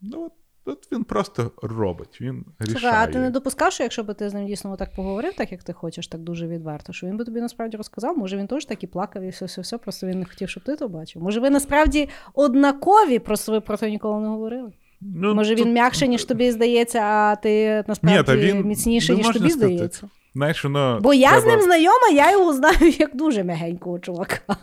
[0.00, 0.32] Ну, от,
[0.64, 2.78] от він просто робить, він рішає.
[2.80, 5.52] Слухай, а ти не допускав, що якщо б ти з ним дійсно так поговорив, так
[5.52, 8.64] як ти хочеш, так дуже відверто, що він би тобі насправді розказав, може він теж
[8.64, 11.22] так і плакав, і все, все, все, просто він не хотів, щоб ти то бачив.
[11.22, 14.72] Може, ви насправді однакові, просто ви про це ніколи не говорили.
[15.00, 19.16] Ну, Може, він тут- м'якше, ніж тобі здається, а ти насправді Ні, та він- міцніший,
[19.16, 19.74] не ніж тобі сказати.
[19.74, 20.08] здається.
[20.34, 20.98] Знаєш, воно.
[21.02, 24.56] Бо я з ним знайома, я його знаю як дуже м'ягенького чувака.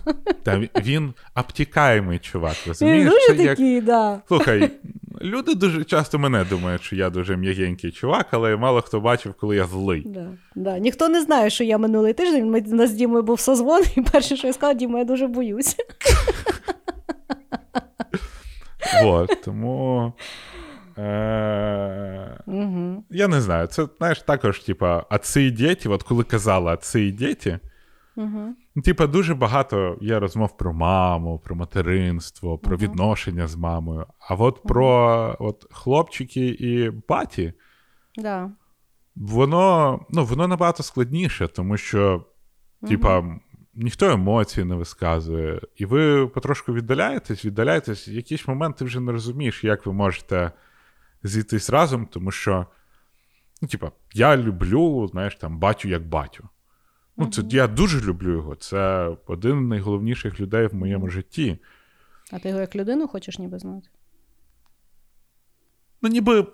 [0.43, 4.21] Та він- обтікаємий чувак, Він дуже Це як- да.
[4.27, 4.71] Слухай,
[5.21, 9.55] люди дуже часто мене думають, що я дуже м'ягенький чувак, але мало хто бачив, коли
[9.55, 10.03] я злий.
[10.05, 10.79] Да, да.
[10.79, 12.51] Ніхто не знає, що я минулий тиждень.
[12.51, 15.75] Ми, нас з Дімою був созвон, і перше, що я сказала, Діма, я дуже боюся.
[19.03, 20.13] Вот, тому.
[20.97, 23.03] Е- Угу.
[23.09, 27.11] я не знаю, це знаєш також, типа, отці і діти, от коли казала отці і
[27.11, 27.59] діти,
[28.17, 28.55] Угу.
[28.83, 34.05] типа, дуже багато є розмов про маму, про материнство, про відношення з мамою.
[34.29, 37.53] А от про от, хлопчики і баті,
[38.17, 38.51] Да.
[39.15, 42.25] воно, ну, воно набагато складніше, тому що,
[42.87, 43.23] типа,
[43.75, 49.11] ніхто емоцій не висказує, і ви потрошку віддаляєтесь, віддаляєтесь, в якийсь момент ти вже не
[49.11, 50.51] розумієш, як ви можете
[51.23, 52.65] зійтись разом, тому що,
[53.61, 56.49] ну, типа, я люблю, знаєш, там, батю як батю.
[57.17, 58.55] Ну, це я дуже люблю його.
[58.55, 61.57] Це один з найголовніших людей в моєму житті.
[62.31, 63.87] А ти його як людину хочеш ніби знати?
[66.01, 66.47] Ну, ніби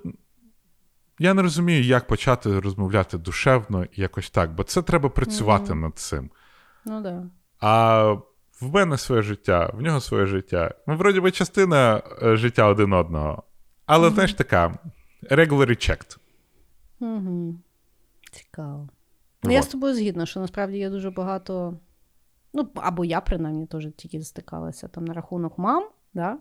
[1.20, 5.98] я не розумію, як почати розмовляти душевно і якось так, бо це треба працювати над
[6.00, 6.32] цим.
[6.86, 7.24] Ну да.
[7.60, 8.04] А
[8.62, 10.76] в мене своє життя, в нього своє життя.
[10.88, 13.44] Ми, вроді би, частина е, життя один одного.
[13.86, 14.80] Але, знаєш, така
[15.24, 16.18] regular checked.
[17.00, 17.56] Угу.
[18.32, 18.90] Цікаво.
[19.44, 21.78] Ну, я з тобою згідна, що насправді є дуже багато.
[22.54, 26.38] Ну, або я принаймні теж тільки стикалася там на рахунок мам, да?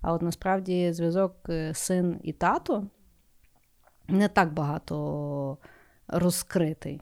[0.00, 2.86] а от насправді зв'язок е, син і тато
[4.08, 5.58] не так багато
[6.08, 7.00] розкритий.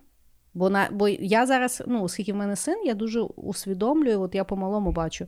[0.54, 4.44] Бо, на, бо я зараз, ну, оскільки в мене син, я дуже усвідомлюю, от я
[4.44, 5.26] по-малому бачу,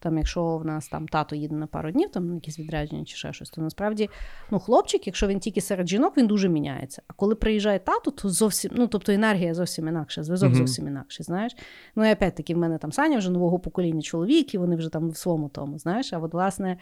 [0.00, 3.32] там, якщо в нас там тато їде на пару днів, там якісь відрядження чи ще
[3.32, 4.10] щось, то насправді
[4.50, 7.02] ну, хлопчик, якщо він тільки серед жінок, він дуже міняється.
[7.08, 10.58] А коли приїжджає тато, то зовсім, ну тобто енергія зовсім інакша, зв'язок Мгм.
[10.58, 11.56] зовсім інакший, знаєш.
[11.96, 15.10] Ну і опять-таки, в мене там Саня вже нового покоління чоловік, і вони вже там
[15.10, 16.12] в своєму тому, знаєш.
[16.12, 16.78] А от, власне,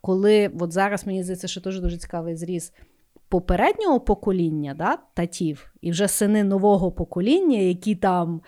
[0.00, 2.72] коли от зараз мені здається, що теж дуже цікавий зріз
[3.30, 8.40] попереднього покоління, да, татів, і вже сини нового покоління, які там.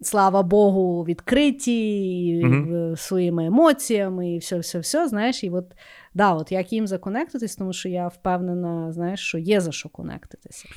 [0.00, 5.72] Слава Богу, відкриті е, своїми емоціями, і все, все, все, знаєш, і от
[6.14, 10.68] да, от як їм законектитись, тому що я впевнена, знаєш, що є за що конектитися.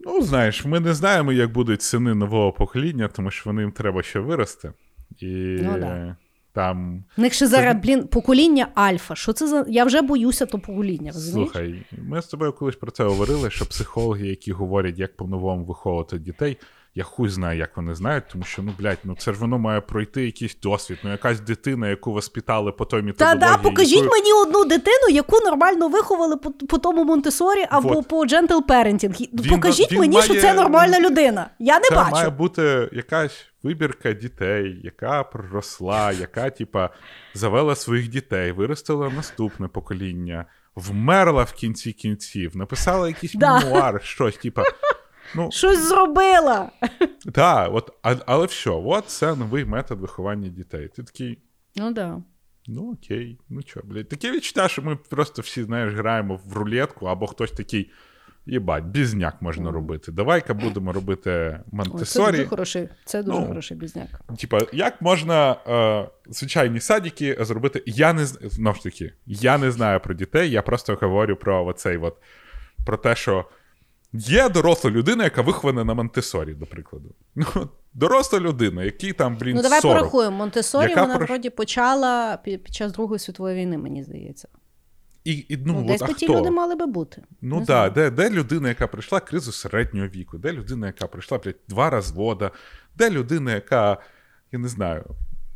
[0.00, 4.02] Ну, знаєш, ми не знаємо, як будуть сини нового покоління, тому що вони їм треба
[4.02, 4.72] ще вирости.
[5.18, 6.16] І Ну, да.
[6.54, 7.04] Там.
[7.16, 9.14] В них ще зараз, блін, покоління альфа.
[9.14, 9.64] Що це за.
[9.68, 11.50] Я вже боюся то покоління, розумієш?
[11.52, 16.18] Слухай, ми з тобою колись про це говорили, що психологи, які говорять, як по-новому виховувати
[16.18, 16.56] дітей,
[16.96, 19.80] я хуй знаю, як вони знають, тому що, ну, блядь, ну це ж воно має
[19.80, 20.98] пройти якийсь досвід.
[21.04, 25.38] Ну, якась дитина, яку воспитали по той Та да, покажіть якою- мені одну дитину, яку
[25.44, 28.08] нормально виховали по, по тому Монтесорі або Вот.
[28.08, 29.48] по Gentle Parenting.
[29.50, 31.50] Покажіть він мені, що це нормальна людина.
[31.58, 32.10] Я не Це бачу.
[32.10, 36.90] має бути якась вибірка дітей, яка проросла, яка, типа,
[37.34, 40.44] завела своїх дітей, виростила наступне покоління,
[40.74, 43.58] вмерла в кінці кінців, написала якийсь Да.
[43.60, 44.62] мемуар, щось, типа.
[45.36, 46.70] Ну, Щось зробила.
[47.32, 50.88] так, от, а, але все, от це новий метод виховання дітей.
[50.96, 51.38] Ти такий.
[51.76, 52.22] Ну да.
[52.66, 54.08] Ну окей, ну чо, блядь.
[54.08, 57.90] Таке відчуття, що ми просто всі, знаєш, граємо в рулетку, або хтось такий.
[58.46, 60.12] Єбать, бізняк можна робити.
[60.12, 64.08] Давай-ка будемо робити Ой, це дуже хороший, це дуже Ну, хороший бізняк.
[64.38, 67.82] Типа, як можна е, звичайні садики зробити?
[67.86, 71.66] Я не з- знову ж таки, я не знаю про дітей, я просто говорю про
[71.66, 72.16] оцей от,
[72.86, 73.44] про те, що
[74.14, 77.14] є доросла людина, яка вихована на Монтесорі, до прикладу.
[77.34, 77.46] Ну,
[77.94, 79.96] доросла людина, який там, блін, Ну, давай 40.
[79.98, 80.36] порахуємо.
[80.36, 84.48] Монтесорі Яка вона прош- вроді почала під, час Другої світової війни, мені здається.
[85.24, 87.22] І, і, Ну, ну, десь би ті люди мали би бути.
[87.42, 91.38] Ну так, да, де, де людина, яка пройшла кризу середнього віку, де людина, яка пройшла
[91.38, 92.50] блядь, два розвода,
[92.96, 93.96] де людина, яка,
[94.52, 95.04] я не знаю.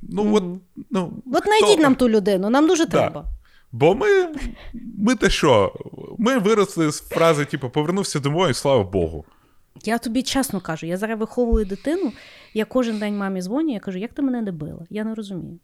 [0.02, 0.44] Ну, от,
[0.90, 2.90] ну, От хто- знайдіть нам ту людину, нам дуже Да.
[2.90, 3.24] треба.
[3.72, 4.06] Бо ми
[4.98, 5.74] ми те що?
[6.18, 9.24] Ми виросли з фрази, типу, повернувся домой, і слава Богу.
[9.84, 12.12] Я тобі чесно кажу, я зараз виховую дитину,
[12.54, 14.86] я кожен день мамі дзвоню, я кажу, як ти мене не била?
[14.90, 15.58] Я не розумію.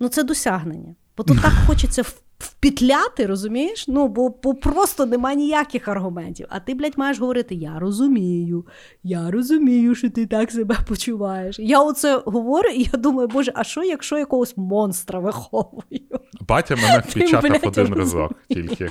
[0.00, 0.94] Ну, це досягнення.
[1.16, 2.04] Бо тут так хочеться
[2.38, 3.88] впітляти, розумієш?
[3.88, 6.46] Ну, бо, бо просто нема ніяких аргументів.
[6.50, 8.66] А ти, блядь, маєш говорити: Я розумію,
[9.02, 11.58] я розумію, що ти так себе почуваєш.
[11.58, 16.00] Я оце говорю, і я думаю, боже, а що, якщо якогось монстра виховую?
[16.40, 18.90] Батя мене впечатав один разок тільки.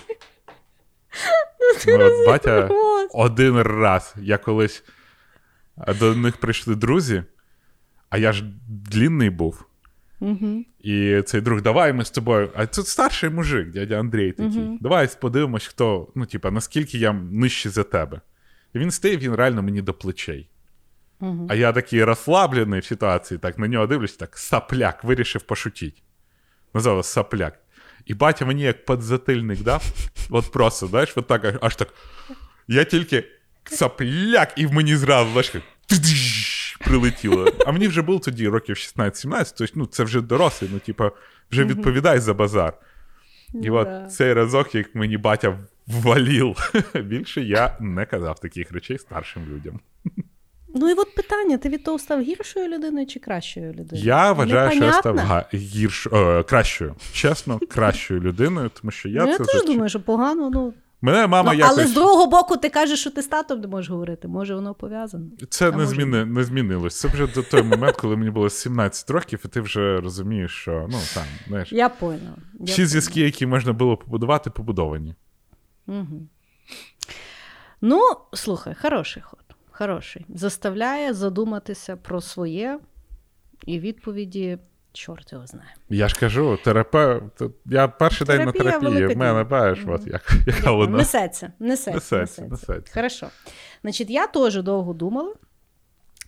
[1.87, 2.69] Ну, от Батя
[3.13, 4.15] один раз.
[4.21, 4.83] Я колись
[5.99, 7.23] до них прийшли друзі,
[8.09, 9.65] а я ж длінний був.
[10.25, 10.63] Угу.
[10.79, 12.49] І цей друг, давай ми з тобою.
[12.55, 14.61] А тут старший мужик, дядя Андрій такий.
[14.61, 14.77] Угу.
[14.81, 18.21] Давай подивимось, хто, ну, типа, наскільки я нижчий за тебе.
[18.73, 20.49] І він стоїть, він реально мені до плечей.
[21.19, 21.47] Угу.
[21.49, 26.01] А я такий розслаблений в ситуації, так на нього дивлюсь, так сапляк, вирішив пошутити.
[26.73, 27.59] Назвав сапляк.
[28.05, 29.83] І батя мені як подзатильник дав.
[30.29, 31.93] От просто, знаєш, от так аж так.
[32.67, 33.23] Я тільки
[33.65, 35.51] сапляк, і в мені зразу, знаєш,
[36.79, 37.47] прилетіло.
[37.65, 41.11] А мені вже було тоді років 16-17, тобто ну, це вже дорослий, ну, типа,
[41.51, 42.73] вже відповідай за базар.
[43.53, 49.45] І от цей разок, як мені батя ввалів, більше я не казав таких речей старшим
[49.45, 49.79] людям.
[50.75, 54.05] Ну і от питання: ти від того став гіршою людиною чи кращою людиною?
[54.05, 55.01] Я вважаю, Непонятно?
[55.01, 56.07] що я став гірш...
[56.11, 56.95] О, кращою.
[57.13, 60.73] Чесно, кращою людиною, тому що я ну, це я теж думаю, що погано, ну.
[61.01, 61.77] Мене мама ну, якось...
[61.77, 64.27] Але з другого боку, ти кажеш, що ти з татом не можеш говорити.
[64.27, 65.25] Може, воно пов'язано.
[65.49, 65.87] Це не, може...
[65.87, 66.25] зміни...
[66.25, 66.99] не змінилось.
[66.99, 70.87] Це вже до той момент, коли мені було 17 років, і ти вже розумієш, що
[70.91, 71.71] ну там, знаєш.
[71.71, 72.35] Я поняла.
[72.59, 75.15] Всі зв'язки, які можна було побудувати, побудовані.
[75.87, 76.27] Угу.
[77.81, 78.01] Ну,
[78.33, 79.39] слухай, хороший ход.
[79.71, 80.25] Хороший.
[80.29, 82.79] Заставляє задуматися про своє
[83.65, 84.57] і відповіді.
[84.95, 85.75] Чорт його знає.
[85.89, 87.41] Я ж кажу, терапевт.
[87.65, 89.93] Я перший Терапія день на терапії, в мене бачиш, mm-hmm.
[89.93, 90.97] от як, яка вона.
[90.97, 92.15] Несеться, несеться.
[92.17, 92.93] Несеться, несеться.
[92.93, 93.27] Хорошо.
[93.81, 95.33] Значить, я теж довго думала,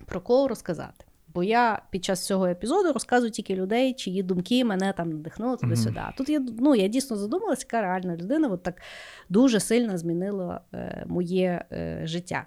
[0.05, 1.05] про кого розказати.
[1.33, 5.99] Бо я під час цього епізоду розказую тільки людей, чиї думки мене там надихнули туди-сюди.
[5.99, 6.17] Mm-hmm.
[6.17, 8.81] Тут я ну, я дійсно задумалася, яка реальна людина от так
[9.29, 12.45] дуже сильно змінила е, моє е, життя.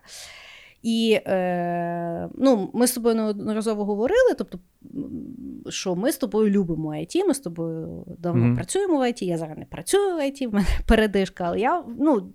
[0.83, 4.59] І е, ну, ми з тобою неодноразово говорили, тобто,
[5.69, 8.55] що ми з тобою любимо IT, ми з тобою давно mm-hmm.
[8.55, 12.33] працюємо в IT, я зараз не працюю в IT, в мене передишка, але я ну,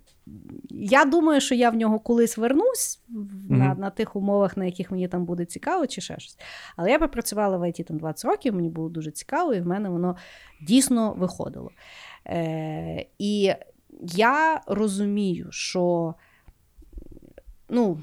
[0.70, 3.50] я думаю, що я в нього колись вернусь mm-hmm.
[3.50, 6.38] на на тих умовах, на яких мені там буде цікаво, чи ще щось.
[6.76, 9.88] Але я попрацювала в IT там 20 років, мені було дуже цікаво, і в мене
[9.88, 10.16] воно
[10.62, 11.70] дійсно виходило.
[12.26, 13.52] Е, І
[14.02, 16.14] я розумію, що
[17.68, 17.98] ну,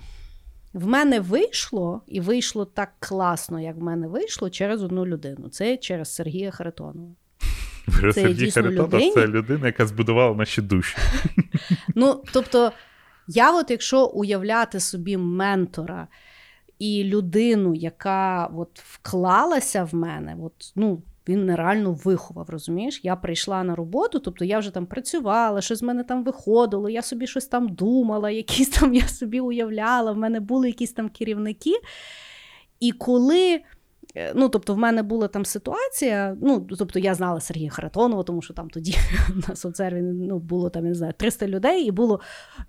[0.73, 5.49] в мене вийшло, і вийшло так класно, як в мене вийшло, через одну людину.
[5.49, 7.11] Це через Сергія Харитонова.
[8.01, 10.97] Це Сергій Харитонов це людина, яка збудувала наші душі.
[11.95, 12.71] Ну, тобто,
[13.27, 16.07] я, от якщо уявляти собі ментора
[16.79, 22.99] і людину, яка от вклалася в мене, от, ну, він нереально виховав, розумієш?
[23.03, 27.01] Я прийшла на роботу, тобто я вже там працювала, щось з мене там виходило, я
[27.01, 31.73] собі щось там думала, якісь там я собі уявляла, в мене були якісь там керівники.
[32.79, 33.61] І коли
[34.35, 36.37] ну, тобто, в мене була там ситуація.
[36.41, 38.95] Ну, тобто, я знала Сергія Харатонова, тому що там тоді
[39.47, 42.19] на соцсерві ну, було там, я не знаю, 300 людей, і було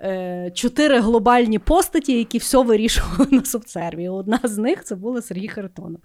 [0.01, 4.09] е, чотири глобальні постаті, які все вирішували на соцсерві.
[4.09, 6.01] Одна з них це була Сергій Харатонов.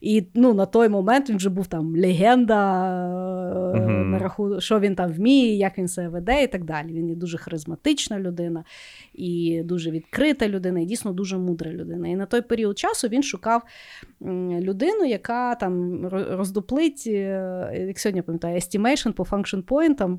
[0.00, 2.84] І ну, на той момент він вже був там легенда,
[3.74, 6.92] е, на раху, що він там вміє, як він себе веде, і так далі.
[6.92, 8.64] Він є дуже харизматична людина
[9.14, 12.08] і дуже відкрита людина, і дійсно дуже мудра людина.
[12.08, 13.62] І на той період часу він шукав
[14.78, 20.18] людину, яка там роздуплить, е, як сьогодні пам'ятаю, estimation по function point,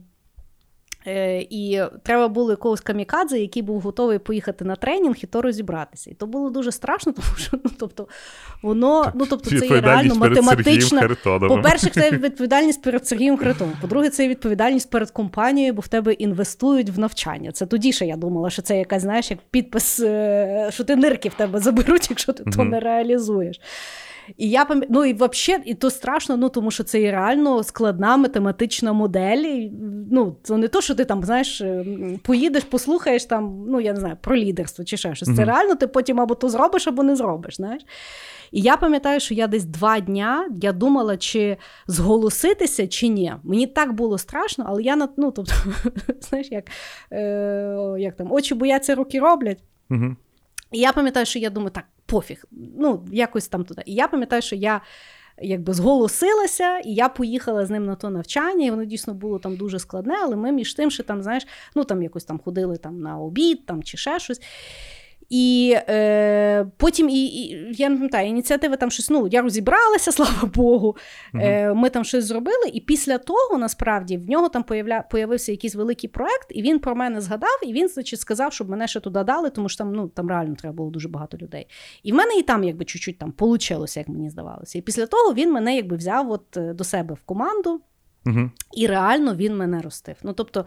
[1.07, 6.11] Е, І треба було якогось камікадзе, який був готовий поїхати на тренінг і то розібратися.
[6.11, 8.07] І то було дуже страшно, тому що ну, тобто,
[8.61, 11.09] воно ну, тобто, це є реально математична.
[11.23, 13.73] По-перше, це відповідальність перед Сергієм Харитоном.
[13.81, 17.51] По-друге, це відповідальність перед компанією, бо в тебе інвестують в навчання.
[17.51, 21.29] Це тоді ще я думала, що це якась, знаєш, як підпис, е, що ти нирки
[21.29, 22.55] в тебе заберуть, якщо ти mm-hmm.
[22.55, 23.59] то не реалізуєш.
[24.37, 28.17] І я пам'ятаю, ну і взагалі, і то страшно, ну тому що це реально складна
[28.17, 29.69] математична модель.
[30.11, 31.85] Ну, це не то, що ти там, знаєш, е,
[32.23, 35.35] поїдеш, послухаєш там, ну я не знаю, про лідерство чи ще щось.
[35.35, 35.45] Це mm-hmm.
[35.45, 37.55] реально ти потім або то зробиш, або не зробиш.
[37.55, 37.83] знаєш.
[38.51, 41.57] І я пам'ятаю, що я десь два дня я думала, чи
[41.87, 43.33] зголоситися, чи ні.
[43.43, 45.53] Мені так було страшно, але я ну, тобто,
[46.21, 46.65] знаєш, як
[47.11, 49.63] е, як там очі бояться, руки роблять.
[49.89, 50.15] Mm-hmm.
[50.71, 53.83] І я пам'ятаю, що я думаю, так, пофіг, ну, якось там туди.
[53.85, 54.81] І я пам'ятаю, що я
[55.41, 59.55] якби зголосилася, і я поїхала з ним на то навчання, і воно дійсно було там
[59.55, 63.01] дуже складне, але ми між тим, що там, знаєш, ну там якось там ходили там
[63.01, 64.41] на обід там, чи ще щось.
[65.29, 69.09] І е, потім і, і я не пам'ятаю, ініціатива там щось.
[69.09, 70.97] Ну, я розібралася, слава Богу.
[71.35, 72.69] Е, Ми там щось зробили.
[72.73, 76.95] І після того, насправді, в нього там появля, появився якийсь великий проект, і він про
[76.95, 80.07] мене згадав, і він, значить, сказав, щоб мене ще туди дали, тому що там ну,
[80.07, 81.67] там реально треба було дуже багато людей.
[82.03, 84.77] І в мене і там, якби чуть-чуть там получилося, як мені здавалося.
[84.77, 87.81] І після того він мене якби взяв от е, до себе в команду,
[88.25, 88.51] Угу.
[88.77, 90.15] і реально він мене ростив.
[90.23, 90.65] Ну тобто.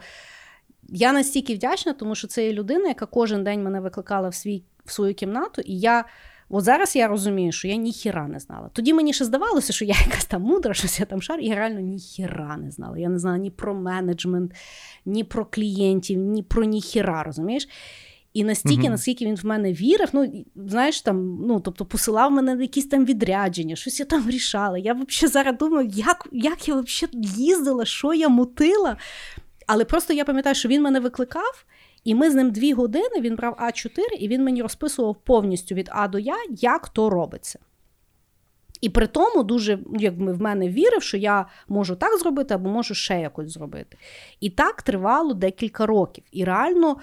[0.89, 4.63] Я настільки вдячна, тому що це є людина, яка кожен день мене викликала в свій,
[4.85, 6.05] в свою кімнату, і я.
[6.49, 8.69] От зараз я розумію, що я ніхіра не знала.
[8.73, 11.55] Тоді мені ще здавалося, що я якась там мудра, щось я там шар, і я
[11.55, 12.97] реально ніхіра не знала.
[12.97, 14.51] Я не знала ні про менеджмент,
[15.05, 17.67] ні про клієнтів, ні про ніхіра, розумієш?
[18.33, 18.91] І настільки, Мгм.
[18.91, 23.05] наскільки він в мене вірив, ну знаєш, там, ну тобто посилав мене на якісь там
[23.05, 24.77] відрядження, щось я там рішала.
[24.77, 28.97] Я взагалі зараз думаю, як, як я взагалі їздила, що я мутила.
[29.67, 31.65] Але просто я пам'ятаю, що він мене викликав,
[32.03, 35.89] і ми з ним дві години він брав А4, і він мені розписував повністю від
[35.91, 37.59] А до Я, як то робиться.
[38.81, 42.93] І при тому дуже якби в мене вірив, що я можу так зробити або можу
[42.93, 43.97] ще якось зробити.
[44.39, 46.23] І так тривало декілька років.
[46.31, 46.97] І реально,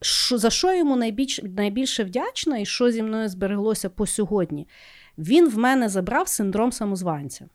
[0.00, 4.68] що, за що йому найбільш, найбільше вдячна, і що зі мною збереглося по сьогодні,
[5.18, 7.48] він в мене забрав синдром самозванця.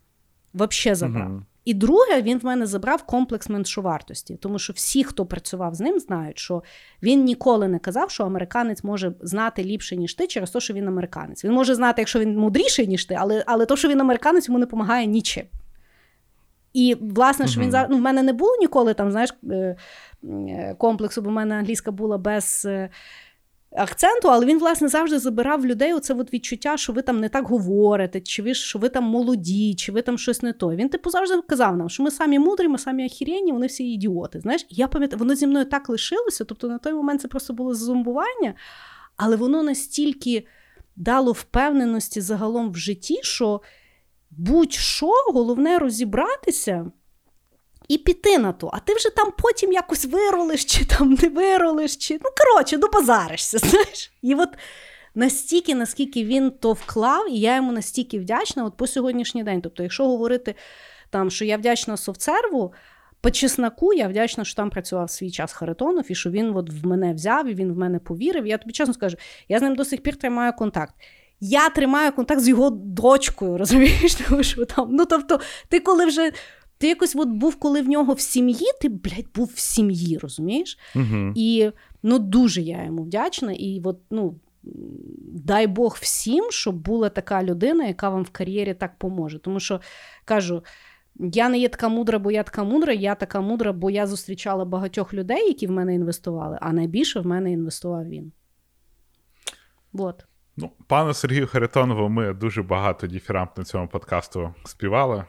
[0.53, 1.30] Вообще забрав.
[1.30, 1.45] Мгм.
[1.65, 5.99] І друге, він в мене забрав комплекс меншовартості, тому що всі, хто працював з ним,
[5.99, 6.64] знають, що
[7.03, 10.88] він ніколи не казав, що американець може знати ліпше, ніж ти, через те, що він
[10.88, 11.45] американець.
[11.45, 14.60] Він може знати, якщо він мудріший, ніж ти, але, але то, що він американець, йому
[14.60, 15.45] не допомагає нічим.
[16.73, 19.76] І, власне, що він ну, в мене не було ніколи там, знаєш, е,
[20.23, 22.68] е, комплексу, бо в мене англійська була без.
[23.71, 27.29] Акценту, але він, власне, завжди забирав в людей оце от відчуття, що ви там не
[27.29, 30.69] так говорите, чи ви, що ви там молоді, чи ви там щось не то.
[30.75, 34.39] Він, типу, завжди казав нам, що ми самі мудрі, ми самі охірені, вони всі ідіоти.
[34.39, 36.45] Знаєш, я пам'ятаю, воно зі мною так лишилося.
[36.45, 38.53] Тобто на той момент це просто було зомбування,
[39.15, 40.47] але воно настільки
[40.95, 43.61] дало впевненості загалом в житті, що
[44.31, 46.91] будь-що, головне розібратися.
[47.89, 51.95] І піти на то, а ти вже там потім якось виролиш, чи там не виролиш,
[51.95, 54.11] чи ну коротше, добазаришся, знаєш.
[54.21, 54.49] І от
[55.15, 59.61] настільки, наскільки він то вклав, і я йому настільки вдячна, от по сьогоднішній день.
[59.61, 60.55] Тобто, якщо говорити
[61.09, 62.73] там, що я вдячна софтсерву,
[63.21, 66.87] по чесноку, я вдячна, що там працював свій час Харитонов, і що він от в
[66.87, 68.47] мене взяв, і він в мене повірив.
[68.47, 69.17] Я тобі чесно скажу,
[69.49, 70.93] я з ним до сих пір тримаю контакт.
[71.39, 74.15] Я тримаю контакт з його дочкою, розумієш?
[74.15, 75.39] Тому що там, ну тобто,
[75.69, 76.31] ти коли вже.
[76.80, 80.77] Ти якось от був, коли в нього в сім'ї, ти, блядь, був в сім'ї, розумієш?
[80.95, 81.34] Угу.
[81.35, 81.72] І
[82.03, 83.51] ну, дуже я йому вдячна.
[83.51, 84.39] І от, ну,
[85.23, 89.39] дай Бог всім, щоб була така людина, яка вам в кар'єрі так поможе.
[89.39, 89.81] Тому що
[90.26, 90.64] кажу,
[91.15, 94.65] я не є така мудра, бо я така мудра, я така мудра, бо я зустрічала
[94.65, 98.31] багатьох людей, які в мене інвестували, а найбільше в мене інвестував він.
[99.93, 100.26] От.
[100.57, 105.26] Ну, пану Сергію Харитонову ми дуже багато діфірамп на цьому подкасту співали.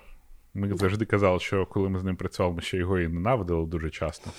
[0.54, 3.90] Ми завжди казали, що коли ми з ним працювали, ми ще його і ненавидили дуже
[3.90, 4.30] часто.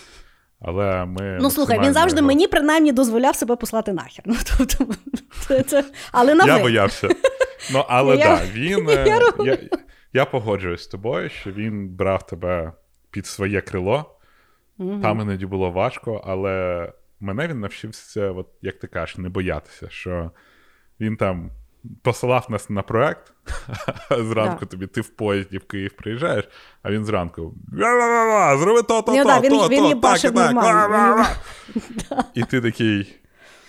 [0.60, 4.26] Але ми Ну, слухай, він завжди його- мені принаймні дозволяв себе послати нахер.
[4.28, 4.86] Ну, тобто,
[5.48, 5.86] це, це...
[6.12, 6.62] Але на Я ви.
[6.62, 7.10] боявся.
[7.74, 8.88] Ну, але Я- так, да, він.
[8.90, 9.32] я е.
[9.46, 9.58] Я,
[10.14, 12.74] я погоджуюсь з тобою, що він брав тебе
[13.12, 14.18] під своє крило.
[14.78, 15.02] Мгм.
[15.02, 20.32] Там іноді було важко, але мене він навчився, от, як ти кажеш, не боятися, що
[21.00, 21.52] він там
[22.02, 23.34] посилав нас на проект.
[24.10, 24.66] Зранку Да.
[24.66, 26.49] тобі ти в поїзді в Київ приїжджаєш,
[26.84, 27.53] а він зранку
[28.58, 29.70] зроби то, то, Ну, то, то, то,
[30.02, 30.52] так і так.
[32.34, 33.16] І ти такий.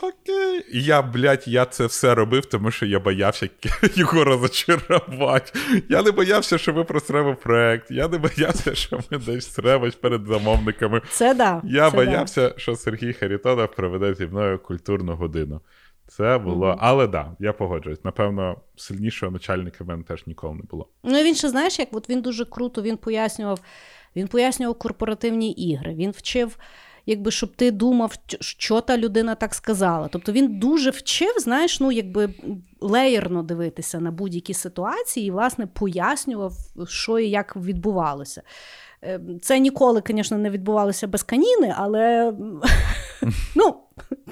[0.03, 0.65] Окей.
[0.73, 3.49] І я, блядь, я це все робив, тому що я боявся
[3.95, 5.59] його розочарувати.
[5.89, 7.91] Я не боявся, що ми просремо проект.
[7.91, 11.03] Я не боявся, що ми десь сремось перед замовниками.
[11.11, 11.61] Це да.
[11.65, 15.61] Я це боявся, що Сергій Харітонов проведе зі мною культурну годину.
[16.17, 16.67] Це було.
[16.67, 16.79] Мгм.
[16.81, 18.05] Але да, я погоджуюсь.
[18.05, 20.89] Напевно, сильнішого начальника в мене теж ніколи не було.
[21.03, 23.61] Ну і він ще знаєш, як от він дуже круто він пояснював,
[24.17, 25.95] він пояснював корпоративні ігри.
[25.95, 26.57] Він вчив,
[27.07, 30.09] якби щоб ти думав, що та людина так сказала.
[30.09, 32.35] Тобто він дуже вчив, знаєш, ну якби
[32.81, 36.53] леєрно дивитися на будь-які ситуації і, власне, пояснював,
[36.89, 38.43] що і як відбувалося.
[39.05, 42.35] Е, Це ніколи, звісно, не відбувалося без каніни, але
[43.55, 43.75] ну,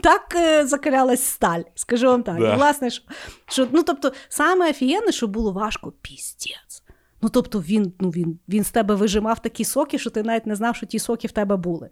[0.00, 2.38] так е, закалялась сталь, скажу вам так.
[2.38, 2.56] Да.
[2.56, 3.04] Власне, що,
[3.46, 6.82] що, ну, тобто, саме офігенне, що було важко, піздець.
[7.22, 10.54] Ну, тобто, він ну, він, він з тебе вижимав такі соки, що ти навіть не
[10.54, 11.90] знав, що ті соки в тебе були.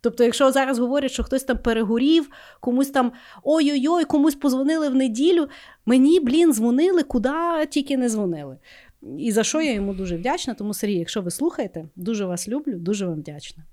[0.00, 2.30] Тобто, якщо зараз говорять, що хтось там перегорів,
[2.60, 5.48] комусь там ой-ой-ой, комусь позвонили в неділю,
[5.86, 7.30] мені, блін, дзвонили, куди
[7.70, 8.58] тільки не дзвонили.
[9.02, 10.54] І за що я йому дуже вдячна.
[10.54, 13.64] Тому, Сергій, якщо ви слухаєте, дуже вас люблю, дуже вам вдячна.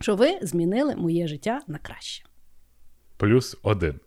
[0.00, 2.24] Що ви змінили моє життя на краще.
[3.16, 4.00] Плюс один.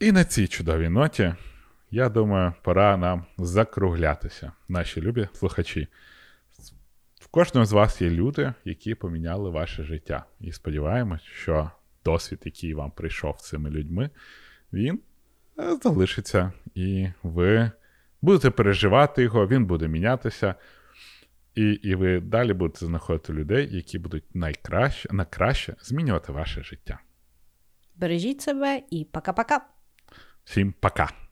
[0.00, 1.34] І на цій чудовій ноті,
[1.90, 5.88] я думаю, пора нам закруглятися, наші любі слухачі.
[7.20, 10.24] В кожного з вас є люди, які поміняли ваше життя.
[10.40, 11.70] І сподіваємось, що
[12.04, 14.10] досвід, який вам прийшов цими людьми,
[14.72, 15.00] він
[15.58, 17.70] е, залишиться, і ви
[18.24, 20.54] будете переживати його, він буде мінятися.
[21.54, 26.98] І і ви далі будете знаходити людей, які будуть найкраще, на краще змінювати ваше життя.
[27.96, 29.60] Бережіть себе і пока-пока.
[30.44, 31.23] Всім пока!